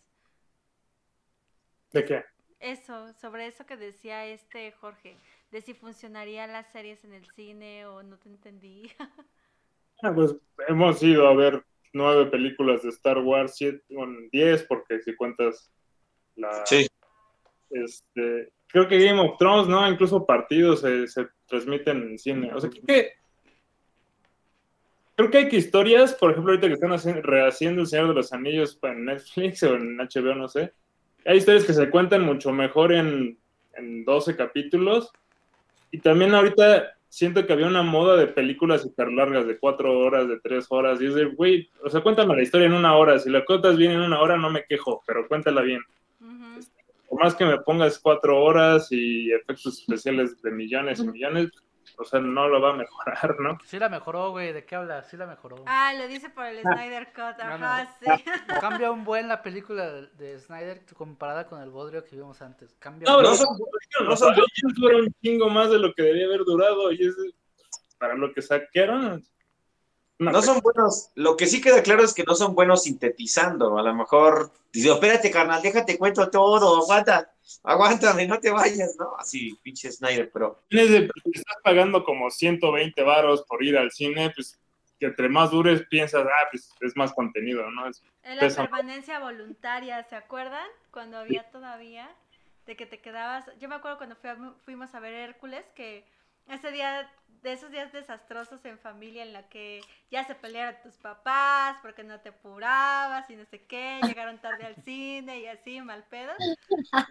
¿De 1.92 2.04
qué? 2.04 2.22
Eso, 2.60 3.12
sobre 3.14 3.46
eso 3.46 3.66
que 3.66 3.76
decía 3.76 4.26
este 4.26 4.72
Jorge, 4.72 5.16
de 5.50 5.60
si 5.62 5.74
funcionarían 5.74 6.52
las 6.52 6.70
series 6.72 7.04
en 7.04 7.14
el 7.14 7.24
cine 7.34 7.86
o 7.86 8.02
no 8.02 8.18
te 8.18 8.28
entendí. 8.28 8.92
Ah, 10.02 10.12
pues 10.14 10.36
hemos 10.68 11.02
ido 11.02 11.26
a 11.26 11.34
ver 11.34 11.62
nueve 11.92 12.26
películas 12.26 12.82
de 12.82 12.90
Star 12.90 13.18
Wars, 13.18 13.54
siete, 13.56 13.82
bueno, 13.90 14.18
diez, 14.30 14.62
porque 14.64 15.00
si 15.00 15.14
cuentas 15.14 15.72
la... 16.36 16.64
sí, 16.66 16.86
Este, 17.70 18.52
creo 18.68 18.88
que 18.88 19.04
Game 19.04 19.20
of 19.20 19.38
Thrones, 19.38 19.68
¿no? 19.68 19.88
Incluso 19.90 20.24
partidos 20.24 20.80
se, 20.80 21.06
se 21.08 21.26
transmiten 21.46 22.02
en 22.02 22.18
cine. 22.18 22.52
O 22.54 22.60
sea, 22.60 22.70
creo 22.70 22.84
que... 22.86 23.12
Creo 25.16 25.30
que 25.32 25.38
hay 25.38 25.48
que 25.48 25.56
historias, 25.56 26.14
por 26.14 26.30
ejemplo, 26.30 26.52
ahorita 26.52 26.68
que 26.68 26.74
están 26.74 26.92
haciendo, 26.92 27.22
rehaciendo 27.22 27.80
El 27.80 27.88
Señor 27.88 28.08
de 28.08 28.14
los 28.14 28.32
Anillos 28.32 28.78
en 28.82 29.04
Netflix 29.06 29.62
o 29.64 29.74
en 29.74 29.96
HBO, 29.96 30.34
no 30.36 30.48
sé. 30.48 30.72
Hay 31.24 31.38
historias 31.38 31.64
que 31.64 31.72
se 31.72 31.90
cuentan 31.90 32.24
mucho 32.24 32.52
mejor 32.52 32.92
en, 32.92 33.36
en 33.74 34.04
12 34.04 34.36
capítulos. 34.36 35.10
Y 35.90 35.98
también 35.98 36.34
ahorita 36.34 36.97
siento 37.08 37.46
que 37.46 37.52
había 37.52 37.66
una 37.66 37.82
moda 37.82 38.16
de 38.16 38.26
películas 38.26 38.84
hiper 38.84 39.10
largas, 39.12 39.46
de 39.46 39.58
4 39.58 39.98
horas, 39.98 40.28
de 40.28 40.40
3 40.40 40.66
horas. 40.70 41.00
Y 41.00 41.06
es 41.06 41.14
de, 41.14 41.24
güey, 41.26 41.70
o 41.84 41.90
sea, 41.90 42.00
cuéntame 42.00 42.36
la 42.36 42.42
historia 42.42 42.66
en 42.66 42.74
una 42.74 42.96
hora. 42.96 43.18
Si 43.18 43.30
la 43.30 43.44
cuentas 43.44 43.76
bien 43.76 43.92
en 43.92 44.00
una 44.00 44.20
hora, 44.20 44.36
no 44.36 44.50
me 44.50 44.64
quejo, 44.64 45.02
pero 45.06 45.26
cuéntala 45.28 45.62
bien 45.62 45.80
por 47.08 47.22
más 47.22 47.34
que 47.34 47.44
me 47.44 47.58
pongas 47.58 47.98
cuatro 47.98 48.42
horas 48.42 48.88
y 48.90 49.32
efectos 49.32 49.78
especiales 49.78 50.40
de 50.42 50.50
millones 50.50 51.00
y 51.00 51.08
millones, 51.08 51.50
o 51.98 52.04
sea, 52.04 52.20
no 52.20 52.46
lo 52.48 52.60
va 52.60 52.70
a 52.70 52.76
mejorar, 52.76 53.40
¿no? 53.40 53.58
Sí 53.64 53.78
la 53.78 53.88
mejoró, 53.88 54.30
güey, 54.30 54.52
¿de 54.52 54.64
qué 54.64 54.76
hablas? 54.76 55.08
Sí 55.08 55.16
la 55.16 55.26
mejoró. 55.26 55.56
Ah, 55.66 55.92
lo 55.98 56.06
dice 56.06 56.30
por 56.30 56.44
el 56.46 56.62
Snyder 56.62 57.08
Cut, 57.12 57.40
ajá, 57.40 57.84
no. 57.84 57.90
sí. 58.16 58.24
Cambia 58.60 58.90
un 58.90 59.04
buen 59.04 59.26
la 59.28 59.42
película 59.42 59.90
de, 59.90 60.06
de 60.16 60.38
Snyder 60.38 60.82
comparada 60.96 61.46
con 61.46 61.60
el 61.60 61.70
bodrio 61.70 62.04
que 62.04 62.16
vimos 62.16 62.40
antes. 62.40 62.74
Cambia 62.78 63.06
No, 63.10 63.16
un 63.18 63.22
pero 63.24 63.30
No 63.30 63.36
son, 63.36 63.46
son- 63.56 64.06
no 64.08 64.16
son 64.16 64.34
dura 64.76 64.96
un 64.98 65.12
chingo 65.22 65.50
más 65.50 65.70
de 65.70 65.78
lo 65.78 65.92
que 65.92 66.02
debía 66.02 66.26
haber 66.26 66.44
durado 66.44 66.92
y 66.92 67.04
es 67.06 67.14
para 67.98 68.14
lo 68.14 68.32
que 68.32 68.42
saquearon. 68.42 69.24
No 70.18 70.42
son 70.42 70.60
buenos, 70.60 71.10
lo 71.14 71.36
que 71.36 71.46
sí 71.46 71.60
queda 71.60 71.82
claro 71.82 72.02
es 72.02 72.12
que 72.12 72.24
no 72.24 72.34
son 72.34 72.54
buenos 72.54 72.82
sintetizando. 72.84 73.78
A 73.78 73.82
lo 73.82 73.94
mejor 73.94 74.50
dice, 74.72 74.90
espérate, 74.92 75.30
carnal, 75.30 75.62
déjate 75.62 75.96
cuento 75.96 76.28
todo, 76.28 76.82
aguanta, 76.82 77.30
aguántame, 77.62 78.26
no 78.26 78.40
te 78.40 78.50
vayas, 78.50 78.96
¿no? 78.98 79.14
Así, 79.16 79.56
pinche 79.62 79.92
Snyder, 79.92 80.30
pero 80.32 80.60
Tienes 80.68 80.90
de- 80.90 81.10
estás 81.32 81.56
pagando 81.62 82.02
como 82.04 82.30
120 82.30 83.02
varos 83.02 83.42
por 83.44 83.62
ir 83.62 83.78
al 83.78 83.92
cine, 83.92 84.30
pues 84.34 84.58
que 84.98 85.06
entre 85.06 85.28
más 85.28 85.52
dures 85.52 85.82
piensas, 85.88 86.26
ah, 86.26 86.48
pues 86.50 86.72
es 86.80 86.96
más 86.96 87.12
contenido, 87.12 87.70
¿no? 87.70 87.88
Es- 87.88 88.02
la 88.24 88.40
Pesa. 88.40 88.62
permanencia 88.62 89.20
voluntaria, 89.20 90.02
¿se 90.10 90.16
acuerdan? 90.16 90.66
Cuando 90.90 91.18
había 91.18 91.48
todavía. 91.50 92.08
de 92.66 92.76
que 92.76 92.84
te 92.84 93.00
quedabas, 93.00 93.46
yo 93.60 93.66
me 93.66 93.76
acuerdo 93.76 93.96
cuando 93.96 94.14
fuimos 94.66 94.94
a 94.94 95.00
ver 95.00 95.14
Hércules, 95.14 95.64
que 95.74 96.04
ese 96.48 96.70
día, 96.70 97.10
de 97.42 97.52
esos 97.52 97.70
días 97.70 97.92
desastrosos 97.92 98.64
en 98.64 98.78
familia 98.78 99.22
en 99.22 99.32
la 99.32 99.48
que 99.48 99.80
ya 100.10 100.24
se 100.24 100.34
pelearon 100.34 100.80
tus 100.82 100.96
papás 100.96 101.76
porque 101.82 102.02
no 102.02 102.20
te 102.20 102.30
apurabas 102.30 103.28
y 103.30 103.36
no 103.36 103.44
sé 103.44 103.64
qué, 103.66 104.00
llegaron 104.18 104.38
tarde 104.38 104.66
al 104.66 104.76
cine 104.82 105.40
y 105.40 105.46
así, 105.46 105.80
mal 105.80 106.04
pedo, 106.04 106.32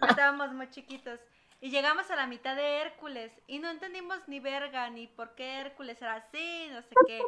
estábamos 0.08 0.52
muy 0.52 0.70
chiquitos. 0.70 1.20
Y 1.60 1.70
llegamos 1.70 2.08
a 2.10 2.16
la 2.16 2.28
mitad 2.28 2.54
de 2.54 2.82
Hércules 2.82 3.32
y 3.48 3.58
no 3.58 3.68
entendimos 3.68 4.28
ni 4.28 4.38
verga, 4.38 4.88
ni 4.90 5.08
por 5.08 5.34
qué 5.34 5.60
Hércules 5.60 6.00
era 6.00 6.14
así, 6.14 6.68
no 6.70 6.82
sé 6.82 6.94
qué. 7.06 7.20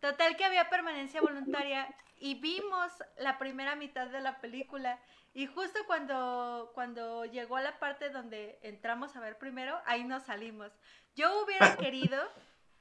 Total 0.00 0.36
que 0.36 0.44
había 0.44 0.70
permanencia 0.70 1.20
voluntaria 1.20 1.94
y 2.16 2.36
vimos 2.36 2.92
la 3.18 3.38
primera 3.38 3.74
mitad 3.76 4.06
de 4.06 4.20
la 4.20 4.40
película 4.40 4.98
y 5.38 5.46
justo 5.46 5.78
cuando, 5.86 6.72
cuando 6.74 7.24
llegó 7.24 7.54
a 7.54 7.62
la 7.62 7.78
parte 7.78 8.10
donde 8.10 8.58
entramos 8.62 9.14
a 9.14 9.20
ver 9.20 9.38
primero, 9.38 9.80
ahí 9.86 10.02
nos 10.02 10.24
salimos. 10.24 10.72
Yo 11.14 11.44
hubiera 11.44 11.76
querido 11.76 12.20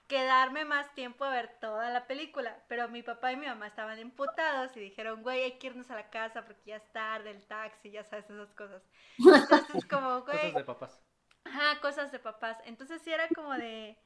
quedarme 0.08 0.66
más 0.66 0.92
tiempo 0.96 1.24
a 1.24 1.30
ver 1.30 1.60
toda 1.62 1.92
la 1.92 2.08
película, 2.08 2.64
pero 2.68 2.90
mi 2.90 3.04
papá 3.04 3.32
y 3.32 3.38
mi 3.38 3.46
mamá 3.46 3.68
estaban 3.68 4.00
emputados 4.00 4.76
y 4.76 4.80
dijeron, 4.80 5.22
güey, 5.22 5.44
hay 5.44 5.60
que 5.60 5.68
irnos 5.68 5.92
a 5.92 5.96
la 5.98 6.10
casa 6.10 6.46
porque 6.46 6.72
ya 6.72 6.78
es 6.78 6.92
tarde, 6.92 7.30
el 7.30 7.46
taxi, 7.46 7.92
ya 7.92 8.04
sabes, 8.06 8.28
esas 8.28 8.52
cosas. 8.56 8.82
Entonces, 9.20 9.86
como, 9.86 10.22
güey... 10.26 10.38
Cosas 10.38 10.56
de 10.56 10.64
papás. 10.64 11.00
Ajá, 11.44 11.80
cosas 11.80 12.12
de 12.12 12.18
papás. 12.18 12.58
Entonces 12.66 13.04
sí 13.04 13.14
era 13.14 13.28
como 13.36 13.54
de 13.54 14.00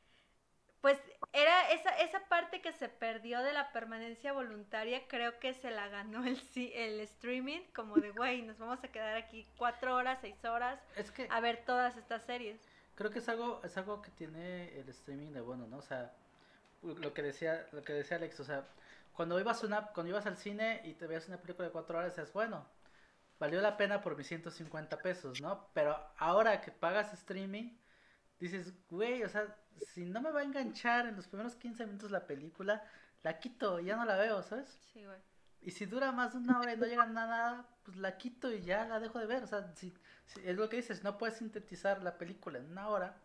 pues 0.82 0.98
era 1.34 1.72
esa, 1.72 1.92
esa 2.02 2.20
parte 2.28 2.62
que 2.62 2.74
se 2.74 2.90
perdió 2.90 3.42
de 3.42 3.54
la 3.54 3.72
permanencia 3.72 4.34
voluntaria, 4.34 5.08
creo 5.08 5.40
que 5.40 5.54
se 5.54 5.72
la 5.72 5.88
ganó 5.88 6.26
el, 6.26 6.42
el 6.56 7.00
streaming, 7.02 7.62
como 7.74 7.98
de, 7.98 8.12
güey, 8.12 8.42
nos 8.42 8.58
vamos 8.58 8.84
a 8.84 8.88
quedar 8.88 9.16
aquí 9.16 9.48
cuatro 9.58 9.96
horas, 9.96 10.20
seis 10.22 10.44
horas 10.44 10.80
a 11.30 11.40
ver 11.40 11.64
todas 11.66 11.98
estas 11.98 12.24
series. 12.24 12.60
Creo 12.96 13.12
que 13.12 13.20
es 13.20 13.30
algo, 13.30 13.62
es 13.64 13.78
algo 13.78 14.02
que 14.02 14.12
tiene 14.12 14.78
el 14.80 14.90
streaming 14.90 15.32
de 15.32 15.42
bueno, 15.42 15.68
¿no? 15.68 15.78
O 15.78 15.82
sea, 15.82 16.12
lo 16.82 17.14
que 17.14 17.22
decía, 17.22 17.68
lo 17.72 17.84
que 17.84 17.94
decía 17.94 18.18
Alex, 18.18 18.40
o 18.40 18.44
sea, 18.44 18.66
cuando 19.14 19.40
ibas, 19.40 19.64
una, 19.64 19.88
cuando 19.88 20.10
ibas 20.10 20.26
al 20.26 20.38
cine 20.38 20.82
y 20.84 20.94
te 20.94 21.06
veías 21.06 21.28
una 21.28 21.38
película 21.38 21.68
de 21.68 21.72
cuatro 21.72 21.98
horas, 22.00 22.18
es 22.18 22.34
bueno, 22.34 22.66
valió 23.40 23.62
la 23.62 23.78
pena 23.78 24.02
por 24.02 24.18
mis 24.18 24.28
150 24.28 24.98
pesos, 24.98 25.42
¿no? 25.42 25.68
Pero 25.74 25.98
ahora 26.18 26.62
que 26.62 26.72
pagas 26.72 27.14
streaming, 27.14 27.72
dices, 28.42 28.74
güey, 28.90 29.24
o 29.24 29.30
sea, 29.30 29.56
si 29.94 30.04
no 30.06 30.22
me 30.22 30.32
va 30.32 30.42
a 30.42 30.44
enganchar 30.44 31.08
en 31.08 31.16
los 31.16 31.28
primeros 31.28 31.56
15 31.56 31.86
minutos 31.86 32.12
la 32.12 32.26
película, 32.26 32.84
la 33.24 33.40
quito, 33.40 33.80
ya 33.80 33.96
no 33.96 34.06
la 34.06 34.18
veo, 34.18 34.42
¿sabes? 34.42 34.68
Sí, 34.92 35.06
güey. 35.06 35.20
Y 35.62 35.72
si 35.72 35.86
dura 35.86 36.12
más 36.12 36.34
de 36.34 36.40
una 36.40 36.60
hora 36.60 36.74
y 36.74 36.78
no 36.78 36.88
llega 36.88 37.04
a 37.04 37.08
nada, 37.08 37.68
pues 37.86 37.98
la 37.98 38.18
quito 38.18 38.52
y 38.52 38.62
ya 38.62 38.86
la 38.86 39.00
dejo 39.00 39.20
de 39.20 39.28
ver. 39.28 39.44
O 39.44 39.48
sea, 39.48 39.72
si, 39.76 39.94
es 40.44 40.56
lo 40.56 40.68
que 40.70 40.78
dices, 40.78 41.04
no 41.04 41.20
puedes 41.20 41.38
sintetizar 41.38 42.02
la 42.02 42.18
película 42.18 42.58
en 42.58 42.66
una 42.72 42.90
hora, 42.90 43.16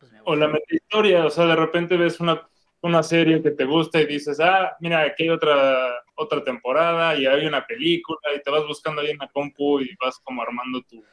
pues 0.00 0.10
me 0.10 0.20
voy. 0.20 0.32
O 0.32 0.36
la 0.36 0.48
meta 0.48 0.66
historia, 0.74 1.24
o 1.24 1.30
sea, 1.30 1.46
de 1.46 1.54
repente 1.54 1.96
ves 1.96 2.18
una, 2.18 2.48
una 2.80 3.04
serie 3.04 3.40
que 3.40 3.52
te 3.52 3.64
gusta 3.64 4.00
y 4.00 4.06
dices, 4.06 4.40
ah, 4.40 4.76
mira, 4.80 5.02
aquí 5.02 5.24
hay 5.24 5.30
otra, 5.30 6.02
otra 6.16 6.42
temporada 6.42 7.16
y 7.16 7.26
hay 7.26 7.46
una 7.46 7.64
película 7.64 8.18
y 8.34 8.42
te 8.42 8.50
vas 8.50 8.66
buscando 8.66 9.00
ahí 9.00 9.10
en 9.10 9.18
la 9.18 9.28
compu 9.28 9.80
y 9.80 9.94
vas 10.00 10.18
como 10.18 10.42
armando 10.42 10.82
tu, 10.82 11.04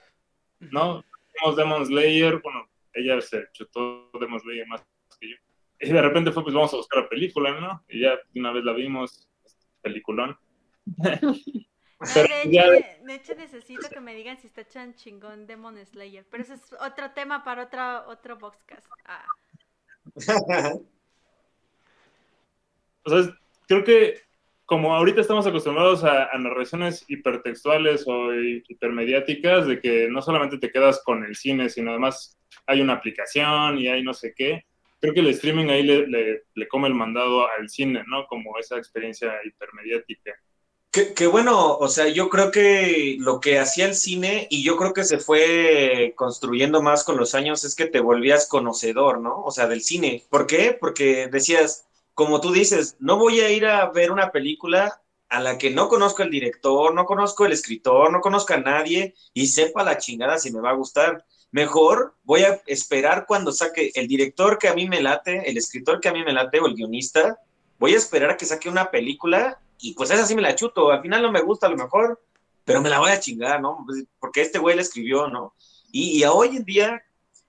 ¿no? 0.60 1.04
Tenemos 1.34 1.56
Demon 1.56 1.86
Slayer, 1.86 2.40
bueno, 2.42 2.68
ella 2.96 3.22
se 3.22 3.48
chutó 3.52 4.10
Demon 4.20 4.40
Slayer 4.40 4.68
más 4.68 4.84
que 5.20 5.30
yo. 5.30 5.36
Y 5.80 5.92
de 5.92 6.02
repente 6.02 6.32
fue, 6.32 6.44
pues 6.44 6.56
vamos 6.56 6.74
a 6.74 6.78
buscar 6.78 7.04
la 7.04 7.10
película, 7.10 7.60
¿no? 7.60 7.84
Y 7.90 8.02
ya 8.02 8.18
una 8.36 8.52
vez 8.52 8.64
la 8.64 8.74
vimos, 8.74 9.30
peliculón. 9.82 10.38
de, 10.86 11.66
hecho, 13.10 13.36
necesito 13.36 13.90
que 13.90 14.00
me 14.00 14.16
digan 14.16 14.38
si 14.38 14.48
está 14.48 14.62
echan 14.62 14.96
chingón 14.96 15.46
Demon 15.48 15.84
Slayer, 15.86 16.26
pero 16.30 16.44
ese 16.44 16.54
es 16.56 16.74
otro 16.80 17.12
tema 17.12 17.44
para 17.44 17.64
otro, 17.64 18.08
otro 18.08 18.38
boxcast. 18.38 18.88
Ah. 19.06 19.26
o 23.04 23.10
sea, 23.10 23.38
creo 23.68 23.84
que 23.84 24.26
como 24.66 24.96
ahorita 24.96 25.22
estamos 25.22 25.46
acostumbrados 25.46 26.04
a, 26.04 26.30
narraciones 26.38 27.06
hipertextuales 27.08 28.04
o 28.08 28.34
hipermediáticas, 28.34 29.68
de 29.68 29.80
que 29.80 30.08
no 30.10 30.22
solamente 30.22 30.58
te 30.58 30.72
quedas 30.72 31.04
con 31.04 31.24
el 31.24 31.36
cine, 31.36 31.70
sino 31.70 31.92
además 31.92 32.38
hay 32.68 32.82
una 32.82 32.94
aplicación 32.94 33.78
y 33.78 33.88
hay 33.88 34.04
no 34.04 34.14
sé 34.14 34.34
qué, 34.36 34.66
creo 35.00 35.14
que 35.14 35.20
el 35.20 35.28
streaming 35.28 35.70
ahí 35.70 35.84
le, 35.84 36.44
le, 36.54 36.68
come 36.68 36.88
el 36.88 36.96
mandado 36.96 37.48
al 37.50 37.70
cine, 37.70 38.04
¿no? 38.08 38.26
Como 38.28 38.58
esa 38.58 38.78
experiencia 38.78 39.34
hipermediática. 39.46 40.34
Que, 41.14 41.28
bueno, 41.28 41.76
o 41.76 41.90
sea, 41.90 42.08
yo 42.08 42.30
creo 42.30 42.52
que 42.52 43.18
lo 43.20 43.42
que 43.42 43.60
hacía 43.60 43.86
el 43.86 43.96
cine, 43.96 44.48
y 44.50 44.64
yo 44.64 44.78
creo 44.78 44.94
que 44.94 45.04
se 45.04 45.20
fue 45.20 46.14
construyendo 46.16 46.82
más 46.82 47.04
con 47.04 47.18
los 47.18 47.36
años, 47.36 47.66
es 47.66 47.76
que 47.76 47.86
te 47.86 48.00
volvías 48.00 48.48
conocedor, 48.48 49.20
¿no? 49.20 49.44
O 49.44 49.52
sea, 49.52 49.68
del 49.68 49.82
cine. 49.82 50.24
¿Por 50.30 50.48
qué? 50.48 50.76
Porque 50.80 51.28
decías, 51.28 51.86
como 52.14 52.40
tú 52.40 52.54
dices, 52.54 52.96
no 53.00 53.18
voy 53.18 53.42
a 53.42 53.52
ir 53.52 53.66
a 53.66 53.92
ver 53.92 54.10
una 54.10 54.32
película 54.32 55.02
a 55.28 55.42
la 55.42 55.58
que 55.58 55.70
no 55.70 55.90
conozco 55.90 56.24
el 56.24 56.32
director, 56.32 56.94
no 56.94 57.06
conozco 57.06 57.46
el 57.46 57.52
escritor, 57.52 58.10
no 58.10 58.22
conozco 58.22 58.54
a 58.54 58.58
nadie 58.58 59.16
y 59.34 59.48
sepa 59.48 59.84
la 59.84 59.98
chingada 59.98 60.38
si 60.38 60.50
me 60.54 60.62
va 60.62 60.70
a 60.70 60.76
gustar. 60.76 61.26
Mejor 61.56 62.14
voy 62.26 62.42
a 62.42 62.62
esperar 62.68 63.24
cuando 63.26 63.54
saque 63.54 63.90
el 63.96 64.10
director 64.10 64.58
que 64.58 64.68
a 64.68 64.74
mí 64.74 64.90
me 64.90 65.02
late, 65.02 65.50
el 65.50 65.56
escritor 65.56 66.02
que 66.02 66.10
a 66.10 66.12
mí 66.12 66.22
me 66.22 66.34
late 66.34 66.60
o 66.60 66.68
el 66.68 66.76
guionista, 66.76 67.40
voy 67.80 67.94
a 67.94 67.98
esperar 67.98 68.32
a 68.32 68.36
que 68.36 68.46
saque 68.46 68.68
una 68.68 68.92
película 68.92 69.58
y 69.80 69.94
pues 69.94 70.12
esa 70.12 70.26
sí 70.26 70.36
me 70.36 70.42
la 70.42 70.54
chuto. 70.54 70.92
Al 70.92 71.02
final 71.02 71.22
no 71.22 71.32
me 71.32 71.42
gusta 71.42 71.68
a 71.68 71.70
lo 71.70 71.78
mejor, 71.78 72.22
pero 72.66 72.82
me 72.82 72.90
la 72.90 73.00
voy 73.00 73.12
a 73.12 73.22
chingar, 73.22 73.62
¿no? 73.62 73.86
Pues, 73.86 74.04
porque 74.20 74.42
este 74.42 74.60
güey 74.60 74.76
la 74.76 74.82
escribió, 74.82 75.30
¿no? 75.30 75.56
Y, 75.94 76.22
hoy 76.26 76.58
en 76.58 76.66
día, 76.66 77.02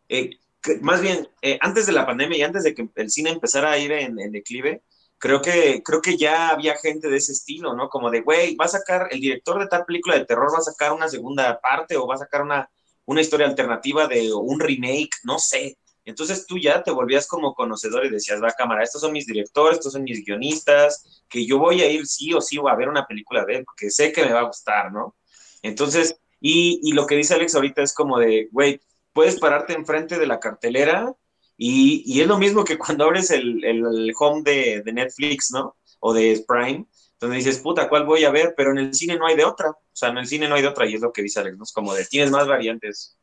eh, 0.09 0.38
más 0.82 1.00
bien, 1.00 1.28
eh, 1.42 1.59
antes 1.61 1.86
de 1.86 1.92
la 1.92 2.07
pandemia 2.07 2.38
y 2.38 2.42
antes 2.42 2.62
de 2.62 2.76
que 2.76 2.88
el 2.94 3.11
cine 3.11 3.30
empezara 3.30 3.72
a 3.72 3.78
ir 3.78 3.90
en, 3.90 4.14
declive, 4.30 4.84
creo 5.18 5.42
que, 5.42 5.82
creo 5.82 6.00
que 6.00 6.16
ya 6.16 6.50
había 6.50 6.76
gente 6.76 7.09
de 7.09 7.16
ese 7.16 7.32
estilo, 7.32 7.74
¿no? 7.74 7.88
Como 7.88 8.09
de, 8.12 8.20
güey, 8.20 8.54
va 8.54 8.66
a 8.66 8.68
sacar, 8.68 9.09
el 9.11 9.18
director 9.18 9.59
de 9.59 9.66
tal 9.66 9.84
película 9.84 10.16
de 10.16 10.26
terror 10.26 10.54
va 10.54 10.59
a 10.59 10.62
sacar 10.62 10.92
una 10.92 11.09
segunda 11.09 11.61
parte 11.61 11.96
o 11.96 12.07
va 12.07 12.14
a 12.14 12.18
sacar 12.18 12.42
una, 12.42 12.70
una 13.07 13.20
historia 13.20 13.46
alternativa 13.46 14.07
de 14.07 14.32
un 14.32 14.61
remake, 14.61 15.11
no 15.24 15.38
sé. 15.38 15.78
Entonces 16.04 16.46
tú 16.46 16.59
ya 16.59 16.82
te 16.82 16.92
volvías 16.92 17.26
como 17.26 17.54
conocedor 17.54 18.07
y 18.07 18.11
decías, 18.11 18.40
va 18.42 18.52
cámara, 18.52 18.84
estos 18.84 19.00
son 19.00 19.12
mis 19.12 19.26
directores, 19.26 19.78
estos 19.78 19.94
son 19.94 20.04
mis 20.04 20.24
guionistas, 20.24 21.24
que 21.28 21.44
yo 21.44 21.59
voy 21.59 21.82
a 21.82 21.90
ir 21.90 22.07
sí 22.07 22.32
o 22.32 22.40
sí 22.40 22.59
a 22.59 22.76
ver 22.76 22.88
una 22.88 23.07
película 23.07 23.44
de 23.44 23.57
él, 23.57 23.64
porque 23.64 23.90
sé 23.90 24.12
que 24.12 24.24
me 24.24 24.32
va 24.32 24.40
a 24.40 24.46
gustar, 24.46 24.92
¿no? 24.92 25.16
Entonces, 25.62 26.16
y, 26.40 26.80
y 26.82 26.92
lo 26.92 27.07
que 27.07 27.16
dice 27.16 27.34
Alex 27.34 27.54
ahorita 27.54 27.82
es 27.82 27.92
como 27.92 28.18
de, 28.18 28.48
güey, 28.52 28.80
puedes 29.12 29.40
pararte 29.40 29.72
enfrente 29.72 30.18
de 30.18 30.26
la 30.26 30.38
cartelera 30.38 31.12
y, 31.57 32.20
es 32.20 32.26
lo 32.26 32.38
mismo 32.38 32.64
que 32.64 32.78
cuando 32.78 33.04
abres 33.04 33.30
el, 33.30 34.12
home 34.18 34.42
de, 34.42 34.92
Netflix, 34.92 35.50
¿no? 35.50 35.76
O 36.00 36.12
de 36.12 36.44
Prime, 36.46 36.86
donde 37.18 37.36
dices, 37.36 37.59
puta, 37.59 37.88
¿cuál 37.88 38.04
voy 38.04 38.24
a 38.24 38.30
ver? 38.30 38.54
Pero 38.57 38.72
en 38.72 38.78
el 38.78 38.94
cine 38.94 39.16
no 39.16 39.26
hay 39.26 39.36
de 39.36 39.44
otra. 39.44 39.72
O 39.97 39.99
sea, 39.99 40.11
en 40.11 40.18
el 40.18 40.26
cine 40.26 40.47
no 40.47 40.57
hay 40.57 40.61
de 40.61 40.68
otra 40.68 40.84
y 40.84 40.92
es 40.92 41.01
lo 41.01 41.11
que 41.11 41.22
dice 41.22 41.40
Alex, 41.40 41.57
¿no? 41.57 41.64
Es 41.64 41.72
como 41.72 41.94
de, 41.94 42.05
tienes 42.05 42.30
más 42.30 42.47
variantes. 42.47 43.16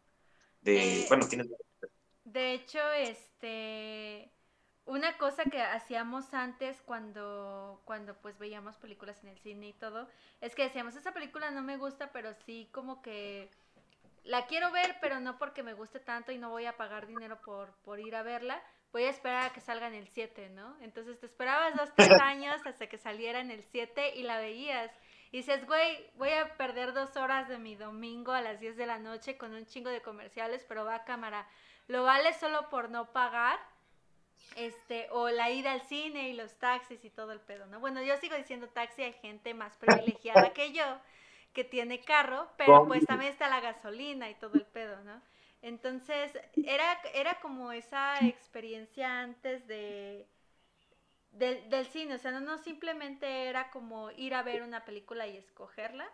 De, 0.59 1.01
eh, 1.01 1.05
bueno, 1.07 1.27
tienes... 1.27 1.47
De 2.23 2.53
hecho, 2.53 2.79
este... 2.93 4.31
Una 4.85 5.15
cosa 5.19 5.43
que 5.43 5.61
hacíamos 5.61 6.33
antes 6.33 6.81
cuando, 6.81 7.79
cuando 7.85 8.15
pues 8.15 8.39
veíamos 8.39 8.75
películas 8.77 9.23
en 9.23 9.29
el 9.29 9.37
cine 9.37 9.67
y 9.67 9.73
todo, 9.73 10.09
es 10.41 10.55
que 10.55 10.63
decíamos, 10.63 10.95
esa 10.95 11.13
película 11.13 11.51
no 11.51 11.61
me 11.61 11.77
gusta, 11.77 12.11
pero 12.11 12.33
sí 12.43 12.67
como 12.71 13.03
que 13.03 13.51
la 14.23 14.47
quiero 14.47 14.71
ver, 14.71 14.97
pero 14.99 15.19
no 15.19 15.37
porque 15.37 15.61
me 15.61 15.75
guste 15.75 15.99
tanto 15.99 16.31
y 16.31 16.39
no 16.39 16.49
voy 16.49 16.65
a 16.65 16.75
pagar 16.75 17.05
dinero 17.05 17.39
por, 17.45 17.69
por 17.85 17.99
ir 17.99 18.15
a 18.15 18.23
verla. 18.23 18.59
Voy 18.91 19.03
a 19.03 19.11
esperar 19.11 19.45
a 19.45 19.53
que 19.53 19.61
salga 19.61 19.87
en 19.87 19.93
el 19.93 20.07
7, 20.07 20.49
¿no? 20.49 20.75
Entonces 20.81 21.19
te 21.19 21.27
esperabas 21.27 21.75
dos, 21.75 21.89
tres 21.95 22.09
años 22.23 22.59
hasta 22.65 22.87
que 22.87 22.97
saliera 22.97 23.41
en 23.41 23.51
el 23.51 23.63
7 23.63 24.15
y 24.15 24.23
la 24.23 24.39
veías. 24.39 24.91
Y 25.33 25.37
dices, 25.37 25.65
güey, 25.65 26.11
voy 26.13 26.29
a 26.29 26.55
perder 26.57 26.93
dos 26.93 27.17
horas 27.17 27.47
de 27.49 27.57
mi 27.57 27.75
domingo 27.75 28.33
a 28.33 28.41
las 28.41 28.59
10 28.59 28.77
de 28.77 28.85
la 28.85 28.99
noche 28.99 29.35
con 29.35 29.55
un 29.55 29.65
chingo 29.65 29.89
de 29.89 29.99
comerciales, 29.99 30.63
pero 30.67 30.85
va 30.85 30.93
a 30.93 31.05
cámara. 31.05 31.47
¿Lo 31.87 32.03
vale 32.03 32.33
solo 32.33 32.69
por 32.69 32.91
no 32.91 33.11
pagar? 33.11 33.59
Este, 34.55 35.07
o 35.09 35.29
la 35.29 35.49
ida 35.49 35.71
al 35.71 35.81
cine 35.81 36.29
y 36.29 36.33
los 36.33 36.53
taxis 36.59 37.03
y 37.03 37.09
todo 37.09 37.31
el 37.31 37.39
pedo, 37.39 37.65
¿no? 37.65 37.79
Bueno, 37.79 38.03
yo 38.03 38.15
sigo 38.17 38.35
diciendo 38.35 38.69
taxi, 38.69 39.01
hay 39.01 39.13
gente 39.13 39.55
más 39.55 39.75
privilegiada 39.77 40.53
que 40.53 40.71
yo 40.71 40.85
que 41.51 41.63
tiene 41.63 42.01
carro, 42.01 42.47
pero 42.55 42.85
pues 42.85 43.03
también 43.07 43.31
está 43.31 43.49
la 43.49 43.59
gasolina 43.59 44.29
y 44.29 44.35
todo 44.35 44.53
el 44.53 44.65
pedo, 44.65 45.03
¿no? 45.03 45.19
Entonces, 45.63 46.31
era, 46.63 47.01
era 47.15 47.39
como 47.39 47.71
esa 47.71 48.19
experiencia 48.23 49.21
antes 49.21 49.65
de, 49.65 50.27
del, 51.33 51.85
cine, 51.87 52.15
o 52.15 52.17
sea, 52.17 52.31
no, 52.31 52.57
simplemente 52.57 53.47
era 53.47 53.69
como 53.71 54.11
ir 54.11 54.33
a 54.33 54.43
ver 54.43 54.61
una 54.61 54.85
película 54.85 55.27
y 55.27 55.37
escogerla, 55.37 56.07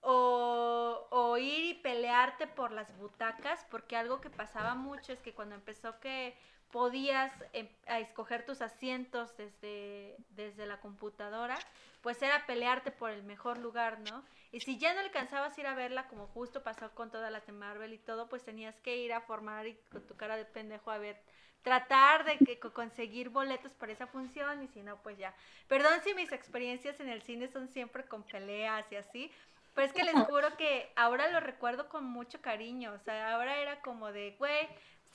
o, 0.00 1.06
o 1.10 1.38
ir 1.38 1.64
y 1.64 1.74
pelearte 1.74 2.46
por 2.46 2.72
las 2.72 2.96
butacas, 2.96 3.64
porque 3.70 3.96
algo 3.96 4.20
que 4.20 4.30
pasaba 4.30 4.74
mucho 4.74 5.12
es 5.12 5.20
que 5.20 5.34
cuando 5.34 5.54
empezó 5.54 6.00
que 6.00 6.36
podías 6.72 7.30
em, 7.52 7.68
a 7.86 8.00
escoger 8.00 8.44
tus 8.44 8.62
asientos 8.62 9.36
desde, 9.36 10.16
desde 10.30 10.66
la 10.66 10.80
computadora, 10.80 11.56
pues 12.00 12.20
era 12.22 12.46
pelearte 12.46 12.90
por 12.90 13.10
el 13.10 13.22
mejor 13.22 13.58
lugar, 13.58 14.00
¿no? 14.00 14.24
Y 14.50 14.60
si 14.60 14.78
ya 14.78 14.92
no 14.94 15.00
alcanzabas 15.00 15.56
a 15.56 15.60
ir 15.60 15.66
a 15.66 15.74
verla, 15.74 16.08
como 16.08 16.26
justo 16.28 16.62
pasó 16.62 16.90
con 16.94 17.10
todas 17.10 17.30
las 17.30 17.46
de 17.46 17.52
Marvel 17.52 17.92
y 17.92 17.98
todo, 17.98 18.28
pues 18.28 18.42
tenías 18.42 18.80
que 18.80 18.96
ir 18.96 19.12
a 19.12 19.20
formar 19.20 19.66
y 19.66 19.74
con 19.92 20.04
tu 20.06 20.16
cara 20.16 20.36
de 20.36 20.46
pendejo 20.46 20.90
a 20.90 20.98
ver, 20.98 21.20
tratar 21.62 22.24
de 22.24 22.38
que, 22.38 22.58
conseguir 22.58 23.28
boletos 23.28 23.72
para 23.74 23.92
esa 23.92 24.06
función 24.06 24.62
y 24.62 24.68
si 24.68 24.82
no, 24.82 24.96
pues 25.02 25.16
ya. 25.18 25.34
Perdón 25.68 26.00
si 26.02 26.14
mis 26.14 26.32
experiencias 26.32 26.98
en 27.00 27.08
el 27.08 27.22
cine 27.22 27.48
son 27.48 27.68
siempre 27.68 28.04
con 28.04 28.22
peleas 28.24 28.90
y 28.90 28.96
así, 28.96 29.30
pero 29.74 29.86
es 29.86 29.92
que 29.92 30.04
les 30.04 30.14
juro 30.14 30.56
que 30.56 30.92
ahora 30.96 31.28
lo 31.28 31.40
recuerdo 31.40 31.88
con 31.88 32.04
mucho 32.04 32.40
cariño, 32.40 32.92
o 32.92 32.98
sea, 32.98 33.34
ahora 33.34 33.56
era 33.56 33.80
como 33.80 34.12
de, 34.12 34.34
güey, 34.38 34.68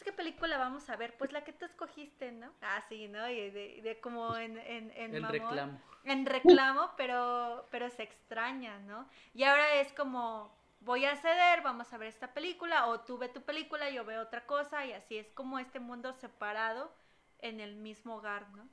¿qué 0.03 0.11
película 0.11 0.57
vamos 0.57 0.89
a 0.89 0.95
ver? 0.95 1.15
Pues 1.17 1.31
la 1.31 1.43
que 1.43 1.53
tú 1.53 1.65
escogiste, 1.65 2.31
¿no? 2.31 2.51
Ah, 2.61 2.81
sí, 2.89 3.07
¿no? 3.07 3.29
Y 3.29 3.49
de, 3.49 3.99
como 4.01 4.35
en... 4.37 4.57
En, 4.57 4.91
en, 4.95 5.27
reclamo. 5.27 5.79
En 6.05 6.25
reclamo, 6.25 6.91
pero, 6.95 7.67
pero 7.69 7.89
se 7.89 8.03
extraña, 8.03 8.79
¿no? 8.79 9.07
Y 9.33 9.43
ahora 9.43 9.75
es 9.75 9.91
como, 9.93 10.56
voy 10.87 11.05
a 11.05 11.17
ceder, 11.17 11.61
vamos 11.63 11.91
a 11.91 11.97
ver 11.97 12.07
esta 12.07 12.33
película, 12.33 12.87
o 12.87 13.01
tú 13.01 13.17
ve 13.17 13.27
tu 13.27 13.41
película, 13.41 13.91
yo 13.91 14.05
veo 14.05 14.21
otra 14.21 14.47
cosa, 14.47 14.85
y 14.85 14.93
así 14.93 15.17
es 15.17 15.27
como 15.33 15.59
este 15.59 15.79
mundo 15.79 16.13
separado 16.13 16.91
en 17.39 17.59
el 17.59 17.75
mismo 17.75 18.15
hogar, 18.15 18.49
¿no? 18.51 18.67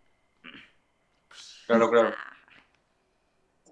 Claro, 1.66 1.90
claro. 1.90 2.14
Ah. 2.16 2.30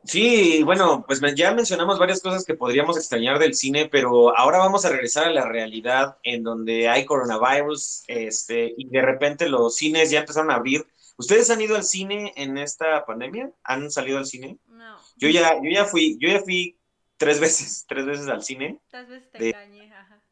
Sí, 0.04 0.64
bueno, 0.64 1.04
pues 1.06 1.20
ya 1.36 1.54
mencionamos 1.54 2.00
varias 2.00 2.20
cosas 2.20 2.44
que 2.44 2.54
podríamos 2.54 2.96
extrañar 2.96 3.38
del 3.38 3.54
cine, 3.54 3.88
pero 3.88 4.36
ahora 4.36 4.58
vamos 4.58 4.84
a 4.84 4.90
regresar 4.90 5.28
a 5.28 5.32
la 5.32 5.46
realidad 5.46 6.18
en 6.24 6.42
donde 6.42 6.88
hay 6.88 7.04
coronavirus, 7.04 8.02
este, 8.08 8.74
y 8.76 8.88
de 8.88 9.02
repente 9.02 9.48
los 9.48 9.76
cines 9.76 10.10
ya 10.10 10.18
empezaron 10.18 10.50
a 10.50 10.56
abrir. 10.56 10.84
¿Ustedes 11.16 11.48
han 11.50 11.60
ido 11.60 11.76
al 11.76 11.84
cine 11.84 12.32
en 12.34 12.58
esta 12.58 13.06
pandemia? 13.06 13.52
¿Han 13.62 13.92
salido 13.92 14.18
al 14.18 14.26
cine? 14.26 14.58
No. 14.66 14.96
Yo 15.16 15.28
ya, 15.28 15.54
yo 15.62 15.70
ya 15.70 15.84
fui, 15.84 16.18
yo 16.18 16.28
ya 16.28 16.40
fui 16.40 16.76
tres 17.24 17.40
veces, 17.40 17.84
tres 17.88 18.06
veces 18.06 18.28
al 18.28 18.42
cine. 18.42 18.80
Tres 18.90 19.08
veces 19.08 19.30
te 19.30 19.48
engañé, 19.50 19.92
ajá. 19.92 20.22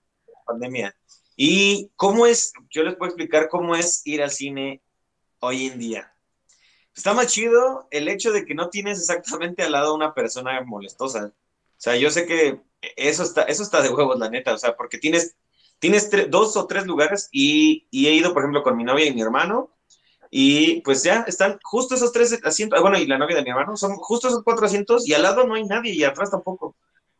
Pandemia. 0.46 0.94
Y 1.36 1.90
cómo 1.96 2.26
es, 2.26 2.52
yo 2.68 2.82
les 2.82 2.96
puedo 2.96 3.10
explicar 3.10 3.48
cómo 3.48 3.76
es 3.76 4.02
ir 4.04 4.22
al 4.22 4.30
cine 4.30 4.82
hoy 5.38 5.66
en 5.66 5.78
día 5.78 6.14
está 7.00 7.14
más 7.14 7.28
chido 7.28 7.88
el 7.90 8.08
hecho 8.08 8.32
de 8.32 8.44
que 8.44 8.54
no 8.54 8.68
tienes 8.68 8.98
exactamente 8.98 9.62
al 9.62 9.72
lado 9.72 9.92
a 9.92 9.94
una 9.94 10.14
persona 10.14 10.60
molestosa. 10.62 11.26
O 11.26 11.80
sea, 11.82 11.96
yo 11.96 12.10
sé 12.10 12.26
que 12.26 12.60
eso 12.96 13.22
está, 13.22 13.42
eso 13.42 13.62
está 13.62 13.80
de 13.82 13.88
huevos, 13.88 14.18
la 14.18 14.28
neta, 14.28 14.52
o 14.54 14.58
sea, 14.58 14.76
porque 14.76 14.98
tienes, 14.98 15.36
tienes 15.78 16.10
dos 16.30 16.56
o 16.56 16.66
tres 16.66 16.86
lugares 16.86 17.28
y, 17.32 17.88
he 17.90 18.12
ido, 18.12 18.32
por 18.34 18.42
ejemplo, 18.42 18.62
con 18.62 18.76
mi 18.76 18.84
novia 18.84 19.06
y 19.06 19.14
mi 19.14 19.22
hermano, 19.22 19.74
y 20.30 20.80
pues 20.82 21.02
ya 21.02 21.24
están 21.26 21.58
justo 21.62 21.94
esos 21.94 22.12
tres 22.12 22.38
asientos, 22.44 22.78
ah, 22.78 22.82
bueno, 22.82 22.98
y 22.98 23.06
la 23.06 23.18
novia 23.18 23.36
de 23.36 23.42
mi 23.42 23.50
hermano, 23.50 23.76
son 23.76 23.96
justo 23.96 24.28
esos 24.28 24.42
cuatro 24.44 24.66
asientos, 24.66 25.06
y 25.08 25.14
al 25.14 25.22
lado 25.22 25.44
no 25.44 25.54
hay 25.54 25.64
nadie, 25.64 25.92
y 25.92 26.04
atrás 26.04 26.30
tampoco, 26.30 26.76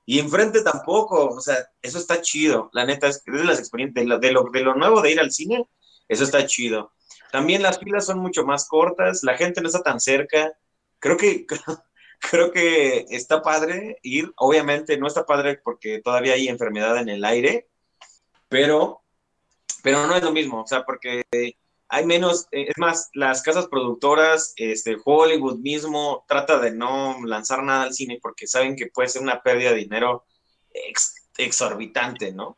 y 0.07 0.19
enfrente 0.19 0.63
tampoco, 0.63 1.27
o 1.27 1.41
sea, 1.41 1.57
eso 1.83 1.99
está 1.99 2.21
chido, 2.21 2.71
la 2.73 2.85
neta, 2.85 3.09
es, 3.09 3.23
de 3.25 3.45
las 3.45 3.59
experiencias, 3.59 4.07
de 4.07 4.19
de 4.19 4.63
lo 4.63 4.75
nuevo 4.75 5.03
de 5.03 5.13
ir 5.13 5.21
al 5.21 5.33
cine, 5.33 5.67
eso 6.09 6.25
está 6.25 6.45
chido. 6.47 6.93
También 7.31 7.63
las 7.63 7.79
filas 7.79 8.07
son 8.07 8.19
mucho 8.19 8.45
más 8.45 8.67
cortas, 8.67 9.23
la 9.23 9.37
gente 9.37 9.61
no 9.61 9.69
está 9.69 9.83
tan 9.83 10.01
cerca. 10.01 10.53
Creo 10.99 11.17
que, 11.17 11.47
creo 12.31 12.51
que 12.51 13.07
está 13.11 13.43
padre 13.43 13.99
ir. 14.03 14.33
Obviamente 14.37 14.99
no 14.99 15.07
está 15.07 15.25
padre 15.25 15.61
porque 15.63 16.01
todavía 16.01 16.35
hay 16.35 16.49
enfermedad 16.49 16.99
en 16.99 17.09
el 17.09 17.25
aire, 17.25 17.69
pero, 18.49 19.03
pero 19.83 20.07
no 20.07 20.17
es 20.17 20.23
lo 20.23 20.33
mismo, 20.33 20.63
o 20.63 20.67
sea, 20.67 20.85
porque 20.85 21.23
hay 21.91 22.07
menos, 22.07 22.47
es 22.53 22.78
más, 22.78 23.11
las 23.14 23.43
casas 23.43 23.66
productoras, 23.66 24.55
este, 24.57 24.97
Hollywood 25.05 25.59
mismo, 25.59 26.24
trata 26.28 26.59
de 26.61 26.70
no 26.70 27.18
lanzar 27.26 27.64
nada 27.64 27.82
al 27.82 27.95
cine 27.95 28.20
porque 28.22 28.47
saben 28.47 28.76
que 28.76 28.86
puede 28.86 29.09
ser 29.09 29.22
una 29.22 29.43
pérdida 29.43 29.70
de 29.70 29.78
dinero 29.78 30.24
exorbitante, 31.36 32.32
¿no? 32.32 32.57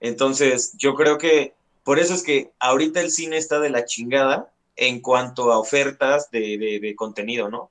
Entonces, 0.00 0.72
yo 0.78 0.94
creo 0.94 1.18
que 1.18 1.54
por 1.84 1.98
eso 1.98 2.14
es 2.14 2.22
que 2.22 2.52
ahorita 2.58 3.00
el 3.00 3.10
cine 3.10 3.36
está 3.36 3.60
de 3.60 3.68
la 3.68 3.84
chingada 3.84 4.50
en 4.76 5.00
cuanto 5.02 5.52
a 5.52 5.58
ofertas 5.58 6.30
de, 6.30 6.94
contenido, 6.96 7.50
¿no? 7.50 7.70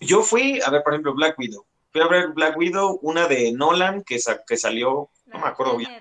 Yo 0.00 0.22
fui 0.22 0.60
a 0.64 0.70
ver, 0.70 0.82
por 0.82 0.94
ejemplo, 0.94 1.14
Black 1.14 1.38
Widow. 1.38 1.66
Fui 1.92 2.00
a 2.00 2.08
ver 2.08 2.28
Black 2.28 2.56
Widow, 2.56 3.00
una 3.02 3.26
de 3.26 3.52
Nolan 3.52 4.02
que, 4.02 4.18
que 4.46 4.56
salió, 4.56 5.10
no 5.26 5.38
me 5.40 5.46
acuerdo 5.46 5.76
bien. 5.76 5.92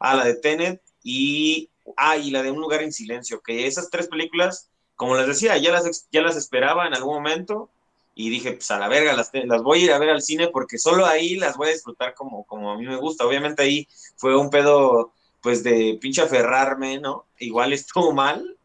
Ah, 0.00 0.16
la 0.16 0.24
de 0.24 0.34
Tenet 0.34 0.82
y, 1.02 1.67
ah, 1.96 2.16
y 2.16 2.30
la 2.30 2.42
de 2.42 2.50
Un 2.50 2.60
lugar 2.60 2.82
en 2.82 2.92
silencio, 2.92 3.40
que 3.40 3.66
esas 3.66 3.90
tres 3.90 4.08
películas, 4.08 4.70
como 4.96 5.16
les 5.16 5.26
decía, 5.26 5.56
ya 5.56 5.72
las, 5.72 6.08
ya 6.10 6.22
las 6.22 6.36
esperaba 6.36 6.86
en 6.86 6.94
algún 6.94 7.14
momento 7.14 7.70
y 8.14 8.30
dije, 8.30 8.52
pues 8.52 8.70
a 8.72 8.78
la 8.78 8.88
verga, 8.88 9.12
las, 9.12 9.30
las 9.32 9.62
voy 9.62 9.80
a 9.80 9.84
ir 9.84 9.92
a 9.92 9.98
ver 9.98 10.10
al 10.10 10.22
cine 10.22 10.48
porque 10.48 10.76
solo 10.76 11.06
ahí 11.06 11.36
las 11.36 11.56
voy 11.56 11.68
a 11.68 11.72
disfrutar 11.72 12.14
como, 12.14 12.44
como 12.44 12.72
a 12.72 12.76
mí 12.76 12.84
me 12.84 12.96
gusta. 12.96 13.24
Obviamente 13.24 13.62
ahí 13.62 13.86
fue 14.16 14.36
un 14.36 14.50
pedo 14.50 15.12
pues 15.40 15.62
de 15.62 15.98
pinche 16.00 16.22
aferrarme, 16.22 16.98
¿no? 16.98 17.26
Igual 17.38 17.72
estuvo 17.72 18.12
mal, 18.12 18.58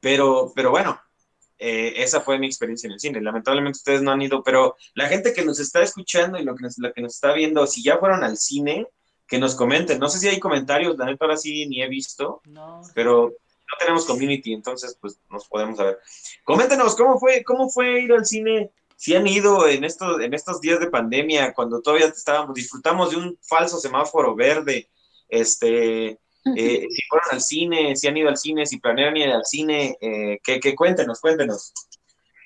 pero, 0.00 0.52
pero 0.54 0.70
bueno, 0.70 1.00
eh, 1.58 1.94
esa 1.96 2.20
fue 2.20 2.38
mi 2.38 2.46
experiencia 2.46 2.86
en 2.86 2.92
el 2.92 3.00
cine. 3.00 3.20
Lamentablemente 3.20 3.78
ustedes 3.78 4.02
no 4.02 4.12
han 4.12 4.22
ido, 4.22 4.42
pero 4.42 4.76
la 4.94 5.08
gente 5.08 5.32
que 5.32 5.44
nos 5.44 5.58
está 5.58 5.82
escuchando 5.82 6.38
y 6.38 6.44
lo 6.44 6.54
que 6.54 6.64
nos, 6.64 6.76
que 6.94 7.02
nos 7.02 7.14
está 7.14 7.32
viendo, 7.32 7.66
si 7.66 7.82
ya 7.82 7.98
fueron 7.98 8.22
al 8.22 8.36
cine, 8.36 8.86
que 9.28 9.38
nos 9.38 9.54
comenten. 9.54 9.98
No 9.98 10.08
sé 10.08 10.18
si 10.18 10.28
hay 10.28 10.40
comentarios, 10.40 10.96
la 10.96 11.04
neta 11.04 11.26
ahora 11.26 11.36
sí 11.36 11.66
ni 11.66 11.82
he 11.82 11.88
visto, 11.88 12.40
pero 12.94 13.28
no 13.28 13.78
tenemos 13.78 14.06
community, 14.06 14.54
entonces 14.54 14.96
pues 15.00 15.20
nos 15.30 15.46
podemos 15.46 15.76
saber. 15.76 15.98
Coméntenos, 16.44 16.96
¿cómo 16.96 17.18
fue, 17.20 17.44
cómo 17.44 17.68
fue 17.68 18.00
ir 18.00 18.12
al 18.12 18.24
cine? 18.24 18.70
Si 18.96 19.14
han 19.14 19.26
ido 19.26 19.68
en 19.68 19.84
estos, 19.84 20.20
en 20.20 20.32
estos 20.34 20.60
días 20.60 20.80
de 20.80 20.90
pandemia, 20.90 21.52
cuando 21.52 21.80
todavía 21.82 22.06
estábamos, 22.06 22.54
disfrutamos 22.54 23.10
de 23.10 23.16
un 23.18 23.38
falso 23.42 23.78
semáforo 23.78 24.34
verde, 24.34 24.88
este, 25.28 26.18
eh, 26.56 26.86
si 26.88 27.02
fueron 27.08 27.28
al 27.30 27.40
cine, 27.42 27.94
si 27.94 28.08
han 28.08 28.16
ido 28.16 28.30
al 28.30 28.38
cine, 28.38 28.66
si 28.66 28.80
planean 28.80 29.16
ir 29.16 29.28
al 29.28 29.44
cine, 29.44 29.96
eh, 30.00 30.40
que, 30.42 30.58
que, 30.58 30.74
cuéntenos, 30.74 31.20
cuéntenos. 31.20 31.74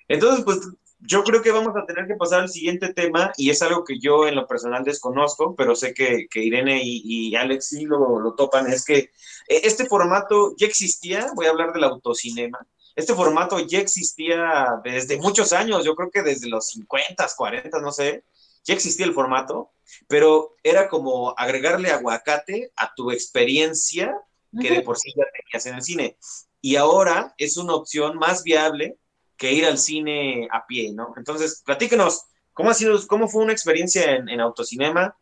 Entonces, 0.09 0.45
pues 0.45 0.59
yo 1.05 1.25
creo 1.25 1.43
que 1.43 1.51
vamos 1.51 1.75
a 1.77 1.85
tener 1.85 2.07
que 2.07 2.15
pasar 2.15 2.43
al 2.43 2.49
siguiente 2.49 2.93
tema 2.95 3.33
y 3.37 3.51
es 3.51 3.61
algo 3.61 3.85
que 3.85 3.99
yo 3.99 4.29
en 4.29 4.37
lo 4.37 4.47
personal 4.47 4.85
desconozco, 4.85 5.55
pero 5.57 5.75
sé 5.75 5.93
que, 5.95 6.27
que 6.31 6.43
Irene 6.43 6.81
y, 6.83 7.03
y, 7.05 7.35
Alex 7.35 7.69
sí 7.69 7.85
lo, 7.85 8.21
lo, 8.21 8.35
topan, 8.35 8.73
es 8.73 8.85
que 8.85 8.99
eh, 8.99 9.11
este 9.49 9.87
formato 9.87 10.55
ya 10.57 10.67
existía, 10.67 11.27
voy 11.35 11.47
a 11.47 11.51
hablar 11.51 11.73
del 11.73 11.85
autocinema, 11.85 12.65
este 12.95 13.15
formato 13.15 13.59
ya 13.59 13.81
existía 13.81 14.81
desde 14.85 15.17
muchos 15.17 15.53
años, 15.53 15.85
yo 15.85 15.97
creo 15.97 16.11
que 16.11 16.23
desde 16.23 16.49
los 16.49 16.69
50, 16.69 17.27
40, 17.37 17.81
no 17.81 17.91
sé, 17.91 18.25
ya 18.65 18.75
existía 18.75 19.07
el 19.07 19.15
formato, 19.15 19.73
pero 20.07 20.55
era 20.63 20.89
como 20.89 21.35
agregarle 21.37 21.91
aguacate 21.91 22.71
a 22.77 22.95
tu 22.95 23.11
experiencia 23.11 24.15
que 24.61 24.71
de 24.71 24.83
por 24.83 24.99
sí 24.99 25.13
ya 25.17 25.25
tenías 25.33 25.67
en 25.67 25.75
el 25.77 25.83
cine. 25.83 26.19
Y 26.61 26.77
ahora 26.77 27.35
es 27.39 27.57
una 27.57 27.75
opción 27.75 28.19
más 28.19 28.45
viable 28.45 28.99
que 29.43 29.53
ir 29.53 29.67
al 29.67 29.77
cine 29.77 30.47
a 30.53 30.65
pie, 30.65 30.93
¿no? 30.93 31.15
Entonces, 31.17 31.65
platíquenos, 31.67 32.27
¿cómo 32.53 32.71
ha 32.71 32.75
sido, 32.75 32.97
cómo 33.09 33.27
fue 33.27 33.43
una 33.43 33.53
experiencia 33.53 34.15
en, 34.15 34.41
autocinema? 34.41 35.17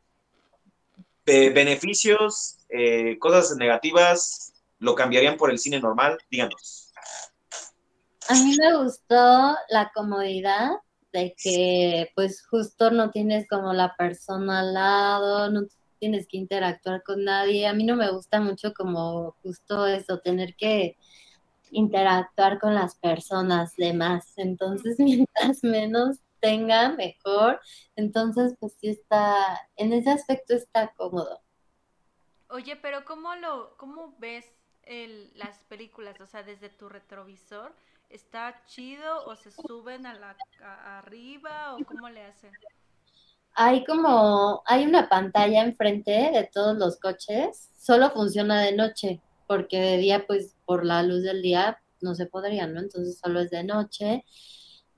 beneficios, 1.25 2.59
eh, 2.69 3.17
cosas 3.21 3.57
negativas, 3.57 4.53
¿lo 4.81 4.97
cambiarían 4.97 5.37
por 5.37 5.53
el 5.53 5.61
cine 5.61 5.79
normal? 5.79 6.19
Díganos. 6.29 6.93
A 8.29 8.35
mí 8.35 8.57
me 8.59 8.77
gustó 8.77 9.57
la 9.69 9.93
comodidad 9.95 10.71
de 11.13 11.33
que 11.41 12.11
pues 12.17 12.45
justo 12.45 12.91
no 12.91 13.13
tienes 13.13 13.49
como 13.49 13.73
la 13.73 13.95
persona 13.97 14.59
al 14.59 14.75
lado, 14.75 15.51
no 15.51 15.69
tienes 16.01 16.27
que 16.27 16.37
interactuar 16.37 17.05
con 17.05 17.23
nadie. 17.23 17.69
A 17.69 17.75
mí 17.75 17.85
no 17.85 17.95
me 17.95 18.11
gusta 18.11 18.41
mucho 18.41 18.75
como 18.75 19.37
justo 19.45 19.87
eso, 19.87 20.19
tener 20.19 20.57
que 20.57 20.97
interactuar 21.71 22.59
con 22.59 22.75
las 22.75 22.97
personas 22.97 23.75
demás. 23.77 24.33
Entonces, 24.37 24.97
mientras 24.99 25.63
menos 25.63 26.19
tenga, 26.41 26.91
mejor. 26.91 27.61
Entonces, 27.97 28.55
pues 28.59 28.75
sí 28.81 28.89
está, 28.89 29.37
en 29.77 29.93
ese 29.93 30.11
aspecto 30.11 30.55
está 30.55 30.93
cómodo. 30.95 31.41
Oye, 32.49 32.77
pero 32.77 33.05
¿cómo 33.05 33.35
lo, 33.37 33.77
cómo 33.77 34.17
ves 34.19 34.47
el, 34.83 35.31
las 35.37 35.59
películas? 35.65 36.21
O 36.21 36.27
sea, 36.27 36.43
desde 36.43 36.69
tu 36.69 36.89
retrovisor 36.89 37.73
¿Está 38.11 38.61
chido 38.67 39.25
o 39.27 39.37
se 39.37 39.53
suben 39.53 40.05
a 40.05 40.15
la 40.15 40.37
arriba 40.99 41.77
o 41.77 41.85
cómo 41.85 42.09
le 42.09 42.25
hacen? 42.25 42.51
Hay 43.55 43.85
como, 43.85 44.65
hay 44.67 44.85
una 44.85 45.09
pantalla 45.09 45.63
enfrente 45.63 46.11
de 46.11 46.51
todos 46.53 46.77
los 46.77 46.99
coches, 46.99 47.71
solo 47.79 48.11
funciona 48.11 48.63
de 48.63 48.73
noche, 48.73 49.21
porque 49.51 49.81
de 49.81 49.99
día, 49.99 50.29
pues 50.29 50.57
por 50.65 50.87
la 50.87 51.03
luz 51.03 51.25
del 51.25 51.43
día 51.43 51.83
no 52.01 52.15
se 52.15 52.27
podría, 52.27 52.69
¿no? 52.69 52.79
Entonces 52.79 53.19
solo 53.19 53.41
es 53.41 53.51
de 53.51 53.65
noche. 53.65 54.25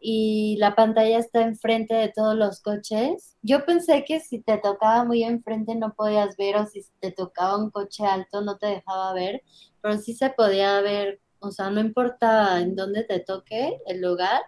y 0.00 0.56
la 0.58 0.74
pantalla 0.76 1.18
está 1.18 1.42
enfrente 1.42 1.94
de 1.94 2.10
todos 2.10 2.36
los 2.36 2.60
coches. 2.60 3.36
Yo 3.42 3.64
pensé 3.66 4.04
que 4.04 4.20
si 4.20 4.40
te 4.42 4.58
tocaba 4.58 5.04
muy 5.04 5.24
enfrente 5.24 5.74
no 5.76 5.94
podías 5.94 6.36
ver 6.36 6.56
o 6.56 6.66
si 6.66 6.82
te 7.00 7.12
tocaba 7.12 7.56
un 7.58 7.70
coche 7.70 8.04
alto 8.06 8.42
no 8.42 8.58
te 8.58 8.66
dejaba 8.66 9.14
ver, 9.14 9.42
pero 9.82 9.98
sí 9.98 10.14
se 10.14 10.30
podía 10.30 10.80
ver, 10.82 11.20
o 11.40 11.50
sea, 11.52 11.70
no 11.70 11.80
importa 11.80 12.60
en 12.60 12.76
dónde 12.76 13.04
te 13.04 13.20
toque 13.20 13.80
el 13.86 14.02
lugar, 14.02 14.42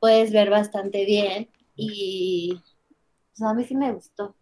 puedes 0.00 0.32
ver 0.32 0.50
bastante 0.50 1.04
bien 1.04 1.50
y 1.76 2.54
pues, 3.30 3.42
a 3.42 3.54
mí 3.54 3.64
sí 3.64 3.76
me 3.76 3.92
gustó. 3.92 4.36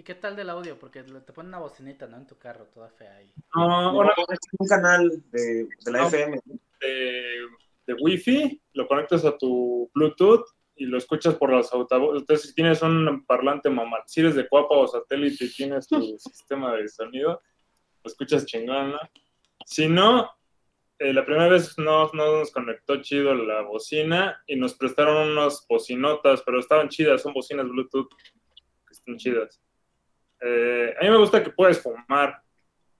¿Y 0.00 0.02
qué 0.02 0.14
tal 0.14 0.34
del 0.34 0.48
audio? 0.48 0.78
Porque 0.78 1.02
te 1.02 1.32
ponen 1.34 1.50
una 1.50 1.58
bocinita, 1.58 2.06
¿no? 2.06 2.16
En 2.16 2.26
tu 2.26 2.38
carro, 2.38 2.64
toda 2.72 2.88
fea 2.88 3.16
ahí. 3.16 3.30
No, 3.54 3.92
No, 3.92 3.98
una 3.98 4.08
es 4.30 4.38
un 4.58 4.66
canal 4.66 5.10
de, 5.30 5.68
de 5.84 5.92
la 5.92 5.98
No. 5.98 6.06
FM. 6.06 6.40
de, 6.80 7.46
de 7.86 7.94
Wi-Fi, 8.00 8.62
lo 8.72 8.88
conectas 8.88 9.26
a 9.26 9.36
tu 9.36 9.90
Bluetooth 9.94 10.46
y 10.74 10.86
lo 10.86 10.96
escuchas 10.96 11.34
por 11.34 11.50
los 11.50 11.70
altavoces. 11.74 12.22
Entonces, 12.22 12.48
si 12.48 12.54
tienes 12.54 12.80
un 12.80 13.26
parlante 13.26 13.68
mamal, 13.68 14.00
si 14.06 14.20
eres 14.20 14.36
de 14.36 14.48
Cuapa 14.48 14.74
o 14.74 14.88
satélite 14.88 15.44
y 15.44 15.52
tienes 15.52 15.86
tu 15.86 16.00
sistema 16.18 16.74
de 16.76 16.88
sonido, 16.88 17.42
lo 18.02 18.10
escuchas 18.10 18.46
chingón, 18.46 18.92
¿no? 18.92 18.98
Si 19.66 19.86
no, 19.86 20.30
eh, 20.98 21.12
la 21.12 21.26
primera 21.26 21.48
vez 21.48 21.76
no, 21.76 22.10
no 22.14 22.38
nos 22.38 22.50
conectó 22.52 23.02
chido 23.02 23.34
la 23.34 23.60
bocina 23.60 24.42
y 24.46 24.56
nos 24.56 24.72
prestaron 24.76 25.28
unas 25.32 25.66
bocinotas, 25.68 26.40
pero 26.46 26.58
estaban 26.58 26.88
chidas, 26.88 27.20
son 27.20 27.34
bocinas 27.34 27.68
Bluetooth 27.68 28.08
que 28.08 28.92
están 28.92 29.18
chidas. 29.18 29.60
Eh, 30.40 30.94
a 30.98 31.04
mí 31.04 31.10
me 31.10 31.18
gusta 31.18 31.42
que 31.42 31.50
puedes 31.50 31.80
fumar, 31.82 32.40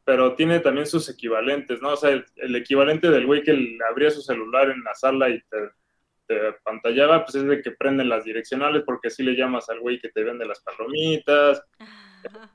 pero 0.05 0.35
tiene 0.35 0.61
también 0.61 0.87
sus 0.87 1.09
equivalentes, 1.09 1.81
¿no? 1.81 1.91
O 1.93 1.97
sea, 1.97 2.11
el, 2.11 2.57
equivalente 2.57 3.11
del 3.11 3.27
güey 3.27 3.43
que 3.43 3.53
le 3.53 3.79
abría 3.89 4.11
su 4.11 4.23
celular 4.23 4.71
en 4.71 4.83
la 4.83 4.95
sala 4.95 5.29
y 5.29 5.41
te, 5.43 5.71
te 6.27 6.53
pantallaba, 6.65 7.25
pues 7.25 7.37
es 7.37 7.45
de 7.45 7.63
que 7.63 7.73
prenden 7.73 8.09
las 8.09 8.25
direccionales 8.25 8.83
porque 8.85 9.09
así 9.09 9.23
le 9.23 9.37
llamas 9.37 9.69
al 9.71 9.81
güey 9.81 9.99
que 9.99 10.11
te 10.11 10.25
vende 10.25 10.47
las 10.47 10.61
palomitas. 10.61 11.63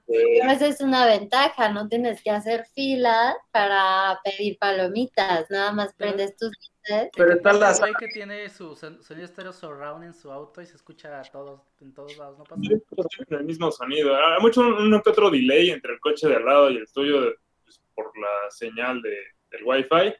Eh, 0.08 0.40
esa 0.52 0.68
es 0.68 0.82
una 0.82 1.06
ventaja, 1.06 1.70
no 1.70 1.88
tienes 1.88 2.22
que 2.24 2.32
hacer 2.32 2.66
fila 2.74 3.36
para 3.52 4.20
pedir 4.24 4.58
palomitas, 4.60 5.50
nada 5.50 5.72
más 5.72 5.94
Pero- 5.98 6.12
prendes 6.12 6.36
tus 6.38 6.50
luces. 6.50 7.10
Pero 7.16 7.34
está 7.34 7.54
la 7.54 7.72
El 7.72 7.80
güey 7.80 7.94
que 8.00 8.08
tiene 8.10 8.48
su 8.50 8.76
son- 8.76 9.02
sonido 9.04 9.26
estéreo 9.26 9.52
surround 9.54 10.04
en 10.04 10.14
su 10.14 10.32
auto 10.32 10.62
y 10.62 10.66
se 10.68 10.76
escucha 10.76 11.20
a 11.20 11.24
todos, 11.24 11.62
en 11.82 11.94
todos 11.94 12.16
lados, 12.18 12.38
¿no 12.38 12.44
pasa? 12.44 12.62
Sí, 12.62 12.76
todos 12.96 13.08
tienen 13.10 13.40
el 13.42 13.46
mismo 13.46 13.72
sonido. 13.72 14.16
Hay 14.16 14.40
mucho 14.42 14.62
uno 14.62 15.02
que 15.02 15.10
otro 15.10 15.30
delay 15.32 15.72
entre 15.72 15.94
el 15.94 16.00
coche 16.00 16.28
de 16.28 16.36
al 16.36 16.46
lado 16.46 16.70
y 16.70 16.78
el 16.78 16.92
tuyo 16.92 17.22
de- 17.22 17.36
pues, 17.64 17.82
por 17.96 18.12
la 18.18 18.52
señal 18.52 19.02
de, 19.02 19.16
del 19.52 19.64
Wi-Fi, 19.64 20.14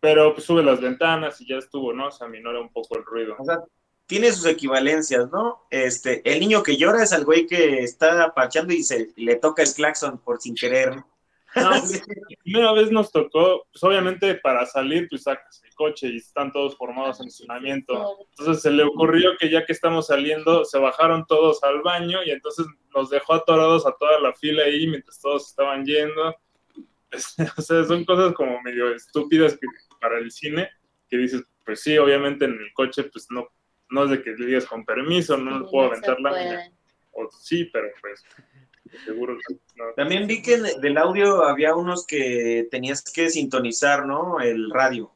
pero 0.00 0.32
pues 0.34 0.44
sube 0.46 0.62
las 0.62 0.80
ventanas 0.80 1.40
y 1.40 1.46
ya 1.48 1.56
estuvo, 1.58 1.92
¿no? 1.92 2.10
Se 2.10 2.24
aminora 2.24 2.60
un 2.60 2.72
poco 2.72 2.96
el 2.98 3.04
ruido. 3.04 3.36
O 3.38 3.44
sea, 3.44 3.58
tiene 4.08 4.32
sus 4.32 4.46
equivalencias, 4.46 5.30
¿no? 5.30 5.66
Este, 5.70 6.22
el 6.24 6.40
niño 6.40 6.62
que 6.62 6.78
llora 6.78 7.02
es 7.02 7.12
al 7.12 7.26
güey 7.26 7.46
que 7.46 7.80
está 7.80 8.32
parchando 8.34 8.72
y 8.72 8.82
se 8.82 9.12
le 9.16 9.36
toca 9.36 9.62
el 9.62 9.72
claxon 9.72 10.18
por 10.18 10.40
sin 10.40 10.54
querer. 10.54 10.96
No, 10.96 11.04
la 11.70 11.82
primera 12.42 12.72
vez 12.72 12.90
nos 12.90 13.12
tocó, 13.12 13.66
pues 13.70 13.84
obviamente 13.84 14.34
para 14.36 14.64
salir, 14.64 15.08
pues 15.10 15.24
sacas 15.24 15.62
el 15.62 15.74
coche 15.74 16.08
y 16.08 16.16
están 16.16 16.50
todos 16.52 16.74
formados 16.78 17.20
en 17.20 17.26
estacionamiento. 17.26 18.16
Entonces 18.30 18.62
se 18.62 18.70
le 18.70 18.82
ocurrió 18.84 19.36
que 19.38 19.50
ya 19.50 19.66
que 19.66 19.72
estamos 19.74 20.06
saliendo, 20.06 20.64
se 20.64 20.78
bajaron 20.78 21.26
todos 21.26 21.62
al 21.62 21.82
baño 21.82 22.20
y 22.24 22.30
entonces 22.30 22.64
nos 22.94 23.10
dejó 23.10 23.34
atorados 23.34 23.86
a 23.86 23.92
toda 23.92 24.18
la 24.20 24.32
fila 24.32 24.64
ahí 24.64 24.86
mientras 24.86 25.20
todos 25.20 25.48
estaban 25.48 25.84
yendo. 25.84 26.34
O 27.56 27.62
sea, 27.62 27.84
son 27.84 28.04
cosas 28.04 28.34
como 28.34 28.60
medio 28.60 28.94
estúpidas 28.94 29.54
que, 29.54 29.66
para 29.98 30.18
el 30.18 30.30
cine, 30.30 30.68
que 31.08 31.16
dices, 31.16 31.42
pues 31.64 31.80
sí, 31.80 31.96
obviamente 31.96 32.44
en 32.44 32.52
el 32.52 32.70
coche, 32.74 33.04
pues 33.04 33.28
no, 33.30 33.48
no 33.90 34.04
es 34.04 34.10
de 34.10 34.22
que 34.22 34.30
le 34.30 34.46
digas 34.46 34.66
con 34.66 34.84
permiso, 34.84 35.36
no 35.36 35.64
Sí, 35.64 35.70
puedo 35.70 35.86
no 35.86 35.92
aventar 35.92 36.20
la 36.20 36.30
puede. 36.30 36.72
O 37.12 37.28
sí, 37.30 37.64
pero 37.72 37.88
pues 38.00 38.22
seguro 39.04 39.36
no. 39.76 39.84
También 39.96 40.26
vi 40.26 40.40
que 40.42 40.54
en- 40.54 40.80
del 40.80 40.98
audio 40.98 41.42
había 41.44 41.74
unos 41.74 42.06
que 42.06 42.68
tenías 42.70 43.02
que 43.02 43.28
sintonizar, 43.30 44.06
¿no? 44.06 44.40
El 44.40 44.70
radio. 44.70 45.12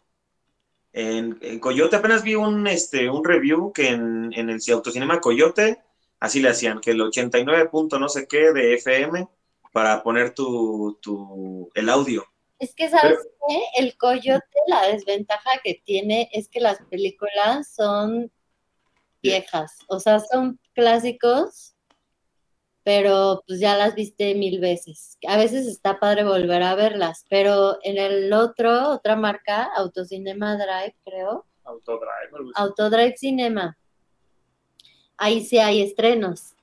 En, 0.93 1.39
en 1.41 1.59
Coyote 1.59 1.97
apenas 1.97 2.23
vi 2.23 2.35
un, 2.35 2.67
este, 2.67 3.09
un 3.09 3.25
review 3.25 3.73
que 3.73 3.89
en, 3.89 4.31
en 4.35 4.51
el 4.51 4.61
autocinema 4.73 5.21
Coyote, 5.21 5.79
así 6.21 6.41
le 6.43 6.51
hacían, 6.51 6.81
que 6.81 6.91
el 6.91 7.01
89 7.01 7.69
punto 7.71 7.99
no 7.99 8.09
sé 8.11 8.27
qué 8.29 8.53
de 8.53 8.75
FM 8.75 9.27
para 9.73 10.03
poner 10.03 10.35
tu, 10.35 10.99
tu, 11.01 11.71
el 11.75 11.89
audio. 11.89 12.27
Es 12.59 12.75
que, 12.75 12.91
¿sabes 12.91 13.19
qué? 13.49 13.63
El 13.79 13.97
coyote, 13.97 14.45
la 14.69 14.87
desventaja 14.89 15.51
que 15.65 15.81
tiene 15.85 16.29
es 16.33 16.49
que 16.49 16.61
las 16.61 16.79
películas 16.91 17.75
son 17.75 18.31
viejas, 19.23 19.79
o 19.89 20.01
sea, 20.01 20.21
son 20.21 20.59
clásicos, 20.75 21.75
pero 22.85 23.43
pues 23.47 23.61
ya 23.61 23.77
las 23.77 23.95
viste 23.95 24.35
mil 24.35 24.61
veces. 24.61 25.19
A 25.27 25.37
veces 25.37 25.67
está 25.67 26.01
padre 26.01 26.25
volver 26.25 26.63
a 26.63 26.75
verlas, 26.75 27.25
pero 27.31 27.79
en 27.83 27.99
el 27.99 28.33
otro, 28.33 28.91
otra 28.91 29.17
marca, 29.17 29.71
Autocinema 29.77 30.57
Drive, 30.57 30.97
creo, 31.05 31.47
Autodrive. 31.65 32.51
Autodrive 32.57 33.17
Cinema, 33.17 33.79
ahí 35.17 35.45
sí 35.45 35.59
hay 35.59 35.83
estrenos. 35.83 36.55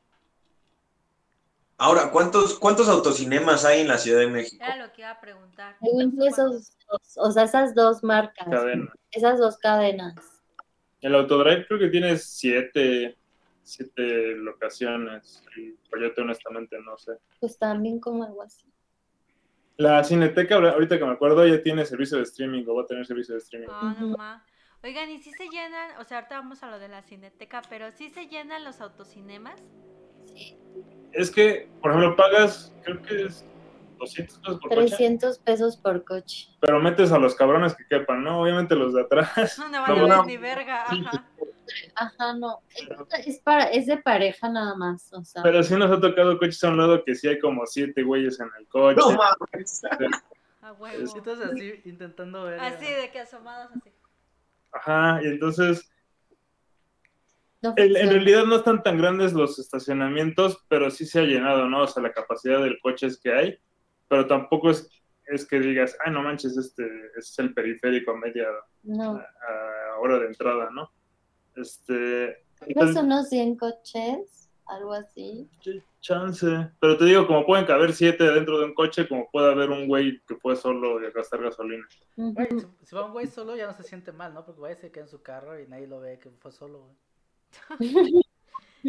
Ahora, 1.82 2.12
¿cuántos, 2.12 2.60
cuántos 2.60 2.89
autocinemas 2.89 3.64
hay 3.64 3.80
en 3.80 3.88
la 3.88 3.97
Ciudad 3.97 4.20
de 4.20 4.28
México? 4.28 4.62
Era 4.62 4.76
lo 4.76 4.91
que 4.91 5.01
iba 5.01 5.12
a 5.12 5.22
preguntar. 5.22 5.78
Según 5.82 6.14
yo, 6.18 6.26
esos 6.26 6.74
dos, 6.89 7.01
o 7.16 7.32
sea, 7.32 7.43
esas 7.43 7.74
dos 7.74 8.03
marcas, 8.03 8.49
cadena. 8.49 8.91
esas 9.12 9.39
dos 9.39 9.57
cadenas. 9.57 10.14
El 11.02 11.16
Autodrive 11.16 11.66
creo 11.66 11.80
que 11.80 11.89
tiene 11.89 12.18
siete, 12.18 13.18
siete 13.64 14.36
locaciones. 14.36 15.43
El 15.56 15.78
Coyote, 15.89 16.22
honestamente, 16.22 16.78
no 16.84 16.97
sé. 16.97 17.14
Pues 17.39 17.58
también 17.58 18.00
como 18.00 18.24
algo 18.24 18.41
así. 18.41 18.66
La 19.78 20.04
Cineteca, 20.04 20.56
ahorita 20.56 21.00
que 21.00 21.06
me 21.06 21.12
acuerdo, 21.12 21.47
ya 21.47 21.62
tiene 21.62 21.86
servicio 21.86 22.18
de 22.18 22.24
streaming 22.24 22.66
o 22.68 22.76
va 22.76 22.84
a 22.84 22.86
tener 22.86 23.06
servicio 23.06 23.34
de 23.36 23.39
streaming. 23.39 23.70
Ah, 23.72 23.95
no 23.97 24.10
ma. 24.10 24.45
Oigan, 24.84 25.10
¿y 25.10 25.20
si 25.20 25.32
se 25.32 25.47
llenan? 25.47 25.97
O 26.00 26.04
sea, 26.04 26.18
ahorita 26.18 26.36
vamos 26.36 26.64
a 26.64 26.72
lo 26.72 26.80
de 26.80 26.89
la 26.89 27.02
cineteca, 27.02 27.62
pero 27.70 27.91
¿sí 27.91 28.10
se 28.10 28.28
llenan 28.28 28.64
los 28.66 28.82
autocinemas? 28.82 29.62
Es 31.14 31.32
que, 31.32 31.70
por 31.82 31.91
ejemplo, 31.91 32.16
pagas, 32.16 32.74
creo 32.84 33.02
que 33.02 33.24
es 33.24 33.45
200 34.00 34.39
pesos 34.39 34.60
por 34.60 34.70
coche, 34.70 34.88
300 34.88 35.39
pesos 35.39 35.78
por 35.78 36.04
coche. 36.04 36.47
pero 36.62 36.80
metes 36.80 37.12
a 37.12 37.20
los 37.20 37.36
cabrones 37.36 37.76
que 37.76 37.86
quepan, 37.88 38.24
¿no? 38.24 38.41
Obviamente 38.41 38.76
los 38.76 38.93
de 38.93 39.02
atrás. 39.02 39.30
No, 39.60 39.70
no 39.70 39.82
van 39.82 39.88
No, 39.88 39.93
a 39.93 40.00
ver 40.00 40.10
no. 40.10 40.26
ni 40.26 40.38
verga. 40.38 40.84
Ajá. 40.88 41.26
Ajá, 41.95 42.34
no. 42.34 42.62
Es, 42.76 43.28
es 43.28 43.39
para, 43.41 43.66
es 43.66 43.86
de 43.86 43.97
pareja 43.97 44.50
nada 44.50 44.76
más. 44.76 45.14
O 45.14 45.24
sea, 45.24 45.43
Pero 45.43 45.62
sí 45.62 45.76
nos 45.76 45.91
ha 45.91 46.02
tocado 46.02 46.38
coches 46.39 46.64
a 46.64 46.70
un 46.70 46.78
lado 46.78 47.04
que 47.04 47.14
sí 47.14 47.28
hay 47.28 47.39
como 47.39 47.66
siete 47.68 48.02
güeyes 48.02 48.39
en 48.39 48.50
el 48.60 48.68
coche. 48.68 48.97
No 48.97 49.12
mames. 49.12 49.82
A 50.62 50.74
huevo. 50.74 51.14
Entonces 51.16 51.47
así 51.47 51.82
intentando 51.86 52.43
ver. 52.43 52.60
Así 52.60 52.86
de 52.86 53.10
que 53.12 53.20
asomados 53.20 53.72
así. 53.76 53.91
Ajá, 54.72 55.20
y 55.24 55.28
entonces, 55.28 55.89
no 57.62 57.74
en, 57.76 57.93
realidad 58.10 58.45
no 58.45 58.58
están 58.58 58.84
tan 58.84 58.97
grandes 58.97 59.34
los 59.34 59.58
estacionamientos, 59.58 60.64
pero 60.68 60.91
sí 60.91 61.06
se 61.06 61.20
ha 61.20 61.24
llenado, 61.24 61.68
¿no? 61.68 61.84
O 61.84 61.88
sea, 61.88 62.04
la 62.04 62.12
capacidad 62.14 62.62
del 62.62 62.80
coche 62.80 63.08
es 63.08 63.20
que 63.20 63.34
hay, 63.34 63.60
pero 64.10 64.28
tampoco 64.28 64.72
es, 64.72 64.89
es 65.28 65.45
que 65.47 65.60
digas, 65.60 65.95
ay, 66.05 66.12
no 66.12 66.22
manches, 66.22 66.57
este 66.57 66.84
es 67.18 67.39
el 67.39 67.53
periférico 67.53 68.12
a 68.12 68.18
media 68.18 68.47
No. 68.84 69.14
a 69.18 69.99
hora 69.99 70.20
de 70.20 70.26
entrada, 70.28 70.70
¿no? 70.72 70.91
Este, 71.55 72.43
Creo 72.55 72.68
entonces, 72.70 72.95
son 72.95 73.05
unos 73.05 73.30
100 73.30 73.55
coches, 73.55 74.49
algo 74.66 74.93
así. 74.93 75.49
ch- 75.62 75.84
chance, 76.01 76.47
pero 76.80 76.97
te 76.97 77.05
digo, 77.05 77.28
como 77.28 77.45
pueden 77.45 77.66
caber 77.66 77.91
siete 77.93 78.24
dentro 78.32 78.57
de 78.60 78.66
un 78.66 78.74
coche, 78.74 79.07
como 79.07 79.30
puede 79.32 79.51
haber 79.51 79.70
un 79.70 79.88
güey 79.88 80.22
que 80.28 80.36
puede 80.36 80.55
solo 80.57 80.99
gastar 81.14 81.41
gasolina. 81.43 81.86
Ujú. 82.16 82.34
Güey, 82.34 82.47
si, 82.51 82.68
si 82.86 82.95
va 82.95 83.05
un 83.05 83.12
güey 83.12 83.28
solo 83.28 83.55
ya 83.57 83.68
no 83.68 83.74
se 83.74 83.84
siente 83.84 84.12
mal, 84.14 84.34
¿no? 84.34 84.45
Porque 84.45 84.60
güey 84.60 84.76
se 84.76 84.91
queda 84.91 85.03
en 85.03 85.10
su 85.10 85.22
carro 85.22 85.60
y 85.60 85.68
nadie 85.68 85.88
lo 85.88 85.99
ve 85.99 86.18
que 86.20 86.30
fue 86.32 86.51
solo, 86.51 86.80
güey. 86.80 86.95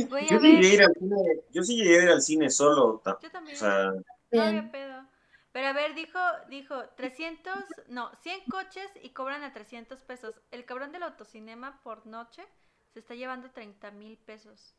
Voy 0.09 0.21
a 0.23 0.27
Yo 0.27 0.39
sí, 0.39 0.53
llegué 0.53 0.68
a 0.71 0.75
ir 0.75 0.83
al 0.85 0.95
cine, 0.95 1.16
yo 1.51 1.62
sí 1.64 1.77
llegué 1.77 1.99
a 1.99 2.03
ir 2.05 2.09
al 2.11 2.23
cine 2.23 2.51
solo. 2.51 3.03
Yo 3.05 3.29
O 3.29 3.31
también. 3.33 3.57
sea, 3.57 3.91
No 4.31 4.43
había 4.43 4.71
pedo. 4.71 5.00
Pero 5.53 5.67
a 5.67 5.73
ver, 5.73 5.95
dijo, 5.95 6.19
dijo 6.49 6.85
300, 6.97 7.53
no, 7.89 8.11
100 8.23 8.41
coches 8.49 8.89
y 9.03 9.11
cobran 9.11 9.43
a 9.43 9.53
300 9.53 10.01
pesos. 10.03 10.41
El 10.51 10.65
cabrón 10.65 10.93
del 10.93 11.03
autocinema 11.03 11.81
por 11.83 12.07
noche 12.07 12.45
se 12.93 13.01
está 13.01 13.15
llevando 13.15 13.51
30 13.51 13.91
mil 13.91 14.17
pesos. 14.19 14.75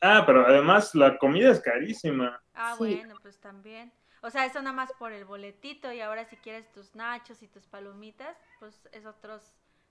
Ah, 0.00 0.24
pero 0.26 0.44
además 0.46 0.94
la 0.96 1.16
comida 1.18 1.50
es 1.52 1.60
carísima. 1.60 2.42
Ah, 2.54 2.74
Sí. 2.76 2.96
bueno, 2.96 3.14
pues 3.22 3.38
también. 3.38 3.92
O 4.22 4.30
sea, 4.30 4.44
eso 4.46 4.60
nada 4.60 4.72
más 4.74 4.92
por 4.98 5.12
el 5.12 5.24
boletito 5.24 5.92
y 5.92 6.00
ahora 6.00 6.24
si 6.24 6.36
quieres 6.36 6.70
tus 6.72 6.94
nachos 6.96 7.42
y 7.42 7.48
tus 7.48 7.66
palomitas, 7.66 8.36
pues 8.58 8.88
es 8.92 9.04
otros, 9.06 9.42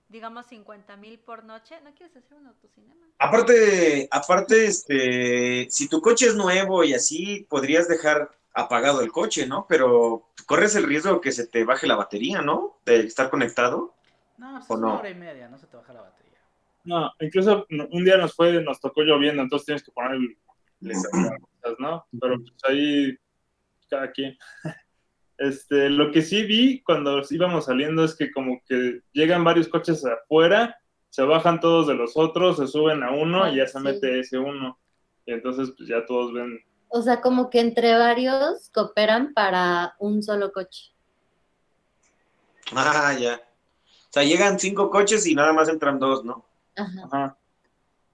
digamos, 0.08 0.46
50 0.46 0.96
mil 0.96 1.18
por 1.20 1.44
noche. 1.44 1.80
¿No 1.82 1.94
quieres 1.94 2.14
hacer 2.16 2.36
un 2.36 2.46
autocinema? 2.46 3.06
aparte, 3.18 4.08
aparte, 4.10 4.66
este, 4.66 5.68
si 5.70 5.88
tu 5.88 6.00
coche 6.02 6.26
es 6.26 6.34
nuevo 6.34 6.84
y 6.84 6.92
así, 6.94 7.46
podrías 7.48 7.88
dejar 7.88 8.30
apagado 8.54 9.00
el 9.00 9.10
coche, 9.12 9.46
¿no? 9.46 9.66
Pero 9.68 10.30
corres 10.46 10.74
el 10.76 10.84
riesgo 10.84 11.20
que 11.20 11.32
se 11.32 11.46
te 11.46 11.64
baje 11.64 11.86
la 11.86 11.96
batería, 11.96 12.42
¿no? 12.42 12.78
De 12.84 13.00
estar 13.00 13.30
conectado. 13.30 13.94
No, 14.38 14.54
pues 14.58 14.70
¿O 14.70 14.74
es 14.74 14.80
no? 14.80 14.86
una 14.88 14.98
hora 15.00 15.10
y 15.10 15.14
media, 15.14 15.48
no 15.48 15.58
se 15.58 15.66
te 15.66 15.76
baja 15.76 15.92
la 15.92 16.02
batería. 16.02 16.38
No, 16.84 17.10
incluso 17.20 17.66
un 17.90 18.04
día 18.04 18.16
nos 18.16 18.34
fue, 18.34 18.62
nos 18.62 18.80
tocó 18.80 19.02
lloviendo, 19.02 19.40
entonces 19.42 19.66
tienes 19.66 19.82
que 19.84 19.92
poner 19.92 20.12
el, 20.12 20.36
les- 20.80 21.08
¿no? 21.78 22.04
Pero 22.20 22.38
pues 22.40 22.52
ahí 22.68 23.16
cada 23.88 24.10
quien. 24.10 24.36
Este, 25.38 25.90
lo 25.90 26.12
que 26.12 26.22
sí 26.22 26.44
vi 26.44 26.82
cuando 26.84 27.20
íbamos 27.30 27.64
saliendo 27.64 28.04
es 28.04 28.14
que 28.14 28.30
como 28.30 28.62
que 28.64 29.00
llegan 29.12 29.42
varios 29.42 29.66
coches 29.66 30.04
afuera, 30.04 30.76
se 31.08 31.22
bajan 31.24 31.58
todos 31.58 31.88
de 31.88 31.94
los 31.94 32.16
otros, 32.16 32.58
se 32.58 32.68
suben 32.68 33.02
a 33.02 33.10
uno 33.10 33.50
y 33.50 33.56
ya 33.56 33.66
se 33.66 33.78
Sí. 33.78 33.84
mete 33.84 34.20
ese 34.20 34.38
uno. 34.38 34.78
Y 35.26 35.32
entonces 35.32 35.72
pues 35.76 35.88
ya 35.88 36.06
todos 36.06 36.32
ven. 36.32 36.60
O 36.94 37.02
sea, 37.02 37.20
como 37.20 37.48
que 37.48 37.60
entre 37.60 37.96
varios 37.96 38.68
cooperan 38.70 39.32
para 39.32 39.96
un 39.98 40.22
solo 40.22 40.52
coche. 40.52 40.92
Ah, 42.74 43.16
ya. 43.18 43.36
O 43.36 44.12
sea, 44.12 44.24
llegan 44.24 44.58
cinco 44.58 44.90
coches 44.90 45.26
y 45.26 45.34
nada 45.34 45.52
más 45.52 45.68
entran 45.68 45.98
dos, 45.98 46.22
¿no? 46.24 46.44
Ajá. 46.76 47.02
Ajá. 47.04 47.36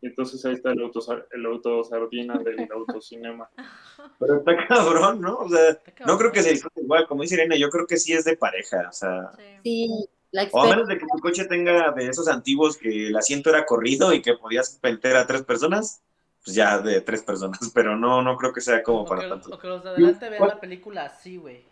Y 0.00 0.06
entonces 0.06 0.44
ahí 0.44 0.54
está 0.54 0.70
el 0.70 0.80
auto, 0.80 1.00
el 1.32 1.46
auto 1.46 1.82
sardina 1.82 2.38
del 2.38 2.68
autocinema. 2.70 3.50
Pero 4.20 4.36
está 4.36 4.66
cabrón, 4.68 5.20
¿no? 5.20 5.38
O 5.38 5.48
sea, 5.48 5.76
no 6.06 6.16
creo 6.16 6.30
que 6.30 6.42
se 6.42 6.50
disfrute 6.50 6.80
igual. 6.80 7.08
Como 7.08 7.22
dice 7.22 7.34
Irene, 7.34 7.58
yo 7.58 7.70
creo 7.70 7.86
que 7.86 7.96
sí 7.96 8.12
es 8.12 8.24
de 8.24 8.36
pareja. 8.36 8.86
O 8.88 8.92
sea, 8.92 9.32
Sí. 9.64 10.08
La 10.30 10.46
o 10.52 10.62
a 10.62 10.68
menos 10.68 10.86
de 10.86 10.98
que 10.98 11.06
tu 11.06 11.18
coche 11.20 11.46
tenga 11.46 11.90
de 11.92 12.06
esos 12.06 12.28
antiguos 12.28 12.76
que 12.76 13.08
el 13.08 13.16
asiento 13.16 13.48
era 13.48 13.64
corrido 13.64 14.12
y 14.12 14.20
que 14.20 14.34
podías 14.34 14.78
meter 14.82 15.16
a 15.16 15.26
tres 15.26 15.42
personas, 15.42 16.02
pues 16.48 16.54
ya 16.56 16.78
de 16.78 17.00
tres 17.02 17.22
personas. 17.22 17.58
Pero 17.74 17.96
no, 17.96 18.22
no 18.22 18.36
creo 18.36 18.52
que 18.52 18.60
sea 18.62 18.82
como 18.82 19.02
O 19.02 19.04
para 19.06 19.22
que, 19.22 19.28
tanto. 19.28 19.50
o 19.54 19.58
que 19.58 19.66
los 19.68 19.82
de 19.84 19.90
adelante 19.90 20.28
vean 20.30 20.38
¿Cuál? 20.38 20.50
la 20.50 20.60
película 20.60 21.04
así, 21.04 21.36
güey. 21.36 21.62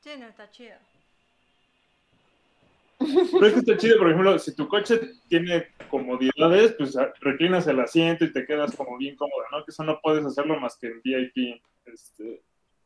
Sí, 0.00 0.10
no, 0.18 0.26
está 0.26 0.50
chido. 0.50 0.76
Pero 2.98 3.46
es 3.46 3.52
que 3.52 3.58
está 3.58 3.76
chido, 3.76 3.98
por 3.98 4.08
ejemplo, 4.08 4.38
si 4.38 4.54
tu 4.54 4.66
coche 4.68 4.98
tiene 5.28 5.68
comodidades, 5.90 6.72
pues 6.78 6.96
a- 6.96 7.12
reclinas 7.20 7.66
el 7.66 7.80
asiento 7.80 8.24
y 8.24 8.32
te 8.32 8.46
quedas 8.46 8.74
como 8.74 8.96
bien 8.96 9.16
cómodo, 9.16 9.42
¿no? 9.52 9.64
Que 9.64 9.70
eso 9.72 9.84
no 9.84 10.00
puedes 10.02 10.24
hacerlo 10.24 10.58
más 10.58 10.76
que 10.78 10.86
en 10.86 11.02
VIP. 11.02 11.60
Este, 11.84 12.42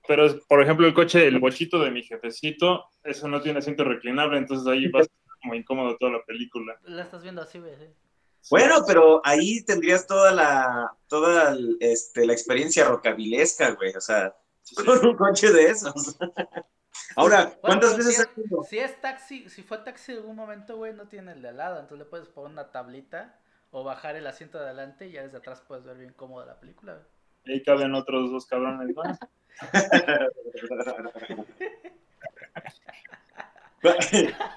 pero, 0.09 0.27
por 0.49 0.61
ejemplo, 0.63 0.87
el 0.87 0.95
coche, 0.95 1.27
el 1.27 1.39
bochito 1.39 1.79
de 1.79 1.91
mi 1.93 2.03
jefecito, 2.03 2.87
eso 3.05 3.29
no 3.29 3.41
tiene 3.41 3.61
asiento 3.61 3.85
reclinable, 3.85 4.39
entonces 4.39 4.67
ahí 4.67 4.89
vas 4.89 5.03
a 5.03 5.05
estar 5.13 5.39
como 5.43 5.55
incómodo 5.55 5.97
toda 5.99 6.13
la 6.13 6.23
película. 6.25 6.77
La 6.85 7.03
estás 7.03 7.23
viendo 7.23 7.43
así, 7.43 7.59
güey. 7.61 7.77
sí. 7.77 7.87
Bueno, 8.51 8.76
pero 8.86 9.20
ahí 9.24 9.62
tendrías 9.64 10.07
toda 10.07 10.32
la, 10.32 10.93
toda 11.07 11.53
el- 11.53 11.76
este, 11.80 12.26
la 12.26 12.32
experiencia 12.32 12.84
rocabilesca, 12.84 13.70
güey. 13.72 13.95
O 13.95 14.01
sea, 14.01 14.34
con 14.74 15.07
un 15.07 15.16
coche 15.16 15.53
de 15.53 15.66
esos. 15.66 16.16
Ahora, 17.16 17.53
¿cuántas 17.61 17.97
veces 17.97 18.16
si 18.16 18.22
es, 18.22 18.28
si 18.68 18.78
es 18.78 19.01
taxi, 19.01 19.49
si 19.49 19.62
fue 19.62 19.78
taxi 19.78 20.12
en 20.12 20.18
algún 20.18 20.36
momento, 20.36 20.76
güey, 20.76 20.93
no 20.95 21.09
tiene 21.09 21.32
el 21.32 21.43
de 21.43 21.49
al 21.49 21.57
lado, 21.57 21.80
entonces 21.80 21.99
le 21.99 22.05
puedes 22.05 22.28
poner 22.28 22.53
una 22.53 22.70
tablita 22.70 23.41
o 23.70 23.84
bajar 23.84 24.16
el 24.16 24.26
asiento 24.26 24.59
de 24.59 24.64
adelante 24.64 25.09
y 25.09 25.12
ya 25.12 25.22
desde 25.22 25.39
atrás 25.39 25.62
puedes 25.66 25.84
ver 25.84 25.97
bien 25.97 26.12
cómoda 26.12 26.47
la 26.47 26.61
película, 26.61 26.95
güey. 26.95 27.07
Ahí 27.57 27.62
caben 27.62 27.95
otros 27.95 28.30
dos 28.30 28.47
cabrones 28.47 28.95
más. 28.95 29.18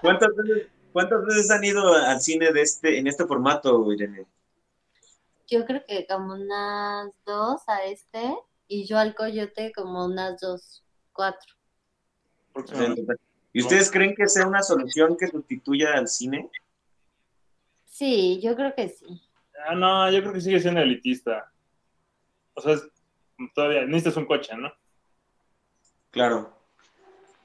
¿Cuántas 0.01 0.29
veces, 0.35 0.67
¿Cuántas 0.91 1.25
veces 1.25 1.51
han 1.51 1.63
ido 1.63 1.93
al 1.93 2.19
cine 2.21 2.51
de 2.51 2.61
este, 2.61 2.97
en 2.99 3.07
este 3.07 3.25
formato, 3.25 3.91
Irene? 3.91 4.25
Yo 5.47 5.65
creo 5.65 5.83
que 5.87 6.05
como 6.07 6.33
unas 6.33 7.11
dos 7.25 7.61
a 7.67 7.83
este 7.85 8.35
y 8.67 8.85
yo 8.85 8.97
al 8.97 9.15
coyote 9.15 9.71
como 9.73 10.05
unas 10.05 10.39
dos, 10.39 10.83
cuatro. 11.13 11.53
Próximamente. 12.53 13.15
¿Y 13.53 13.61
ustedes 13.61 13.91
creen 13.91 14.15
que 14.15 14.27
sea 14.29 14.47
una 14.47 14.63
solución 14.63 15.17
que 15.17 15.27
sustituya 15.27 15.93
al 15.95 16.07
cine? 16.07 16.49
Sí, 17.85 18.39
yo 18.41 18.55
creo 18.55 18.73
que 18.73 18.87
sí. 18.89 19.21
Ah, 19.67 19.75
no, 19.75 20.09
yo 20.09 20.21
creo 20.21 20.33
que 20.33 20.41
sigue 20.41 20.59
siendo 20.59 20.79
elitista. 20.81 21.51
O 22.53 22.61
sea, 22.61 22.73
es- 22.73 22.89
todavía 23.53 23.81
necesitas 23.85 24.17
un 24.17 24.25
coche, 24.25 24.55
¿no? 24.55 24.71
Claro. 26.11 26.57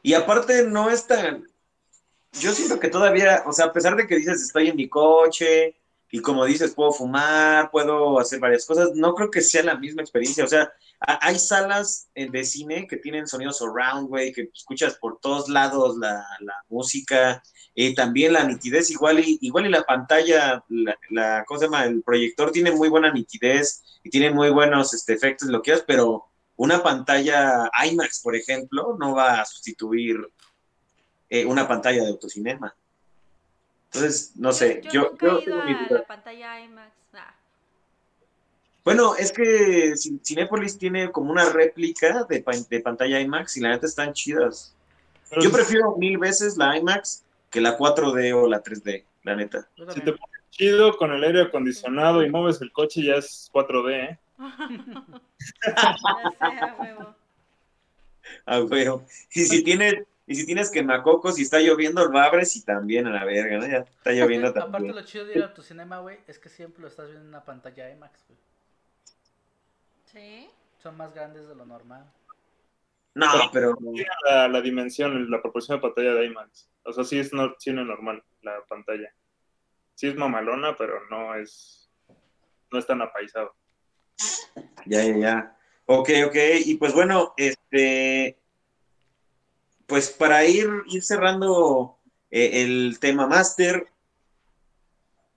Y 0.03 0.15
aparte 0.15 0.65
no 0.65 0.91
es 0.91 1.07
tan... 1.07 1.45
Yo 2.41 2.53
siento 2.53 2.79
que 2.79 2.89
todavía, 2.89 3.43
o 3.47 3.53
sea, 3.53 3.67
a 3.67 3.73
pesar 3.73 3.97
de 3.97 4.07
que 4.07 4.17
dices 4.17 4.43
estoy 4.43 4.69
en 4.69 4.77
mi 4.77 4.89
coche 4.89 5.77
y 6.11 6.21
como 6.21 6.45
dices 6.45 6.75
puedo 6.75 6.93
fumar, 6.93 7.71
puedo 7.71 8.19
hacer 8.21 8.39
varias 8.39 8.67
cosas, 8.67 8.91
no 8.95 9.15
creo 9.15 9.31
que 9.31 9.41
sea 9.41 9.63
la 9.63 9.77
misma 9.77 10.03
experiencia. 10.03 10.45
O 10.45 10.49
sea, 10.49 10.71
hay 11.01 11.39
salas 11.39 12.09
eh, 12.15 12.31
de 12.31 12.45
cine 12.45 12.87
que 12.87 12.97
tienen 12.97 13.27
sonidos 13.27 13.59
surround, 13.59 14.09
güey, 14.09 14.33
que 14.33 14.51
escuchas 14.55 14.97
por 14.97 15.19
todos 15.21 15.49
lados 15.49 15.99
la, 15.99 16.25
la 16.41 16.55
música, 16.69 17.43
eh, 17.75 17.95
también 17.95 18.33
la 18.33 18.45
nitidez, 18.45 18.91
igual 18.91 19.21
y, 19.21 19.39
igual 19.43 19.67
y 19.67 19.71
la 19.71 19.83
pantalla, 19.83 20.65
la, 20.69 20.97
la, 21.11 21.45
¿cómo 21.47 21.61
se 21.61 21.67
llama? 21.67 21.85
El 21.85 22.03
proyector 22.03 22.51
tiene 22.53 22.71
muy 22.71 22.89
buena 22.89 23.13
nitidez 23.13 23.83
y 24.03 24.11
tiene 24.11 24.31
muy 24.31 24.51
buenos 24.51 24.95
este, 24.95 25.15
efectos, 25.15 25.49
lo 25.49 25.63
que 25.63 25.77
pero 25.87 26.27
una 26.57 26.83
pantalla 26.83 27.71
IMAX, 27.87 28.21
por 28.23 28.35
ejemplo, 28.35 28.97
no 28.99 29.15
va 29.15 29.41
a 29.41 29.45
sustituir 29.45 30.17
eh, 31.31 31.45
una 31.45 31.67
pantalla 31.69 32.03
de 32.03 32.09
autocinema. 32.11 32.75
Entonces, 33.93 34.33
no 34.37 34.53
sé, 34.53 34.81
yo, 34.85 34.91
yo... 34.93 35.11
nunca 35.11 35.27
yo 35.27 35.29
he 35.29 35.33
ido 35.33 35.45
tengo 35.45 35.65
mi 35.65 35.73
a 35.73 35.79
duda. 35.89 35.99
la 36.01 36.07
pantalla 36.07 36.61
IMAX. 36.61 36.93
nah. 37.13 37.25
Bueno, 38.85 39.17
es 39.17 39.33
que 39.33 39.93
Cin- 39.97 40.21
Cinépolis 40.25 40.79
tiene 40.79 41.11
como 41.11 41.33
una 41.33 41.49
réplica 41.51 42.25
de, 42.25 42.41
pa- 42.43 42.53
de 42.69 42.81
pantalla 42.81 43.21
IMAX 43.21 43.57
y 43.57 43.61
la 43.61 43.71
neta 43.71 43.87
están 43.87 44.13
chidas. 44.13 44.75
Pero 45.31 45.43
Yo 45.43 45.51
prefiero 45.51 45.97
mil 45.97 46.19
veces 46.19 46.57
la 46.57 46.77
IMAX 46.77 47.25
que 47.51 47.61
la 47.61 47.77
4D 47.77 48.33
o 48.35 48.47
la 48.47 48.63
3D, 48.63 49.05
la 49.25 49.35
neta. 49.35 49.69
Si 49.77 50.01
te 50.01 50.13
pones 50.13 50.51
chido 50.51 50.97
con 50.97 51.11
el 51.13 51.25
aire 51.25 51.43
acondicionado 51.43 52.23
y 52.25 52.31
mueves 52.31 52.61
el 52.61 52.71
coche, 52.71 53.03
ya 53.03 53.15
es 53.17 53.51
4D, 53.53 53.93
¿eh? 54.11 54.19
Ya 55.67 55.97
sé, 56.39 56.59
a 56.61 56.75
huevo. 56.79 57.15
Ah, 58.45 58.59
güey. 58.59 58.87
Y 59.35 59.45
si 59.45 59.63
tienes, 59.63 60.05
y 60.27 60.35
si 60.35 60.45
tienes 60.45 60.71
quemacocos 60.71 61.39
y 61.39 61.43
está 61.43 61.61
lloviendo, 61.61 62.05
lo 62.07 62.19
abres 62.19 62.57
y 62.57 62.65
también 62.65 63.07
a 63.07 63.11
la 63.11 63.25
verga, 63.25 63.59
¿no? 63.59 63.67
Ya 63.69 63.79
está 63.79 64.11
lloviendo 64.13 64.49
Aparte 64.49 64.73
también. 64.73 64.95
lo 64.95 65.03
chido 65.03 65.25
de 65.25 65.39
ir 65.39 65.45
a 65.45 65.55
tu 65.55 65.63
cinema, 65.63 66.01
güey, 66.01 66.19
es 66.27 66.39
que 66.39 66.49
siempre 66.49 66.83
lo 66.83 66.89
estás 66.89 67.07
viendo 67.07 67.23
en 67.23 67.29
una 67.29 67.45
pantalla 67.45 67.91
IMAX, 67.91 68.25
güey. 68.27 68.39
¿Sí? 70.07 70.51
Son 70.79 70.97
más 70.97 71.15
grandes 71.15 71.47
de 71.49 71.55
lo 71.55 71.65
normal. 71.65 72.11
No, 73.15 73.27
pero 73.53 73.79
la 74.25 74.61
dimensión, 74.61 75.31
la 75.31 75.41
proporción 75.41 75.79
de 75.79 75.83
pantalla 75.83 76.15
de 76.15 76.27
IMAX. 76.27 76.69
O 76.85 76.93
sea, 76.93 77.05
sí 77.05 77.19
es 77.19 77.33
no, 77.33 77.55
cine 77.59 77.85
normal 77.85 78.23
la 78.43 78.63
pantalla. 78.69 79.13
Sí 79.95 80.09
es 80.09 80.17
mamalona, 80.17 80.77
pero 80.77 81.07
no 81.09 81.35
es 81.35 81.89
no 82.71 82.79
es 82.79 82.87
tan 82.87 83.01
apaisado. 83.01 83.55
Ya, 84.87 85.03
ya, 85.05 85.17
ya. 85.17 85.57
Ok, 85.87 86.11
ok. 86.27 86.37
Y 86.65 86.77
pues 86.77 86.93
bueno, 86.93 87.33
este, 87.37 88.39
pues 89.87 90.11
para 90.11 90.45
ir, 90.45 90.69
ir 90.89 91.03
cerrando 91.03 91.97
eh, 92.31 92.63
el 92.63 92.99
tema 93.01 93.27
máster, 93.27 93.89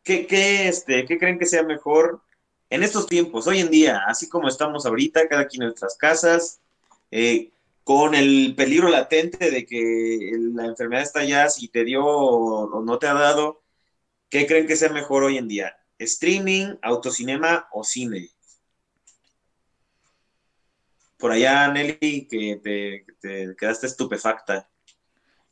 ¿qué, 0.03 0.27
qué, 0.27 0.67
este, 0.67 1.05
¿qué 1.05 1.17
creen 1.17 1.39
que 1.39 1.45
sea 1.45 1.63
mejor 1.63 2.21
en 2.69 2.83
estos 2.83 3.07
tiempos, 3.07 3.47
hoy 3.47 3.59
en 3.59 3.71
día, 3.71 4.03
así 4.05 4.29
como 4.29 4.47
estamos 4.47 4.85
ahorita, 4.85 5.27
cada 5.27 5.47
quien 5.47 5.63
en 5.63 5.69
nuestras 5.69 5.97
casas, 5.97 6.59
eh, 7.09 7.49
con 7.83 8.13
el 8.13 8.53
peligro 8.55 8.89
latente 8.89 9.49
de 9.49 9.65
que 9.65 10.31
la 10.53 10.65
enfermedad 10.65 11.03
está 11.03 11.21
allá, 11.21 11.49
si 11.49 11.67
te 11.67 11.83
dio 11.83 12.05
o 12.05 12.83
no 12.83 12.99
te 12.99 13.07
ha 13.07 13.13
dado, 13.13 13.63
¿qué 14.29 14.45
creen 14.45 14.67
que 14.67 14.75
sea 14.75 14.89
mejor 14.89 15.23
hoy 15.23 15.37
en 15.37 15.47
día? 15.47 15.75
¿Streaming, 15.97 16.75
autocinema 16.83 17.67
o 17.71 17.83
cine? 17.83 18.29
Por 21.19 21.33
allá, 21.33 21.67
Nelly, 21.67 22.27
que 22.27 22.55
te, 22.63 23.05
que 23.05 23.13
te 23.19 23.55
quedaste 23.57 23.87
estupefacta. 23.87 24.69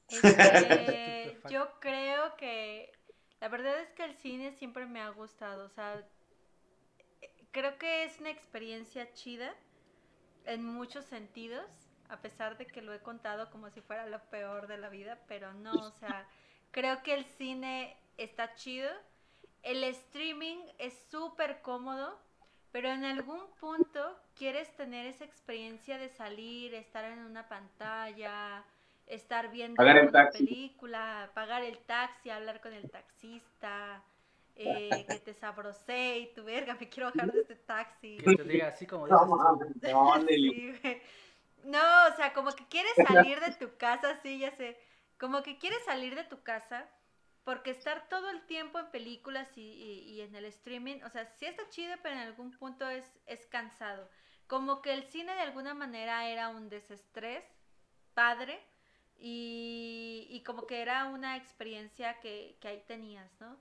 Este, 0.08 1.38
yo 1.50 1.78
creo 1.82 2.38
que 2.38 2.94
la 3.42 3.50
verdad 3.50 3.80
es 3.82 3.92
que 3.92 4.06
el 4.06 4.16
cine 4.16 4.54
siempre 4.54 4.86
me 4.86 5.02
ha 5.02 5.10
gustado, 5.10 5.66
o 5.66 5.70
sea, 5.70 6.08
creo 7.52 7.78
que 7.78 8.06
es 8.06 8.20
una 8.20 8.30
experiencia 8.30 9.12
chida 9.14 9.54
en 10.46 10.64
muchos 10.64 11.04
sentidos, 11.06 11.66
a 12.08 12.22
pesar 12.22 12.58
de 12.58 12.66
que 12.66 12.82
lo 12.82 12.94
he 12.94 13.02
contado 13.02 13.52
como 13.52 13.70
si 13.70 13.82
fuera 13.82 14.08
lo 14.08 14.24
peor 14.30 14.68
de 14.68 14.78
la 14.78 14.88
vida, 14.88 15.20
pero 15.28 15.54
no, 15.54 15.74
o 15.74 15.92
sea, 15.92 16.26
creo 16.72 17.04
que 17.04 17.14
el 17.14 17.26
cine 17.26 17.98
está 18.18 18.56
chido, 18.56 18.90
el 19.64 19.84
streaming 19.84 20.58
es 20.78 20.94
súper 21.12 21.62
cómodo, 21.62 22.18
pero 22.78 22.90
en 22.90 23.06
algún 23.06 23.42
punto 23.60 24.20
quieres 24.36 24.72
tener 24.76 25.08
esa 25.08 25.26
experiencia 25.26 25.98
de 25.98 26.10
salir, 26.10 26.76
estar 26.76 27.04
en 27.06 27.26
una 27.26 27.50
pantalla, 27.50 28.64
estar 29.08 29.50
viendo 29.50 29.78
Pagar 29.78 30.04
una 30.04 30.12
taxi. 30.12 30.46
película, 30.46 31.32
pagar 31.34 31.64
el 31.64 31.80
taxi, 31.80 32.30
hablar 32.30 32.62
con 32.62 32.74
el 32.74 32.88
taxista, 32.92 34.04
eh, 34.56 35.08
que 35.10 35.20
te 35.22 35.34
sabrosee 35.34 36.20
y 36.20 36.34
tu 36.36 36.44
verga, 36.44 36.78
me 36.80 36.88
quiero 36.88 37.10
bajar 37.10 37.32
de 37.32 37.42
este 37.42 37.56
taxi. 37.56 38.18
Que 38.18 38.36
te 38.36 38.44
diga 38.44 38.68
así 38.68 38.86
como 38.86 39.08
dices. 39.08 39.28
No. 39.92 40.14
Sí. 40.28 41.02
No, 41.64 41.80
o 42.14 42.16
sea, 42.16 42.32
como 42.32 42.52
que 42.52 42.68
quieres 42.68 42.94
salir 43.08 43.40
de 43.40 43.54
tu 43.54 43.76
casa, 43.78 44.20
sí, 44.22 44.38
ya 44.38 44.52
sé. 44.56 44.78
Como 45.18 45.42
que 45.42 45.58
quieres 45.58 45.84
salir 45.84 46.14
de 46.14 46.26
tu 46.26 46.44
casa, 46.44 46.88
Porque 47.48 47.72
estar 47.72 48.10
todo 48.10 48.30
el 48.32 48.42
tiempo 48.48 48.80
en 48.80 48.92
películas 48.92 49.58
y, 49.58 49.62
y- 49.64 50.04
y 50.16 50.22
en 50.22 50.36
el 50.36 50.46
streaming, 50.46 50.98
o 51.04 51.10
sea, 51.10 51.26
sí 51.38 51.46
está 51.48 51.64
chido, 51.70 51.96
pero 52.04 52.16
en 52.16 52.22
algún 52.22 52.52
punto 52.52 52.88
es, 52.90 53.06
es 53.26 53.46
cansado. 53.48 54.10
Como 54.48 54.82
que 54.84 54.94
el 54.94 55.04
cine 55.06 55.34
de 55.36 55.42
alguna 55.42 55.74
manera 55.74 56.28
era 56.30 56.50
un 56.50 56.70
desestrés 56.70 57.46
padre 58.14 58.60
y, 59.18 60.28
y 60.30 60.44
como 60.44 60.68
que 60.68 60.82
era 60.82 61.06
una 61.06 61.38
experiencia 61.38 62.20
que, 62.20 62.58
que 62.62 62.68
ahí 62.70 62.84
tenías, 62.88 63.32
¿no? 63.42 63.58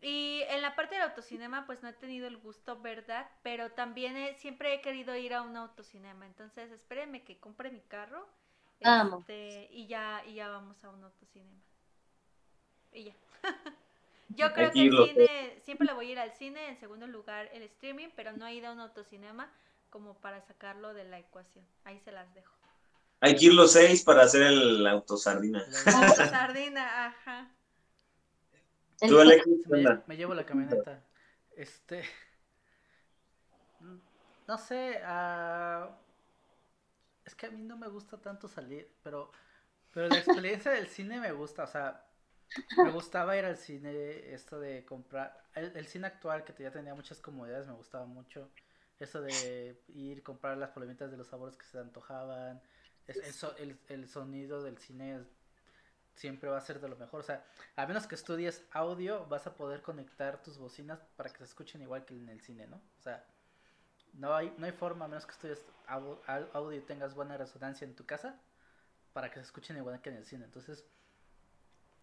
Y 0.00 0.42
en 0.48 0.62
la 0.62 0.74
parte 0.76 0.94
del 0.96 1.04
autocinema, 1.04 1.66
pues 1.66 1.82
no 1.82 1.88
he 1.90 1.92
tenido 1.94 2.28
el 2.28 2.38
gusto, 2.38 2.80
¿verdad? 2.80 3.30
Pero 3.42 3.72
también 3.72 4.16
he- 4.16 4.34
siempre 4.34 4.74
he 4.74 4.80
querido 4.82 5.16
ir 5.16 5.34
a 5.34 5.42
un 5.42 5.56
autocinema. 5.56 6.26
Entonces, 6.26 6.70
espérenme 6.72 7.24
que 7.24 7.38
compre 7.40 7.70
mi 7.70 7.82
carro. 7.82 8.28
Vamos. 8.84 9.24
este, 9.24 9.68
y 9.72 9.86
ya, 9.88 10.22
y 10.26 10.34
ya 10.34 10.48
vamos 10.50 10.84
a 10.84 10.90
un 10.90 11.04
autocinema. 11.04 11.62
Y 12.92 13.04
ya. 13.04 13.14
Yo 14.30 14.52
creo 14.52 14.70
que 14.70 14.86
el 14.86 15.08
cine, 15.08 15.60
siempre 15.64 15.86
le 15.86 15.94
voy 15.94 16.08
a 16.08 16.12
ir 16.12 16.18
al 16.18 16.32
cine, 16.32 16.68
en 16.68 16.76
segundo 16.78 17.06
lugar 17.06 17.48
el 17.52 17.62
streaming, 17.62 18.08
pero 18.14 18.32
no 18.32 18.46
he 18.46 18.54
ido 18.54 18.68
a 18.68 18.72
un 18.72 18.80
autocinema 18.80 19.50
como 19.90 20.14
para 20.14 20.42
sacarlo 20.42 20.92
de 20.92 21.04
la 21.04 21.18
ecuación. 21.18 21.64
Ahí 21.84 21.98
se 22.00 22.12
las 22.12 22.32
dejo. 22.34 22.54
Hay 23.20 23.36
que 23.36 23.46
ir 23.46 23.54
los 23.54 23.72
seis 23.72 24.02
para 24.04 24.22
hacer 24.22 24.42
el 24.42 24.86
autosardina. 24.86 25.64
La 25.86 26.10
sardina, 26.14 27.06
ajá. 27.06 27.50
Tú, 29.06 29.18
Alexis, 29.18 29.62
¿qué 29.64 29.70
Me, 29.70 29.78
onda? 29.78 30.04
me 30.06 30.16
llevo 30.16 30.34
la 30.34 30.44
camioneta. 30.44 31.02
Este. 31.56 32.04
No 34.46 34.58
sé. 34.58 35.00
ah, 35.04 35.90
es 37.24 37.34
que 37.34 37.46
a 37.46 37.50
mí 37.50 37.62
no 37.62 37.76
me 37.76 37.88
gusta 37.88 38.18
tanto 38.18 38.46
salir, 38.48 38.90
pero. 39.02 39.32
Pero 39.92 40.08
la 40.08 40.18
experiencia 40.18 40.70
del 40.72 40.88
cine 40.88 41.18
me 41.18 41.32
gusta. 41.32 41.64
O 41.64 41.66
sea, 41.66 42.07
me 42.80 42.90
gustaba 42.90 43.36
ir 43.36 43.44
al 43.44 43.56
cine. 43.56 44.32
Esto 44.34 44.58
de 44.60 44.84
comprar. 44.84 45.44
El, 45.54 45.76
el 45.76 45.86
cine 45.86 46.06
actual, 46.06 46.44
que 46.44 46.54
ya 46.62 46.70
tenía 46.70 46.94
muchas 46.94 47.20
comodidades, 47.20 47.66
me 47.66 47.72
gustaba 47.74 48.06
mucho. 48.06 48.50
Eso 48.98 49.20
de 49.22 49.82
ir, 49.88 50.22
comprar 50.22 50.56
las 50.58 50.70
palomitas 50.70 51.10
de 51.10 51.16
los 51.16 51.28
sabores 51.28 51.56
que 51.56 51.64
se 51.66 51.72
te 51.72 51.78
antojaban. 51.78 52.60
El, 53.06 53.22
el- 53.58 53.78
el 53.88 54.08
sonido 54.08 54.62
del 54.62 54.78
cine 54.78 55.20
siempre 56.14 56.50
va 56.50 56.58
a 56.58 56.60
ser 56.60 56.80
de 56.80 56.88
lo 56.88 56.96
mejor. 56.96 57.20
O 57.20 57.22
sea, 57.22 57.44
a 57.76 57.86
menos 57.86 58.06
que 58.06 58.14
estudies 58.14 58.64
audio, 58.72 59.26
vas 59.26 59.46
a 59.46 59.54
poder 59.56 59.82
conectar 59.82 60.42
tus 60.42 60.58
bocinas 60.58 61.00
para 61.16 61.30
que 61.30 61.38
se 61.38 61.44
escuchen 61.44 61.82
igual 61.82 62.04
que 62.04 62.14
en 62.14 62.28
el 62.28 62.40
cine, 62.40 62.66
¿no? 62.66 62.76
O 62.98 63.02
sea, 63.02 63.24
no 64.14 64.34
hay, 64.34 64.54
no 64.58 64.66
hay 64.66 64.72
forma, 64.72 65.04
a 65.04 65.08
menos 65.08 65.26
que 65.26 65.32
estudies 65.32 65.64
au- 65.86 66.20
au- 66.26 66.50
audio 66.54 66.78
y 66.78 66.82
tengas 66.82 67.14
buena 67.14 67.36
resonancia 67.36 67.84
en 67.86 67.94
tu 67.94 68.06
casa, 68.06 68.40
para 69.12 69.30
que 69.30 69.36
se 69.36 69.42
escuchen 69.46 69.76
igual 69.76 70.00
que 70.02 70.10
en 70.10 70.16
el 70.16 70.26
cine. 70.26 70.44
Entonces, 70.46 70.86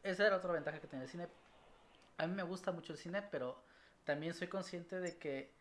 esa 0.06 0.28
era 0.28 0.38
otra 0.38 0.54
ventaja 0.54 0.80
que 0.80 0.88
tenía 0.88 1.04
el 1.06 1.10
cine. 1.10 1.28
A 2.18 2.28
mí 2.28 2.34
me 2.34 2.44
gusta 2.44 2.72
mucho 2.72 2.94
el 2.94 3.00
cine, 3.00 3.22
pero 3.24 3.62
también 4.04 4.34
soy 4.34 4.48
consciente 4.48 5.00
de 5.00 5.18
que 5.18 5.52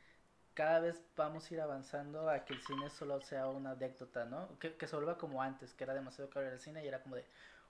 cada 0.53 0.81
vez 0.81 1.03
vamos 1.17 1.51
a 1.51 1.55
ir 1.55 1.61
avanzando 1.61 2.29
a 2.29 2.45
que 2.45 2.53
el 2.53 2.61
cine 2.61 2.91
solo 2.91 3.21
sea 3.21 3.49
una 3.49 3.73
anécdota, 3.73 4.27
¿no? 4.27 4.57
Que, 4.59 4.77
que 4.77 4.87
se 4.87 4.95
vuelva 4.95 5.19
como 5.19 5.43
antes, 5.43 5.75
que 5.75 5.85
era 5.85 5.95
demasiado 5.95 6.31
caro 6.31 6.47
al 6.47 6.61
cine 6.61 6.85
y 6.85 6.89
era 6.89 7.03
como 7.03 7.17
de, 7.17 7.25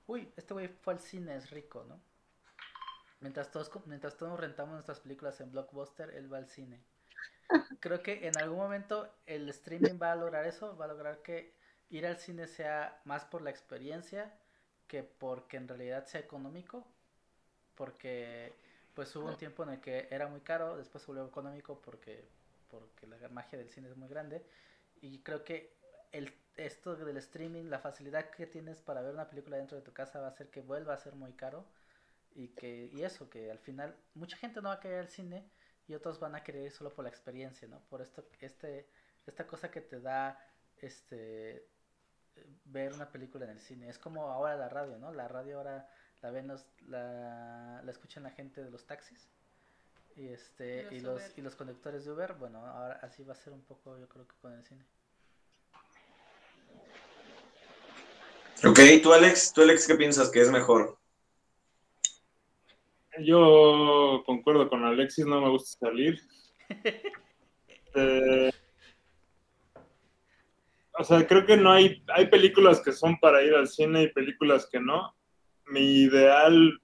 uy, 0.07 0.31
este 0.37 0.53
güey 0.53 0.69
fue 0.69 0.95
al 0.95 1.01
cine, 1.01 1.37
es 1.37 1.51
rico, 1.51 1.85
¿no? 1.89 2.01
Mientras 3.21 3.51
todos, 3.51 3.71
mientras 3.87 4.17
todos 4.17 4.39
rentamos 4.39 4.75
nuestras 4.75 5.01
películas 5.01 5.41
en 5.41 5.51
Blockbuster, 5.53 6.11
él 6.11 6.31
va 6.31 6.39
al 6.39 6.49
cine. 6.49 6.83
Creo 7.81 8.03
que 8.03 8.27
en 8.27 8.37
algún 8.39 8.59
momento 8.59 9.09
el 9.27 9.49
streaming 9.49 9.99
va 10.03 10.13
a 10.13 10.17
lograr 10.17 10.45
eso, 10.45 10.77
va 10.77 10.87
a 10.87 10.89
lograr 10.89 11.23
que 11.23 11.55
ir 11.89 12.07
al 12.07 12.19
cine 12.19 12.47
sea 12.47 13.01
más 13.05 13.25
por 13.25 13.43
la 13.43 13.51
experiencia 13.51 14.35
que 14.87 15.03
porque 15.03 15.57
en 15.57 15.69
realidad 15.69 16.07
sea 16.07 16.21
económico, 16.21 16.87
porque 17.75 18.53
pues 18.95 19.15
hubo 19.17 19.27
un 19.29 19.37
tiempo 19.37 19.65
en 19.65 19.71
el 19.71 19.81
que 19.81 20.09
era 20.11 20.29
muy 20.29 20.41
caro, 20.41 20.77
después 20.77 21.03
se 21.03 21.09
volvió 21.09 21.27
económico 21.27 21.81
porque, 21.81 22.25
porque 22.71 23.07
la 23.07 23.29
magia 23.29 23.59
del 23.59 23.69
cine 23.69 23.89
es 23.89 23.97
muy 23.97 24.09
grande 24.09 24.45
y 25.01 25.19
creo 25.21 25.45
que 25.45 25.75
el, 26.13 26.33
esto 26.57 26.95
del 26.95 27.17
streaming, 27.17 27.65
la 27.65 27.81
facilidad 27.81 28.31
que 28.31 28.47
tienes 28.47 28.81
para 28.81 29.03
ver 29.03 29.15
una 29.15 29.29
película 29.29 29.57
dentro 29.57 29.77
de 29.77 29.83
tu 29.83 29.93
casa 29.93 30.21
va 30.21 30.27
a 30.27 30.31
hacer 30.31 30.49
que 30.51 30.61
vuelva 30.61 30.95
a 30.95 30.99
ser 30.99 31.15
muy 31.15 31.33
caro 31.33 31.67
y 32.35 32.49
que 32.49 32.91
y 32.93 33.03
eso, 33.03 33.29
que 33.29 33.51
al 33.51 33.59
final 33.59 33.97
mucha 34.15 34.37
gente 34.37 34.63
no 34.63 34.69
va 34.69 34.77
a 34.77 34.81
querer 34.81 35.01
al 35.01 35.09
cine 35.09 35.45
y 35.87 35.95
otros 35.95 36.21
van 36.21 36.35
a 36.35 36.43
querer 36.43 36.67
ir 36.67 36.71
solo 36.71 36.95
por 36.95 37.05
la 37.05 37.11
experiencia, 37.11 37.69
¿no? 37.69 37.81
Por 37.91 38.01
esto, 38.01 38.25
este, 38.41 38.89
esta 39.27 39.47
cosa 39.47 39.71
que 39.71 39.81
te 39.81 40.01
da 40.01 40.39
este 40.79 41.69
ver 42.65 42.93
una 42.93 43.11
película 43.11 43.45
en 43.45 43.53
el 43.53 43.61
cine. 43.61 43.89
Es 43.89 43.99
como 43.99 44.31
ahora 44.31 44.57
la 44.57 44.69
radio, 44.69 44.99
¿no? 44.99 45.13
La 45.13 45.29
radio 45.29 45.59
ahora 45.59 45.89
la 46.23 46.31
ven 46.31 46.49
los, 46.49 46.67
la, 46.87 47.83
la 47.85 47.91
escuchan 47.91 48.23
la 48.23 48.31
gente 48.31 48.63
de 48.63 48.71
los 48.71 48.87
taxis 48.87 49.29
y 50.17 50.29
este 50.29 50.87
Y 50.91 50.97
y 50.97 51.01
los 51.01 51.15
los, 51.15 51.23
Uber. 51.23 51.33
y 51.37 51.41
los 51.43 51.57
conductores 51.57 52.05
de 52.05 52.13
Uber, 52.13 52.35
bueno, 52.35 52.65
ahora 52.65 52.99
así 53.03 53.23
va 53.25 53.33
a 53.33 53.37
ser 53.37 53.53
un 53.53 53.63
poco 53.63 53.99
yo 53.99 54.09
creo 54.09 54.27
que 54.27 54.35
con 54.41 54.53
el 54.53 54.65
cine. 54.65 54.85
Ok, 58.65 58.79
tú, 59.03 59.13
Alex, 59.13 59.53
tú, 59.53 59.63
Alex, 59.63 59.87
¿qué 59.87 59.95
piensas 59.95 60.31
que 60.31 60.41
es 60.41 60.51
mejor? 60.51 60.99
Yo 63.21 64.23
concuerdo 64.27 64.69
con 64.69 64.85
Alexis, 64.85 65.27
no 65.27 65.41
me 65.41 65.51
gusta 65.51 65.87
salir. 65.87 66.21
Eh, 67.97 68.51
o 70.99 71.05
sea, 71.05 71.27
creo 71.27 71.45
que 71.47 71.57
no 71.57 71.73
hay, 71.73 72.03
hay 72.15 72.27
películas 72.29 72.81
que 72.81 72.93
son 72.93 73.19
para 73.19 73.43
ir 73.43 73.55
al 73.55 73.69
cine 73.69 74.03
y 74.05 74.13
películas 74.13 74.69
que 74.71 74.81
no. 74.81 75.15
Mi 75.67 76.03
ideal 76.03 76.81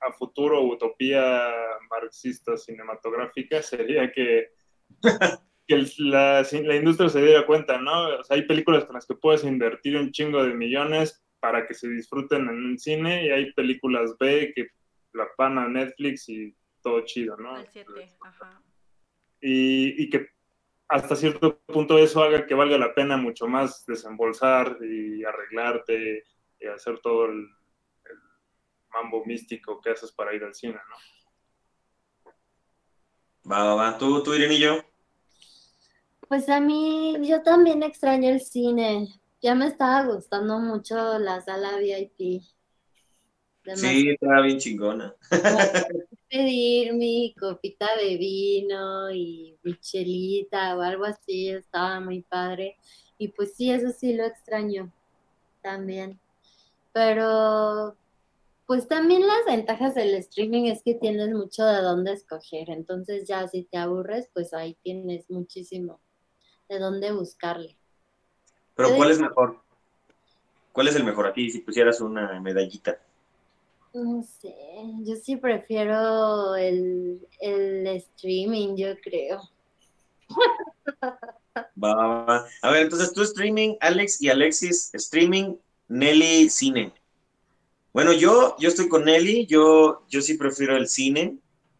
a 0.00 0.12
futuro, 0.12 0.62
utopía 0.62 1.52
marxista 1.90 2.56
cinematográfica, 2.56 3.62
sería 3.62 4.10
que, 4.10 4.48
que 5.66 5.74
el- 5.74 5.92
la, 5.98 6.42
la 6.64 6.76
industria 6.76 7.08
se 7.10 7.20
diera 7.22 7.44
cuenta, 7.46 7.78
¿no? 7.78 8.08
O 8.18 8.24
sea, 8.24 8.36
hay 8.36 8.46
películas 8.46 8.84
con 8.86 8.94
las 8.94 9.06
que 9.06 9.14
puedes 9.14 9.44
invertir 9.44 9.96
un 9.96 10.10
chingo 10.10 10.42
de 10.42 10.54
millones 10.54 11.22
para 11.38 11.66
que 11.66 11.74
se 11.74 11.88
disfruten 11.88 12.42
en 12.42 12.64
un 12.64 12.78
cine 12.78 13.26
y 13.26 13.30
hay 13.30 13.52
películas 13.52 14.16
B 14.18 14.52
que 14.54 14.68
la 15.12 15.26
van 15.36 15.58
a 15.58 15.68
Netflix 15.68 16.28
y 16.28 16.54
todo 16.82 17.02
chido, 17.04 17.36
¿no? 17.36 17.56
Al 17.56 17.68
7, 17.70 18.16
ajá. 18.22 18.62
y, 19.40 20.02
y 20.02 20.08
que 20.10 20.28
hasta 20.90 21.14
cierto 21.14 21.60
punto 21.60 21.98
eso 21.98 22.22
haga 22.22 22.46
que 22.46 22.54
valga 22.54 22.76
la 22.76 22.92
pena 22.92 23.16
mucho 23.16 23.46
más 23.46 23.86
desembolsar 23.86 24.76
y 24.82 25.24
arreglarte 25.24 26.24
y 26.58 26.66
hacer 26.66 26.98
todo 26.98 27.26
el, 27.26 27.38
el 27.38 28.18
mambo 28.92 29.24
místico 29.24 29.80
que 29.80 29.90
haces 29.90 30.10
para 30.10 30.34
ir 30.34 30.42
al 30.42 30.52
cine, 30.52 30.74
¿no? 30.74 32.32
Va, 33.50 33.64
va, 33.64 33.74
va. 33.74 33.98
Tú, 33.98 34.22
tú, 34.22 34.34
Irene 34.34 34.54
y 34.54 34.60
yo. 34.60 34.84
Pues 36.28 36.48
a 36.48 36.60
mí, 36.60 37.16
yo 37.22 37.42
también 37.42 37.82
extraño 37.84 38.28
el 38.28 38.40
cine. 38.40 39.08
Ya 39.40 39.54
me 39.54 39.68
estaba 39.68 40.04
gustando 40.12 40.58
mucho 40.58 41.18
la 41.18 41.40
sala 41.40 41.78
VIP. 41.78 42.42
Sí, 43.74 44.10
estaba 44.10 44.42
bien 44.42 44.58
chingona. 44.58 45.14
Pedir 46.30 46.94
mi 46.94 47.34
copita 47.38 47.88
de 47.96 48.16
vino 48.16 49.10
y 49.10 49.58
mi 49.62 49.74
chelita 49.80 50.76
o 50.76 50.82
algo 50.82 51.04
así, 51.04 51.50
estaba 51.50 52.00
muy 52.00 52.22
padre. 52.22 52.76
Y 53.18 53.28
pues 53.28 53.54
sí, 53.54 53.70
eso 53.70 53.90
sí 53.90 54.14
lo 54.14 54.24
extraño 54.24 54.92
también. 55.62 56.20
Pero 56.92 57.96
pues 58.66 58.86
también 58.86 59.26
las 59.26 59.44
ventajas 59.46 59.96
del 59.96 60.14
streaming 60.14 60.66
es 60.66 60.82
que 60.82 60.94
tienes 60.94 61.30
mucho 61.30 61.64
de 61.66 61.82
dónde 61.82 62.12
escoger. 62.12 62.70
Entonces 62.70 63.26
ya 63.26 63.48
si 63.48 63.64
te 63.64 63.78
aburres, 63.78 64.30
pues 64.32 64.54
ahí 64.54 64.76
tienes 64.82 65.28
muchísimo 65.28 66.00
de 66.68 66.78
dónde 66.78 67.10
buscarle. 67.10 67.76
Pero 68.76 68.94
¿cuál 68.96 69.10
es 69.10 69.18
mejor? 69.18 69.60
¿Cuál 70.72 70.86
es 70.86 70.94
el 70.94 71.04
mejor 71.04 71.26
a 71.26 71.32
ti 71.32 71.50
si 71.50 71.58
pusieras 71.58 72.00
una 72.00 72.40
medallita? 72.40 73.00
No 73.92 74.22
sé, 74.22 74.54
yo 75.04 75.16
sí 75.16 75.36
prefiero 75.36 76.54
el, 76.56 77.26
el 77.40 77.86
streaming, 77.88 78.76
yo 78.76 78.96
creo. 79.00 79.40
Va, 81.82 81.94
va. 81.94 82.46
A 82.62 82.70
ver, 82.70 82.82
entonces 82.82 83.12
tú 83.12 83.22
streaming, 83.22 83.76
Alex 83.80 84.20
y 84.22 84.28
Alexis 84.28 84.90
streaming, 84.94 85.56
Nelly 85.88 86.48
cine. 86.50 86.92
Bueno, 87.92 88.12
yo, 88.12 88.56
yo 88.58 88.68
estoy 88.68 88.88
con 88.88 89.04
Nelly, 89.04 89.46
yo, 89.46 90.04
yo 90.08 90.20
sí 90.22 90.34
prefiero 90.34 90.76
el 90.76 90.88
cine 90.88 91.38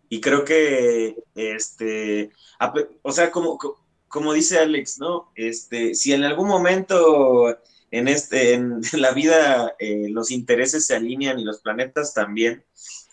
y 0.09 0.21
creo 0.21 0.45
que, 0.45 1.17
este, 1.37 2.31
o 3.03 3.13
sea, 3.13 3.31
como, 3.31 3.57
co- 3.59 3.79
como 4.09 4.33
dice 4.33 4.59
Alex, 4.59 4.99
¿no? 4.99 5.31
Este, 5.37 5.95
si 5.95 6.13
en 6.13 6.25
algún 6.25 6.49
momento 6.49 7.57
en 7.91 8.09
este, 8.09 8.55
en 8.55 8.81
la 8.93 9.13
vida 9.13 9.75
eh, 9.79 10.09
los 10.11 10.31
intereses 10.31 10.87
se 10.87 10.97
alinean 10.97 11.39
y 11.39 11.45
los 11.45 11.61
planetas 11.61 12.15
también, 12.15 12.65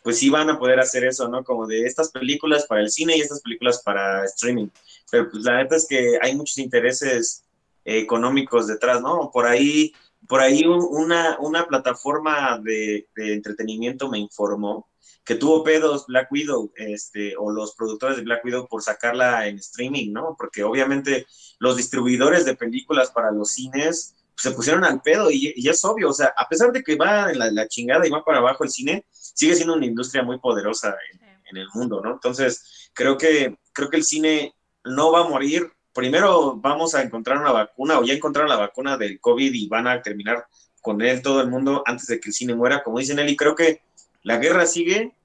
pues 0.04 0.20
sí 0.20 0.30
van 0.30 0.50
a 0.50 0.60
poder 0.60 0.80
hacer 0.80 1.04
eso, 1.06 1.28
¿no? 1.28 1.44
Como 1.44 1.68
de 1.68 1.86
estas 1.86 2.12
películas 2.12 2.66
para 2.68 2.82
el 2.82 2.90
cine 2.90 3.18
y 3.18 3.22
estas 3.22 3.42
películas 3.42 3.82
para 3.84 4.24
streaming. 4.26 4.70
Pero 5.12 5.30
pues 5.30 5.44
la 5.44 5.58
neta 5.58 5.76
es 5.76 5.86
que 5.88 6.18
hay 6.22 6.36
muchos 6.36 6.58
intereses 6.60 7.44
eh, 7.84 8.00
económicos 8.00 8.68
detrás, 8.68 9.02
¿no? 9.02 9.32
Por 9.32 9.46
ahí 9.46 9.94
por 10.28 10.42
ahí 10.42 10.66
una, 10.66 11.38
una 11.40 11.66
plataforma 11.68 12.60
de, 12.62 13.08
de, 13.16 13.34
entretenimiento 13.34 14.10
me 14.10 14.20
informó 14.20 14.90
que 15.24 15.36
tuvo 15.36 15.64
pedos 15.64 16.06
Black 16.08 16.32
Widow, 16.32 16.72
este, 16.76 17.36
o 17.38 17.52
los 17.52 17.76
productores 17.76 18.18
de 18.18 18.24
Black 18.24 18.46
Widow 18.46 18.68
por 18.68 18.82
sacarla 18.82 19.48
en 19.48 19.58
streaming, 19.58 20.14
¿no? 20.14 20.36
Porque 20.38 20.64
obviamente 20.64 21.28
los 21.60 21.76
distribuidores 21.76 22.46
de 22.46 22.56
películas 22.56 23.12
para 23.12 23.32
los 23.32 23.52
cines 23.52 24.16
se 24.38 24.52
pusieron 24.52 24.84
al 24.84 25.02
pedo 25.02 25.32
y, 25.32 25.54
y, 25.56 25.68
es 25.68 25.84
obvio, 25.84 26.10
o 26.10 26.14
sea, 26.14 26.34
a 26.38 26.48
pesar 26.48 26.72
de 26.72 26.84
que 26.84 26.96
va 26.96 27.32
en 27.32 27.40
la, 27.40 27.52
la, 27.52 27.68
chingada 27.68 28.06
y 28.06 28.12
va 28.12 28.24
para 28.24 28.38
abajo 28.38 28.64
el 28.64 28.70
cine, 28.70 29.06
sigue 29.12 29.56
siendo 29.56 29.74
una 29.74 29.86
industria 29.86 30.24
muy 30.24 30.40
poderosa 30.40 30.96
en, 31.12 31.22
en 31.50 31.58
el 31.58 31.68
mundo, 31.74 32.02
¿no? 32.02 32.14
Entonces, 32.14 32.90
creo 32.94 33.18
que, 33.18 33.58
creo 33.74 33.90
que 33.90 33.98
el 33.98 34.04
cine 34.04 34.54
no 34.84 35.12
va 35.12 35.22
a 35.22 35.28
morir 35.28 35.72
primero 35.98 36.56
vamos 36.58 36.94
a 36.94 37.02
encontrar 37.02 37.40
una 37.40 37.52
vacuna 37.52 37.98
o 37.98 38.04
ya 38.04 38.14
encontraron 38.14 38.52
la 38.52 38.56
vacuna 38.56 38.98
del 38.98 39.20
COVID 39.20 39.52
y 39.52 39.68
van 39.68 39.88
a 39.88 40.00
terminar 40.04 40.46
con 40.80 41.02
él 41.02 41.24
todo 41.24 41.42
el 41.42 41.50
mundo 41.50 41.82
antes 41.88 42.06
de 42.06 42.20
que 42.20 42.30
el 42.30 42.34
cine 42.34 42.54
muera, 42.54 42.84
como 42.84 43.00
dicen 43.00 43.18
él, 43.18 43.30
y 43.30 43.36
creo 43.36 43.56
que 43.56 43.82
la 44.22 44.38
guerra 44.38 44.68
sigue. 44.68 45.16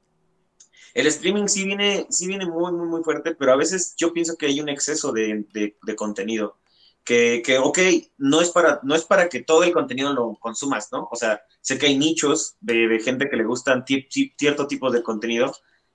El 0.94 1.06
streaming 1.08 1.46
sí 1.46 1.66
viene, 1.66 2.06
sí 2.08 2.26
viene 2.26 2.46
muy, 2.46 2.72
muy, 2.72 2.86
muy 2.86 3.04
fuerte, 3.04 3.34
pero 3.34 3.52
a 3.52 3.56
veces 3.56 3.94
yo 3.98 4.14
pienso 4.14 4.36
que 4.36 4.46
hay 4.46 4.62
un 4.62 4.70
exceso 4.70 5.12
de, 5.12 5.44
de, 5.52 5.76
de 5.82 5.94
contenido. 5.94 6.56
Que, 7.04 7.42
que, 7.44 7.58
ok, 7.58 7.78
no 8.18 8.40
es, 8.40 8.50
para, 8.50 8.78
no 8.84 8.94
es 8.94 9.04
para 9.04 9.28
que 9.28 9.42
todo 9.42 9.64
el 9.64 9.72
contenido 9.72 10.12
lo 10.12 10.36
consumas, 10.36 10.88
¿no? 10.92 11.08
O 11.10 11.16
sea, 11.16 11.42
sé 11.60 11.76
que 11.76 11.86
hay 11.86 11.98
nichos 11.98 12.54
de, 12.60 12.86
de 12.86 13.00
gente 13.00 13.28
que 13.28 13.36
le 13.36 13.44
gustan 13.44 13.84
cierto 14.36 14.68
tipo 14.68 14.90
de 14.90 15.02
contenido, 15.02 15.52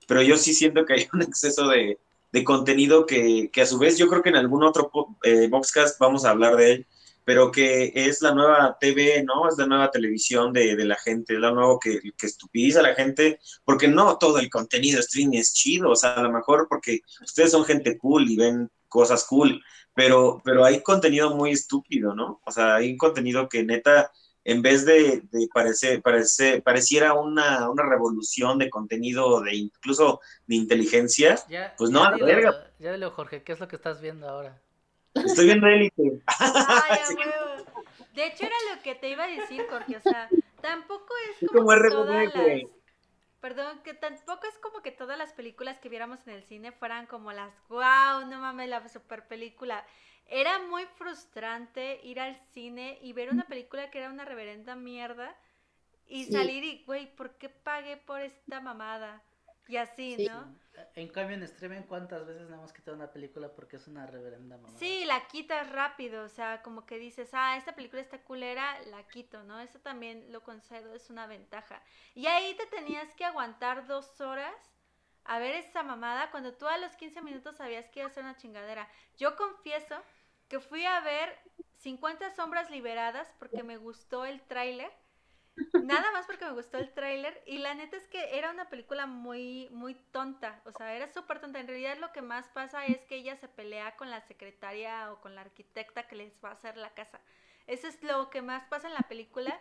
pero 0.07 0.21
yo 0.21 0.35
sí 0.37 0.53
siento 0.53 0.85
que 0.85 0.93
hay 0.93 1.07
un 1.13 1.21
exceso 1.21 1.67
de, 1.69 1.99
de 2.31 2.43
contenido 2.43 3.05
que, 3.05 3.49
que, 3.51 3.61
a 3.61 3.65
su 3.65 3.77
vez 3.77 3.97
yo 3.97 4.07
creo 4.07 4.21
que 4.21 4.29
en 4.29 4.35
algún 4.35 4.63
otro 4.63 4.91
eh, 5.23 5.47
Boxcast 5.49 5.99
vamos 5.99 6.25
a 6.25 6.31
hablar 6.31 6.55
de 6.55 6.71
él, 6.71 6.87
pero 7.23 7.51
que 7.51 7.91
es 7.93 8.21
la 8.21 8.33
nueva 8.33 8.77
TV, 8.79 9.23
¿no? 9.23 9.49
Es 9.49 9.57
la 9.57 9.65
nueva 9.65 9.91
televisión 9.91 10.53
de, 10.53 10.77
de 10.77 10.85
la 10.85 10.95
gente, 10.95 11.33
es 11.33 11.39
la 11.39 11.51
nueva 11.51 11.77
que, 11.81 11.99
que 12.17 12.25
estupidiza 12.25 12.79
a 12.79 12.83
la 12.83 12.95
gente, 12.95 13.39
porque 13.65 13.87
no 13.87 14.17
todo 14.17 14.39
el 14.39 14.49
contenido 14.49 14.99
streaming 15.01 15.37
es 15.37 15.53
chido, 15.53 15.91
o 15.91 15.95
sea, 15.95 16.13
a 16.13 16.23
lo 16.23 16.31
mejor 16.31 16.67
porque 16.69 17.01
ustedes 17.21 17.51
son 17.51 17.65
gente 17.65 17.97
cool 17.97 18.29
y 18.29 18.37
ven 18.37 18.69
cosas 18.87 19.25
cool, 19.25 19.61
pero, 19.97 20.39
pero 20.45 20.63
hay 20.63 20.83
contenido 20.83 21.35
muy 21.35 21.49
estúpido, 21.49 22.13
¿no? 22.13 22.39
O 22.45 22.51
sea, 22.51 22.75
hay 22.75 22.95
contenido 22.97 23.49
que 23.49 23.63
neta 23.63 24.11
en 24.43 24.61
vez 24.61 24.85
de, 24.85 25.23
de 25.31 25.47
parecer, 25.51 26.03
parecer, 26.03 26.61
pareciera 26.61 27.15
una, 27.15 27.67
una, 27.67 27.83
revolución 27.83 28.59
de 28.59 28.69
contenido, 28.69 29.41
de 29.41 29.55
incluso 29.55 30.21
de 30.45 30.55
inteligencia, 30.55 31.39
ya, 31.49 31.73
pues 31.79 31.89
no, 31.89 32.01
ya 32.01 32.07
a 32.07 32.11
la 32.11 32.15
dilo, 32.17 32.27
verga. 32.27 32.71
Ya 32.77 32.91
dilo, 32.93 33.09
Jorge, 33.09 33.41
¿qué 33.41 33.53
es 33.53 33.59
lo 33.59 33.67
que 33.67 33.75
estás 33.75 33.99
viendo 33.99 34.29
ahora? 34.29 34.61
Estoy 35.15 35.45
viendo 35.45 35.65
élite. 35.65 36.21
Ay. 36.27 36.99
De 38.13 38.27
hecho, 38.27 38.45
era 38.45 38.55
lo 38.73 38.81
que 38.83 38.95
te 38.95 39.09
iba 39.09 39.23
a 39.23 39.27
decir, 39.27 39.65
Jorge. 39.69 39.97
O 39.97 40.01
sea, 40.01 40.29
tampoco 40.61 41.13
es 41.29 41.43
Es 41.43 41.49
como, 41.49 41.67
todas 41.67 42.35
las. 42.35 42.61
Perdón, 43.39 43.81
que 43.83 43.93
tampoco 43.93 44.47
es 44.47 44.57
como 44.57 44.81
que 44.81 44.91
todas 44.91 45.17
las 45.17 45.33
películas 45.33 45.79
que 45.79 45.89
viéramos 45.89 46.25
en 46.27 46.33
el 46.33 46.43
cine 46.43 46.71
fueran 46.71 47.05
como 47.05 47.31
las 47.31 47.53
wow, 47.69 48.27
no 48.27 48.39
mames, 48.39 48.69
la 48.69 48.87
super 48.89 49.27
película. 49.27 49.85
Era 50.25 50.59
muy 50.63 50.85
frustrante 50.97 51.99
ir 52.03 52.19
al 52.19 52.35
cine 52.51 52.97
y 53.01 53.13
ver 53.13 53.31
una 53.31 53.45
película 53.47 53.89
que 53.91 53.99
era 53.99 54.09
una 54.09 54.25
reverenda 54.25 54.75
mierda 54.75 55.35
y 56.07 56.25
salir 56.25 56.63
y, 56.63 56.83
güey, 56.85 57.15
¿por 57.15 57.37
qué 57.37 57.49
pagué 57.49 57.97
por 57.97 58.21
esta 58.21 58.59
mamada? 58.59 59.21
Y 59.67 59.77
así, 59.77 60.15
Sí. 60.15 60.27
¿no? 60.27 60.55
En 60.93 61.07
cambio, 61.09 61.35
en 61.35 61.43
streaming, 61.43 61.81
¿cuántas 61.81 62.25
veces 62.25 62.47
no 62.49 62.55
hemos 62.55 62.71
quitado 62.71 62.95
una 62.95 63.11
película 63.11 63.51
porque 63.53 63.77
es 63.77 63.87
una 63.87 64.05
reverenda 64.05 64.57
mamada? 64.57 64.77
Sí, 64.77 65.05
la 65.05 65.27
quitas 65.27 65.69
rápido, 65.71 66.23
o 66.23 66.29
sea, 66.29 66.61
como 66.61 66.85
que 66.85 66.99
dices, 66.99 67.29
ah, 67.33 67.57
esta 67.57 67.73
película 67.75 68.01
está 68.01 68.21
culera, 68.23 68.79
la 68.91 69.03
quito, 69.07 69.43
¿no? 69.43 69.59
Eso 69.59 69.79
también 69.79 70.31
lo 70.31 70.43
concedo, 70.43 70.93
es 70.93 71.09
una 71.09 71.25
ventaja. 71.25 71.81
Y 72.13 72.27
ahí 72.27 72.55
te 72.55 72.67
tenías 72.67 73.11
que 73.15 73.25
aguantar 73.25 73.87
dos 73.87 74.21
horas 74.21 74.53
a 75.23 75.39
ver 75.39 75.55
esa 75.55 75.83
mamada 75.83 76.31
cuando 76.31 76.53
tú 76.53 76.67
a 76.67 76.77
los 76.77 76.95
15 76.95 77.21
minutos 77.21 77.57
sabías 77.57 77.89
que 77.89 77.99
iba 77.99 78.07
a 78.07 78.11
ser 78.13 78.23
una 78.23 78.37
chingadera. 78.37 78.87
Yo 79.17 79.35
confieso 79.35 80.01
que 80.47 80.59
fui 80.59 80.85
a 80.85 81.01
ver 81.01 81.37
50 81.77 82.29
sombras 82.35 82.69
liberadas 82.69 83.33
porque 83.39 83.63
me 83.63 83.77
gustó 83.77 84.25
el 84.25 84.41
tráiler. 84.41 84.91
Nada 85.73 86.11
más 86.11 86.25
porque 86.25 86.45
me 86.45 86.51
gustó 86.51 86.77
el 86.77 86.93
tráiler 86.93 87.41
y 87.45 87.57
la 87.59 87.73
neta 87.73 87.97
es 87.97 88.07
que 88.07 88.37
era 88.37 88.51
una 88.51 88.69
película 88.69 89.05
muy 89.07 89.69
muy 89.71 89.95
tonta, 90.11 90.61
o 90.65 90.71
sea, 90.71 90.93
era 90.93 91.07
súper 91.07 91.39
tonta. 91.39 91.59
En 91.59 91.67
realidad 91.67 91.97
lo 91.97 92.11
que 92.11 92.21
más 92.21 92.47
pasa 92.49 92.85
es 92.85 92.99
que 93.05 93.15
ella 93.15 93.35
se 93.37 93.47
pelea 93.47 93.95
con 93.95 94.09
la 94.09 94.21
secretaria 94.21 95.11
o 95.11 95.19
con 95.21 95.35
la 95.35 95.41
arquitecta 95.41 96.07
que 96.07 96.15
les 96.15 96.33
va 96.43 96.49
a 96.49 96.53
hacer 96.53 96.77
la 96.77 96.91
casa. 96.93 97.19
Eso 97.67 97.87
es 97.87 98.01
lo 98.03 98.29
que 98.29 98.41
más 98.41 98.65
pasa 98.65 98.87
en 98.87 98.93
la 98.93 99.01
película. 99.01 99.59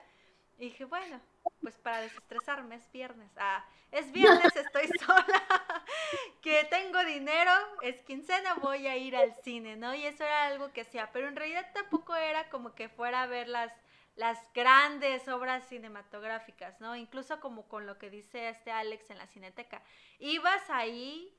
Y 0.58 0.66
dije, 0.66 0.84
bueno, 0.84 1.20
pues 1.60 1.76
para 1.78 2.00
desestresarme 2.00 2.76
es 2.76 2.90
viernes. 2.92 3.30
Ah, 3.36 3.64
es 3.90 4.10
viernes, 4.12 4.54
estoy 4.56 4.88
sola, 4.98 5.42
que 6.42 6.64
tengo 6.70 7.04
dinero, 7.04 7.50
es 7.82 8.00
quincena, 8.02 8.54
voy 8.54 8.86
a 8.86 8.96
ir 8.96 9.16
al 9.16 9.34
cine, 9.42 9.76
¿no? 9.76 9.94
Y 9.94 10.06
eso 10.06 10.24
era 10.24 10.46
algo 10.46 10.72
que 10.72 10.82
hacía, 10.82 11.10
pero 11.12 11.28
en 11.28 11.36
realidad 11.36 11.66
tampoco 11.74 12.14
era 12.16 12.48
como 12.50 12.74
que 12.74 12.88
fuera 12.88 13.22
a 13.22 13.26
ver 13.26 13.48
las, 13.48 13.72
las 14.16 14.38
grandes 14.54 15.28
obras 15.28 15.68
cinematográficas, 15.68 16.80
¿no? 16.80 16.96
Incluso 16.96 17.38
como 17.40 17.68
con 17.68 17.86
lo 17.86 17.98
que 17.98 18.10
dice 18.10 18.48
este 18.48 18.70
Alex 18.70 19.10
en 19.10 19.18
la 19.18 19.26
cineteca. 19.26 19.82
Ibas 20.18 20.68
ahí 20.70 21.35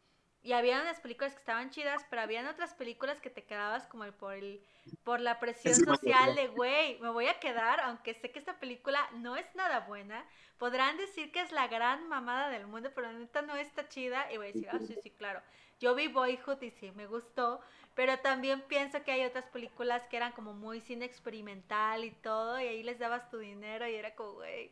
y 0.48 0.54
había 0.54 0.82
unas 0.82 1.00
películas 1.00 1.34
que 1.34 1.40
estaban 1.40 1.70
chidas, 1.72 2.06
pero 2.10 2.22
habían 2.22 2.48
otras 2.48 2.74
películas 2.74 3.20
que 3.22 3.30
te 3.30 3.44
quedabas 3.46 3.86
como 3.88 4.04
el- 4.06 4.14
por 4.14 4.34
el 4.34 4.62
por 5.04 5.22
la 5.22 5.40
presión 5.40 5.82
Sí, 5.86 5.86
social 5.86 6.36
de, 6.36 6.48
güey, 6.50 7.00
me 7.00 7.10
voy 7.10 7.28
a 7.28 7.40
quedar, 7.40 7.80
aunque 7.80 8.14
sé 8.14 8.30
que 8.32 8.40
esta 8.40 8.60
película 8.60 9.00
no 9.14 9.38
es 9.38 9.56
nada 9.56 9.80
buena. 9.82 10.26
Podrán 10.58 10.98
decir 10.98 11.32
que 11.32 11.40
es 11.42 11.54
la 11.54 11.68
gran 11.70 12.10
mamada 12.10 12.50
del 12.50 12.68
mundo, 12.68 12.92
pero 12.94 13.08
la 13.12 13.18
neta 13.18 13.42
no 13.42 13.56
está 13.56 13.88
chida. 13.88 14.30
Y 14.34 14.38
voy 14.38 14.48
a 14.48 14.50
decir, 14.50 14.70
ah, 14.70 14.82
sí, 14.82 14.98
sí, 14.98 15.12
claro. 15.12 15.42
Yo 15.80 15.96
vi 15.96 16.08
Boyhood 16.10 16.62
y 16.62 16.72
sí, 16.72 16.92
me 16.92 17.08
gustó. 17.08 17.62
Pero 17.96 18.18
también 18.20 18.62
pienso 18.68 19.02
que 19.04 19.12
hay 19.12 19.24
otras 19.26 19.46
películas 19.48 20.06
que 20.08 20.18
eran 20.18 20.34
como 20.34 20.54
muy 20.54 20.82
cine 20.82 21.06
experimental 21.06 22.04
y 22.04 22.12
todo. 22.12 22.60
Y 22.60 22.68
ahí 22.68 22.84
les 22.84 23.00
dabas 23.00 23.30
tu 23.30 23.38
dinero 23.38 23.88
y 23.88 23.96
era 23.96 24.14
como, 24.16 24.34
güey, 24.34 24.72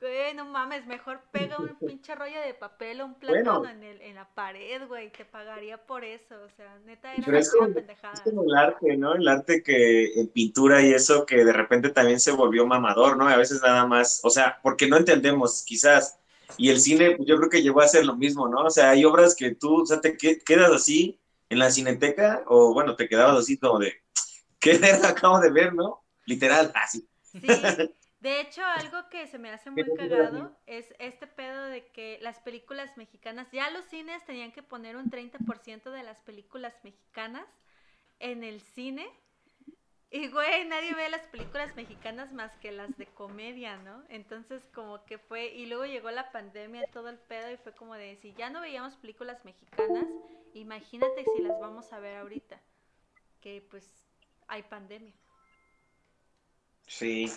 güey, 0.00 0.34
no 0.34 0.44
mames, 0.46 0.86
mejor 0.86 1.22
pega 1.32 1.60
un 1.60 1.76
pinche 1.84 2.14
rollo 2.14 2.40
de 2.40 2.54
papel 2.54 3.00
o 3.00 3.06
un 3.06 3.14
plátano 3.18 3.60
Bueno. 3.60 3.70
en, 3.70 3.82
el, 3.82 4.00
en 4.02 4.14
la 4.16 4.28
pared, 4.34 4.86
güey. 4.88 5.10
Te 5.14 5.24
pagaría 5.24 5.86
por 5.86 6.04
eso. 6.04 6.42
O 6.42 6.50
sea, 6.50 6.78
neta 6.80 7.14
era 7.16 7.26
Pero 7.26 7.38
es 7.38 7.50
como, 7.50 7.74
pendejada. 7.74 8.12
es 8.12 8.20
como 8.20 8.42
el 8.44 8.54
arte, 8.56 8.96
¿no? 8.96 9.14
El 9.14 9.28
arte 9.28 9.62
que 9.62 10.12
en 10.20 10.28
pintura 10.28 10.82
y 10.82 10.92
eso 10.92 11.26
que 11.26 11.44
de 11.44 11.52
repente 11.52 11.90
también 11.90 12.20
se 12.20 12.32
volvió 12.32 12.66
mamador, 12.66 13.16
¿no? 13.16 13.28
A 13.28 13.36
veces 13.36 13.60
nada 13.62 13.86
más, 13.86 14.20
o 14.24 14.30
sea, 14.30 14.58
porque 14.62 14.88
no 14.88 14.96
entendemos, 14.96 15.62
quizás. 15.64 16.18
Y 16.56 16.70
el 16.70 16.80
cine, 16.80 17.12
pues, 17.16 17.28
yo 17.28 17.36
creo 17.38 17.48
que 17.50 17.62
llegó 17.62 17.80
a 17.80 17.88
ser 17.88 18.04
lo 18.06 18.16
mismo, 18.16 18.48
¿no? 18.48 18.64
O 18.64 18.70
sea, 18.70 18.90
hay 18.90 19.04
obras 19.04 19.34
que 19.36 19.54
tú, 19.54 19.82
o 19.82 19.86
sea, 19.86 20.00
te 20.00 20.16
que- 20.16 20.38
quedas 20.40 20.70
así 20.72 21.18
en 21.48 21.58
la 21.58 21.70
cineteca, 21.70 22.42
o 22.46 22.72
bueno, 22.74 22.96
te 22.96 23.08
quedabas 23.08 23.38
así 23.38 23.58
como 23.58 23.78
de, 23.78 23.94
¿qué 24.60 24.72
acabo 25.04 25.40
de 25.40 25.50
ver, 25.52 25.74
no? 25.74 26.04
Literal, 26.26 26.72
así. 26.74 27.08
Sí, 27.22 27.90
de 28.20 28.40
hecho 28.40 28.62
algo 28.64 29.08
que 29.08 29.26
se 29.26 29.38
me 29.38 29.50
hace 29.50 29.70
muy 29.70 29.84
cagado 29.96 30.56
es 30.66 30.94
este 30.98 31.26
pedo 31.26 31.64
de 31.66 31.86
que 31.86 32.18
las 32.20 32.38
películas 32.40 32.96
mexicanas, 32.96 33.50
ya 33.50 33.70
los 33.70 33.84
cines 33.86 34.24
tenían 34.26 34.52
que 34.52 34.62
poner 34.62 34.96
un 34.96 35.10
30% 35.10 35.90
de 35.90 36.02
las 36.02 36.20
películas 36.20 36.74
mexicanas 36.84 37.46
en 38.18 38.44
el 38.44 38.60
cine. 38.60 39.08
Y 40.12 40.28
güey, 40.28 40.66
nadie 40.66 40.92
ve 40.94 41.08
las 41.08 41.26
películas 41.28 41.74
mexicanas 41.76 42.32
más 42.32 42.56
que 42.56 42.72
las 42.72 42.96
de 42.98 43.06
comedia, 43.06 43.76
¿no? 43.76 44.02
Entonces 44.08 44.68
como 44.74 45.04
que 45.04 45.18
fue, 45.18 45.54
y 45.54 45.66
luego 45.66 45.86
llegó 45.86 46.10
la 46.10 46.32
pandemia, 46.32 46.84
todo 46.92 47.08
el 47.08 47.18
pedo, 47.18 47.50
y 47.50 47.56
fue 47.56 47.72
como 47.72 47.94
de, 47.94 48.16
si 48.16 48.34
ya 48.34 48.50
no 48.50 48.60
veíamos 48.60 48.96
películas 48.96 49.44
mexicanas, 49.44 50.06
imagínate 50.52 51.24
si 51.24 51.42
las 51.42 51.58
vamos 51.60 51.92
a 51.92 52.00
ver 52.00 52.16
ahorita, 52.16 52.60
que 53.40 53.64
pues 53.70 53.88
hay 54.48 54.64
pandemia. 54.64 55.14
Sí, 56.90 57.32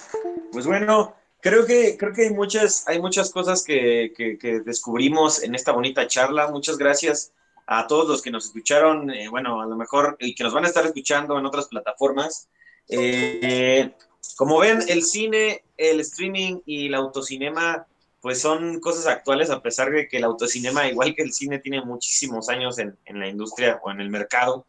pues 0.52 0.66
bueno, 0.66 1.16
creo 1.40 1.66
que, 1.66 1.96
creo 1.96 2.12
que 2.12 2.24
hay 2.24 2.32
muchas, 2.32 2.88
hay 2.88 3.00
muchas 3.00 3.30
cosas 3.30 3.64
que, 3.64 4.12
que, 4.18 4.62
descubrimos 4.62 5.44
en 5.44 5.54
esta 5.54 5.72
bonita 5.72 6.08
charla. 6.08 6.50
Muchas 6.50 6.78
gracias 6.78 7.32
a 7.68 7.86
todos 7.86 8.10
los 8.10 8.22
que 8.24 8.32
nos 8.32 8.46
escucharon, 8.46 9.12
eh, 9.12 9.30
bueno, 9.30 9.62
a 9.62 9.68
lo 9.68 9.76
mejor, 9.76 10.18
y 10.20 10.34
que 10.34 10.44
nos 10.44 10.54
van 10.54 10.66
a 10.66 10.68
estar 10.68 10.84
escuchando 10.86 11.38
en 11.38 11.46
otras 11.46 11.68
plataformas. 11.68 12.50
Eh, 12.90 13.94
como 14.36 14.58
ven, 14.58 14.80
el 14.88 15.04
cine, 15.04 15.64
el 15.78 16.00
streaming 16.00 16.62
y 16.66 16.88
el 16.88 16.96
autocinema, 16.96 17.86
pues 18.22 18.42
son 18.42 18.80
cosas 18.80 19.06
actuales, 19.06 19.52
a 19.52 19.62
pesar 19.62 19.92
de 19.92 20.08
que 20.08 20.18
el 20.18 20.24
autocinema, 20.24 20.88
igual 20.88 21.14
que 21.14 21.22
el 21.22 21.32
cine, 21.32 21.60
tiene 21.60 21.86
muchísimos 21.86 22.50
años 22.50 22.80
en, 22.80 22.98
en 23.06 23.20
la 23.20 23.28
industria 23.28 23.80
o 23.84 23.92
en 23.92 24.02
el 24.02 24.10
mercado. 24.10 24.66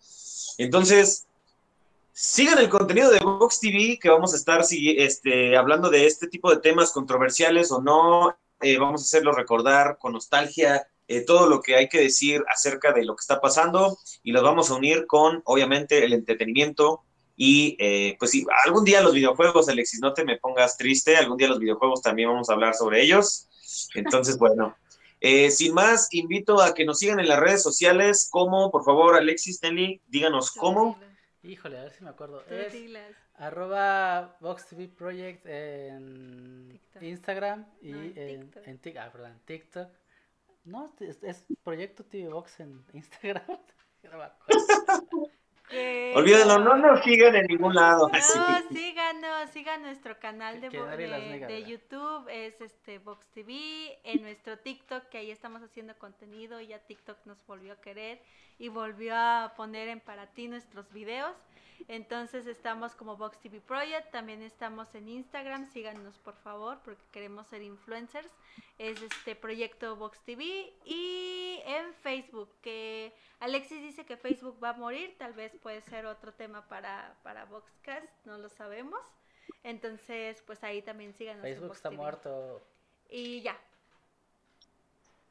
Entonces, 0.58 1.26
Sigan 2.16 2.58
el 2.58 2.68
contenido 2.68 3.10
de 3.10 3.18
Vox 3.18 3.58
TV, 3.58 3.98
que 4.00 4.08
vamos 4.08 4.32
a 4.32 4.36
estar 4.36 4.64
este, 4.70 5.56
hablando 5.56 5.90
de 5.90 6.06
este 6.06 6.28
tipo 6.28 6.48
de 6.48 6.60
temas 6.60 6.92
controversiales 6.92 7.72
o 7.72 7.82
no. 7.82 8.38
Eh, 8.60 8.78
vamos 8.78 9.00
a 9.00 9.04
hacerlo 9.04 9.32
recordar 9.32 9.98
con 9.98 10.12
nostalgia 10.12 10.86
eh, 11.08 11.22
todo 11.22 11.48
lo 11.48 11.60
que 11.60 11.74
hay 11.74 11.88
que 11.88 11.98
decir 11.98 12.44
acerca 12.48 12.92
de 12.92 13.04
lo 13.04 13.16
que 13.16 13.20
está 13.20 13.40
pasando 13.40 13.98
y 14.22 14.30
los 14.30 14.44
vamos 14.44 14.70
a 14.70 14.74
unir 14.74 15.06
con, 15.08 15.42
obviamente, 15.44 16.04
el 16.04 16.12
entretenimiento 16.12 17.02
Y 17.34 17.76
eh, 17.80 18.14
pues 18.20 18.30
sí, 18.30 18.46
algún 18.64 18.84
día 18.84 19.02
los 19.02 19.12
videojuegos, 19.12 19.68
Alexis, 19.68 19.98
no 19.98 20.14
te 20.14 20.24
me 20.24 20.38
pongas 20.38 20.76
triste, 20.76 21.16
algún 21.16 21.36
día 21.36 21.48
los 21.48 21.58
videojuegos 21.58 22.00
también 22.00 22.28
vamos 22.28 22.48
a 22.48 22.52
hablar 22.52 22.74
sobre 22.74 23.02
ellos. 23.02 23.48
Entonces, 23.92 24.38
bueno, 24.38 24.76
eh, 25.20 25.50
sin 25.50 25.74
más, 25.74 26.06
invito 26.12 26.62
a 26.62 26.74
que 26.74 26.84
nos 26.84 27.00
sigan 27.00 27.18
en 27.18 27.26
las 27.26 27.40
redes 27.40 27.64
sociales, 27.64 28.28
como, 28.30 28.70
por 28.70 28.84
favor, 28.84 29.16
Alexis, 29.16 29.60
Nelly, 29.64 30.00
díganos 30.06 30.52
cómo. 30.52 30.96
Híjole, 31.44 31.78
a 31.78 31.82
ver 31.84 31.92
si 31.92 32.02
me 32.02 32.10
acuerdo. 32.10 32.42
Tú 32.44 32.54
Es 32.54 32.72
dilas. 32.72 33.14
arroba 33.34 34.36
VoxTV 34.40 34.88
Project 34.94 35.44
en 35.46 36.68
TikTok. 36.68 37.02
Instagram 37.02 37.66
y 37.82 37.92
No, 37.92 38.00
en 38.02 38.18
en, 38.18 38.50
TikTok. 38.50 38.66
en 38.66 38.98
ah, 38.98 39.10
perdón, 39.12 39.40
TikTok. 39.44 39.88
No, 40.64 40.94
es, 41.00 41.22
es 41.22 41.44
Proyecto 41.62 42.04
TV 42.04 42.28
Box 42.28 42.60
en 42.60 42.84
Instagram. 42.92 43.44
No 44.04 44.18
me 44.18 44.24
acuerdo. 44.24 45.30
¿Qué? 45.68 46.12
Olvídenlo, 46.14 46.58
no 46.58 46.76
nos 46.76 47.02
sigan 47.02 47.34
en 47.36 47.46
ningún 47.46 47.74
lado. 47.74 48.08
No, 48.08 48.14
así. 48.18 48.38
síganos, 48.74 49.50
sigan 49.50 49.82
nuestro 49.82 50.18
canal 50.18 50.60
de, 50.60 50.68
Que 50.68 50.78
de- 50.80 51.46
de. 51.46 51.64
YouTube, 51.64 52.28
es 52.28 52.60
este 52.60 52.98
Vox 52.98 53.26
TV, 53.28 53.98
en 54.04 54.22
nuestro 54.22 54.58
TikTok, 54.58 55.08
que 55.08 55.18
ahí 55.18 55.30
estamos 55.30 55.62
haciendo 55.62 55.96
contenido, 55.98 56.60
y 56.60 56.68
ya 56.68 56.78
TikTok 56.80 57.18
nos 57.24 57.44
volvió 57.46 57.72
a 57.72 57.80
querer 57.80 58.20
y 58.58 58.68
volvió 58.68 59.14
a 59.16 59.54
poner 59.56 59.88
en 59.88 60.00
para 60.00 60.26
ti 60.26 60.48
nuestros 60.48 60.92
videos. 60.92 61.34
Entonces 61.88 62.46
estamos 62.46 62.94
como 62.94 63.16
Vox 63.16 63.38
TV 63.40 63.60
Project, 63.60 64.10
también 64.10 64.40
estamos 64.42 64.94
en 64.94 65.08
Instagram, 65.08 65.66
síganos 65.66 66.16
por 66.18 66.34
favor, 66.36 66.78
porque 66.84 67.02
queremos 67.12 67.46
ser 67.48 67.62
influencers. 67.62 68.30
Es 68.78 69.02
este 69.02 69.34
proyecto 69.36 69.94
Vox 69.96 70.18
TV 70.22 70.72
y 70.86 71.60
en 71.66 71.92
Facebook, 71.94 72.48
que 72.62 73.12
Alexis 73.40 73.82
dice 73.82 74.06
que 74.06 74.16
Facebook 74.16 74.56
va 74.62 74.70
a 74.70 74.72
morir, 74.74 75.14
tal 75.18 75.34
vez 75.34 75.53
puede 75.54 75.80
ser 75.82 76.06
otro 76.06 76.32
tema 76.32 76.66
para, 76.68 77.14
para 77.22 77.44
Voxcast, 77.46 78.06
no 78.24 78.38
lo 78.38 78.48
sabemos. 78.48 79.00
Entonces, 79.62 80.42
pues 80.46 80.62
ahí 80.64 80.82
también 80.82 81.14
síganos. 81.14 81.44
en 81.44 81.54
Facebook 81.54 81.76
está 81.76 81.90
TV. 81.90 82.00
muerto. 82.00 82.62
Y 83.10 83.42
ya. 83.42 83.58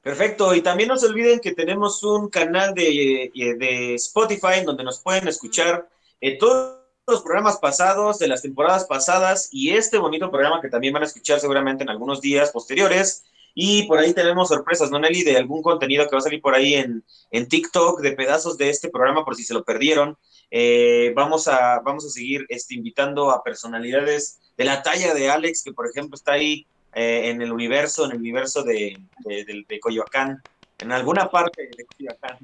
Perfecto, 0.01 0.53
y 0.53 0.61
también 0.61 0.89
no 0.89 0.97
se 0.97 1.05
olviden 1.05 1.39
que 1.39 1.53
tenemos 1.53 2.03
un 2.03 2.29
canal 2.29 2.73
de, 2.73 3.31
eh, 3.33 3.55
de 3.55 3.95
Spotify 3.95 4.59
en 4.59 4.65
donde 4.65 4.83
nos 4.83 4.99
pueden 4.99 5.27
escuchar 5.29 5.87
eh, 6.19 6.37
todos 6.37 6.79
los 7.07 7.21
programas 7.21 7.57
pasados, 7.57 8.19
de 8.19 8.27
las 8.27 8.41
temporadas 8.41 8.85
pasadas, 8.85 9.49
y 9.51 9.71
este 9.71 9.97
bonito 9.97 10.29
programa 10.29 10.61
que 10.61 10.69
también 10.69 10.93
van 10.93 11.03
a 11.03 11.05
escuchar 11.05 11.39
seguramente 11.39 11.83
en 11.83 11.89
algunos 11.89 12.19
días 12.19 12.51
posteriores. 12.51 13.23
Y 13.55 13.83
por 13.87 13.99
ahí 13.99 14.13
tenemos 14.13 14.49
sorpresas, 14.49 14.89
¿no, 14.89 14.97
Nelly? 14.99 15.23
De 15.23 15.37
algún 15.37 15.61
contenido 15.61 16.05
que 16.07 16.11
va 16.15 16.19
a 16.19 16.21
salir 16.23 16.41
por 16.41 16.55
ahí 16.55 16.73
en, 16.73 17.03
en 17.31 17.47
TikTok, 17.47 18.01
de 18.01 18.13
pedazos 18.13 18.57
de 18.57 18.69
este 18.69 18.89
programa, 18.89 19.23
por 19.23 19.35
si 19.35 19.43
se 19.43 19.53
lo 19.53 19.63
perdieron. 19.63 20.17
Eh, 20.49 21.13
vamos, 21.15 21.47
a, 21.47 21.79
vamos 21.79 22.05
a 22.05 22.09
seguir 22.09 22.45
este, 22.49 22.73
invitando 22.75 23.29
a 23.31 23.43
personalidades 23.43 24.39
de 24.57 24.65
la 24.65 24.81
talla 24.81 25.13
de 25.13 25.29
Alex, 25.29 25.63
que 25.63 25.71
por 25.73 25.87
ejemplo 25.87 26.15
está 26.15 26.33
ahí 26.33 26.65
eh, 26.95 27.29
en 27.29 27.41
el 27.41 27.51
universo, 27.51 28.05
en 28.05 28.11
el 28.11 28.17
universo 28.17 28.63
de, 28.63 28.97
de, 29.25 29.45
de- 29.45 29.65
de 29.67 29.79
Coyoacán, 29.79 30.41
en 30.79 30.91
alguna 30.91 31.29
parte 31.29 31.69
de 31.75 31.85
Coyoacán. 31.85 32.37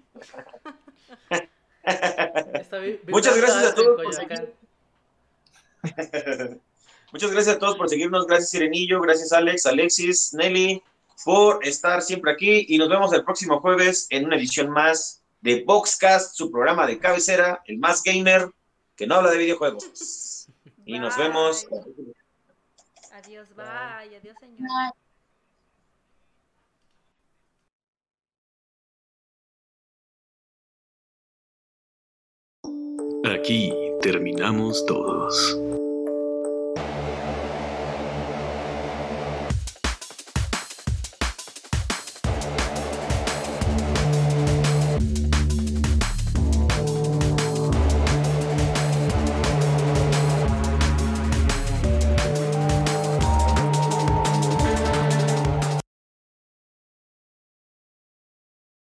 Muchas 3.07 3.35
gracias 3.37 3.63
a 3.63 3.75
todos 3.75 4.01
por. 4.01 4.13
Muchas 7.11 7.31
gracias 7.31 7.55
a 7.55 7.59
todos 7.59 7.75
por 7.77 7.89
seguirnos, 7.89 8.27
gracias 8.27 8.51
Sirenillo, 8.51 9.01
gracias 9.01 9.31
Alex, 9.31 9.65
Alexis, 9.65 10.31
Nelly, 10.33 10.83
por 11.23 11.65
estar 11.65 12.01
siempre 12.01 12.31
aquí 12.31 12.65
y 12.69 12.77
nos 12.77 12.89
vemos 12.89 13.13
el 13.13 13.23
próximo 13.23 13.59
jueves 13.59 14.07
en 14.09 14.25
una 14.25 14.37
edición 14.37 14.69
más 14.69 15.23
de 15.41 15.63
Boxcast, 15.63 16.35
su 16.35 16.51
programa 16.51 16.85
de 16.85 16.99
cabecera, 16.99 17.61
el 17.65 17.77
más 17.77 18.03
gamer 18.03 18.49
que 18.95 19.07
no 19.07 19.15
habla 19.15 19.31
de 19.31 19.37
videojuegos. 19.37 20.47
Y 20.85 20.99
nos 20.99 21.17
vemos. 21.17 21.67
Adiós, 23.11 23.47
bye. 23.55 24.17
Adiós, 24.17 24.35
señor. 24.39 24.93
Aquí 33.25 33.73
terminamos 34.01 34.85
todos. 34.85 35.57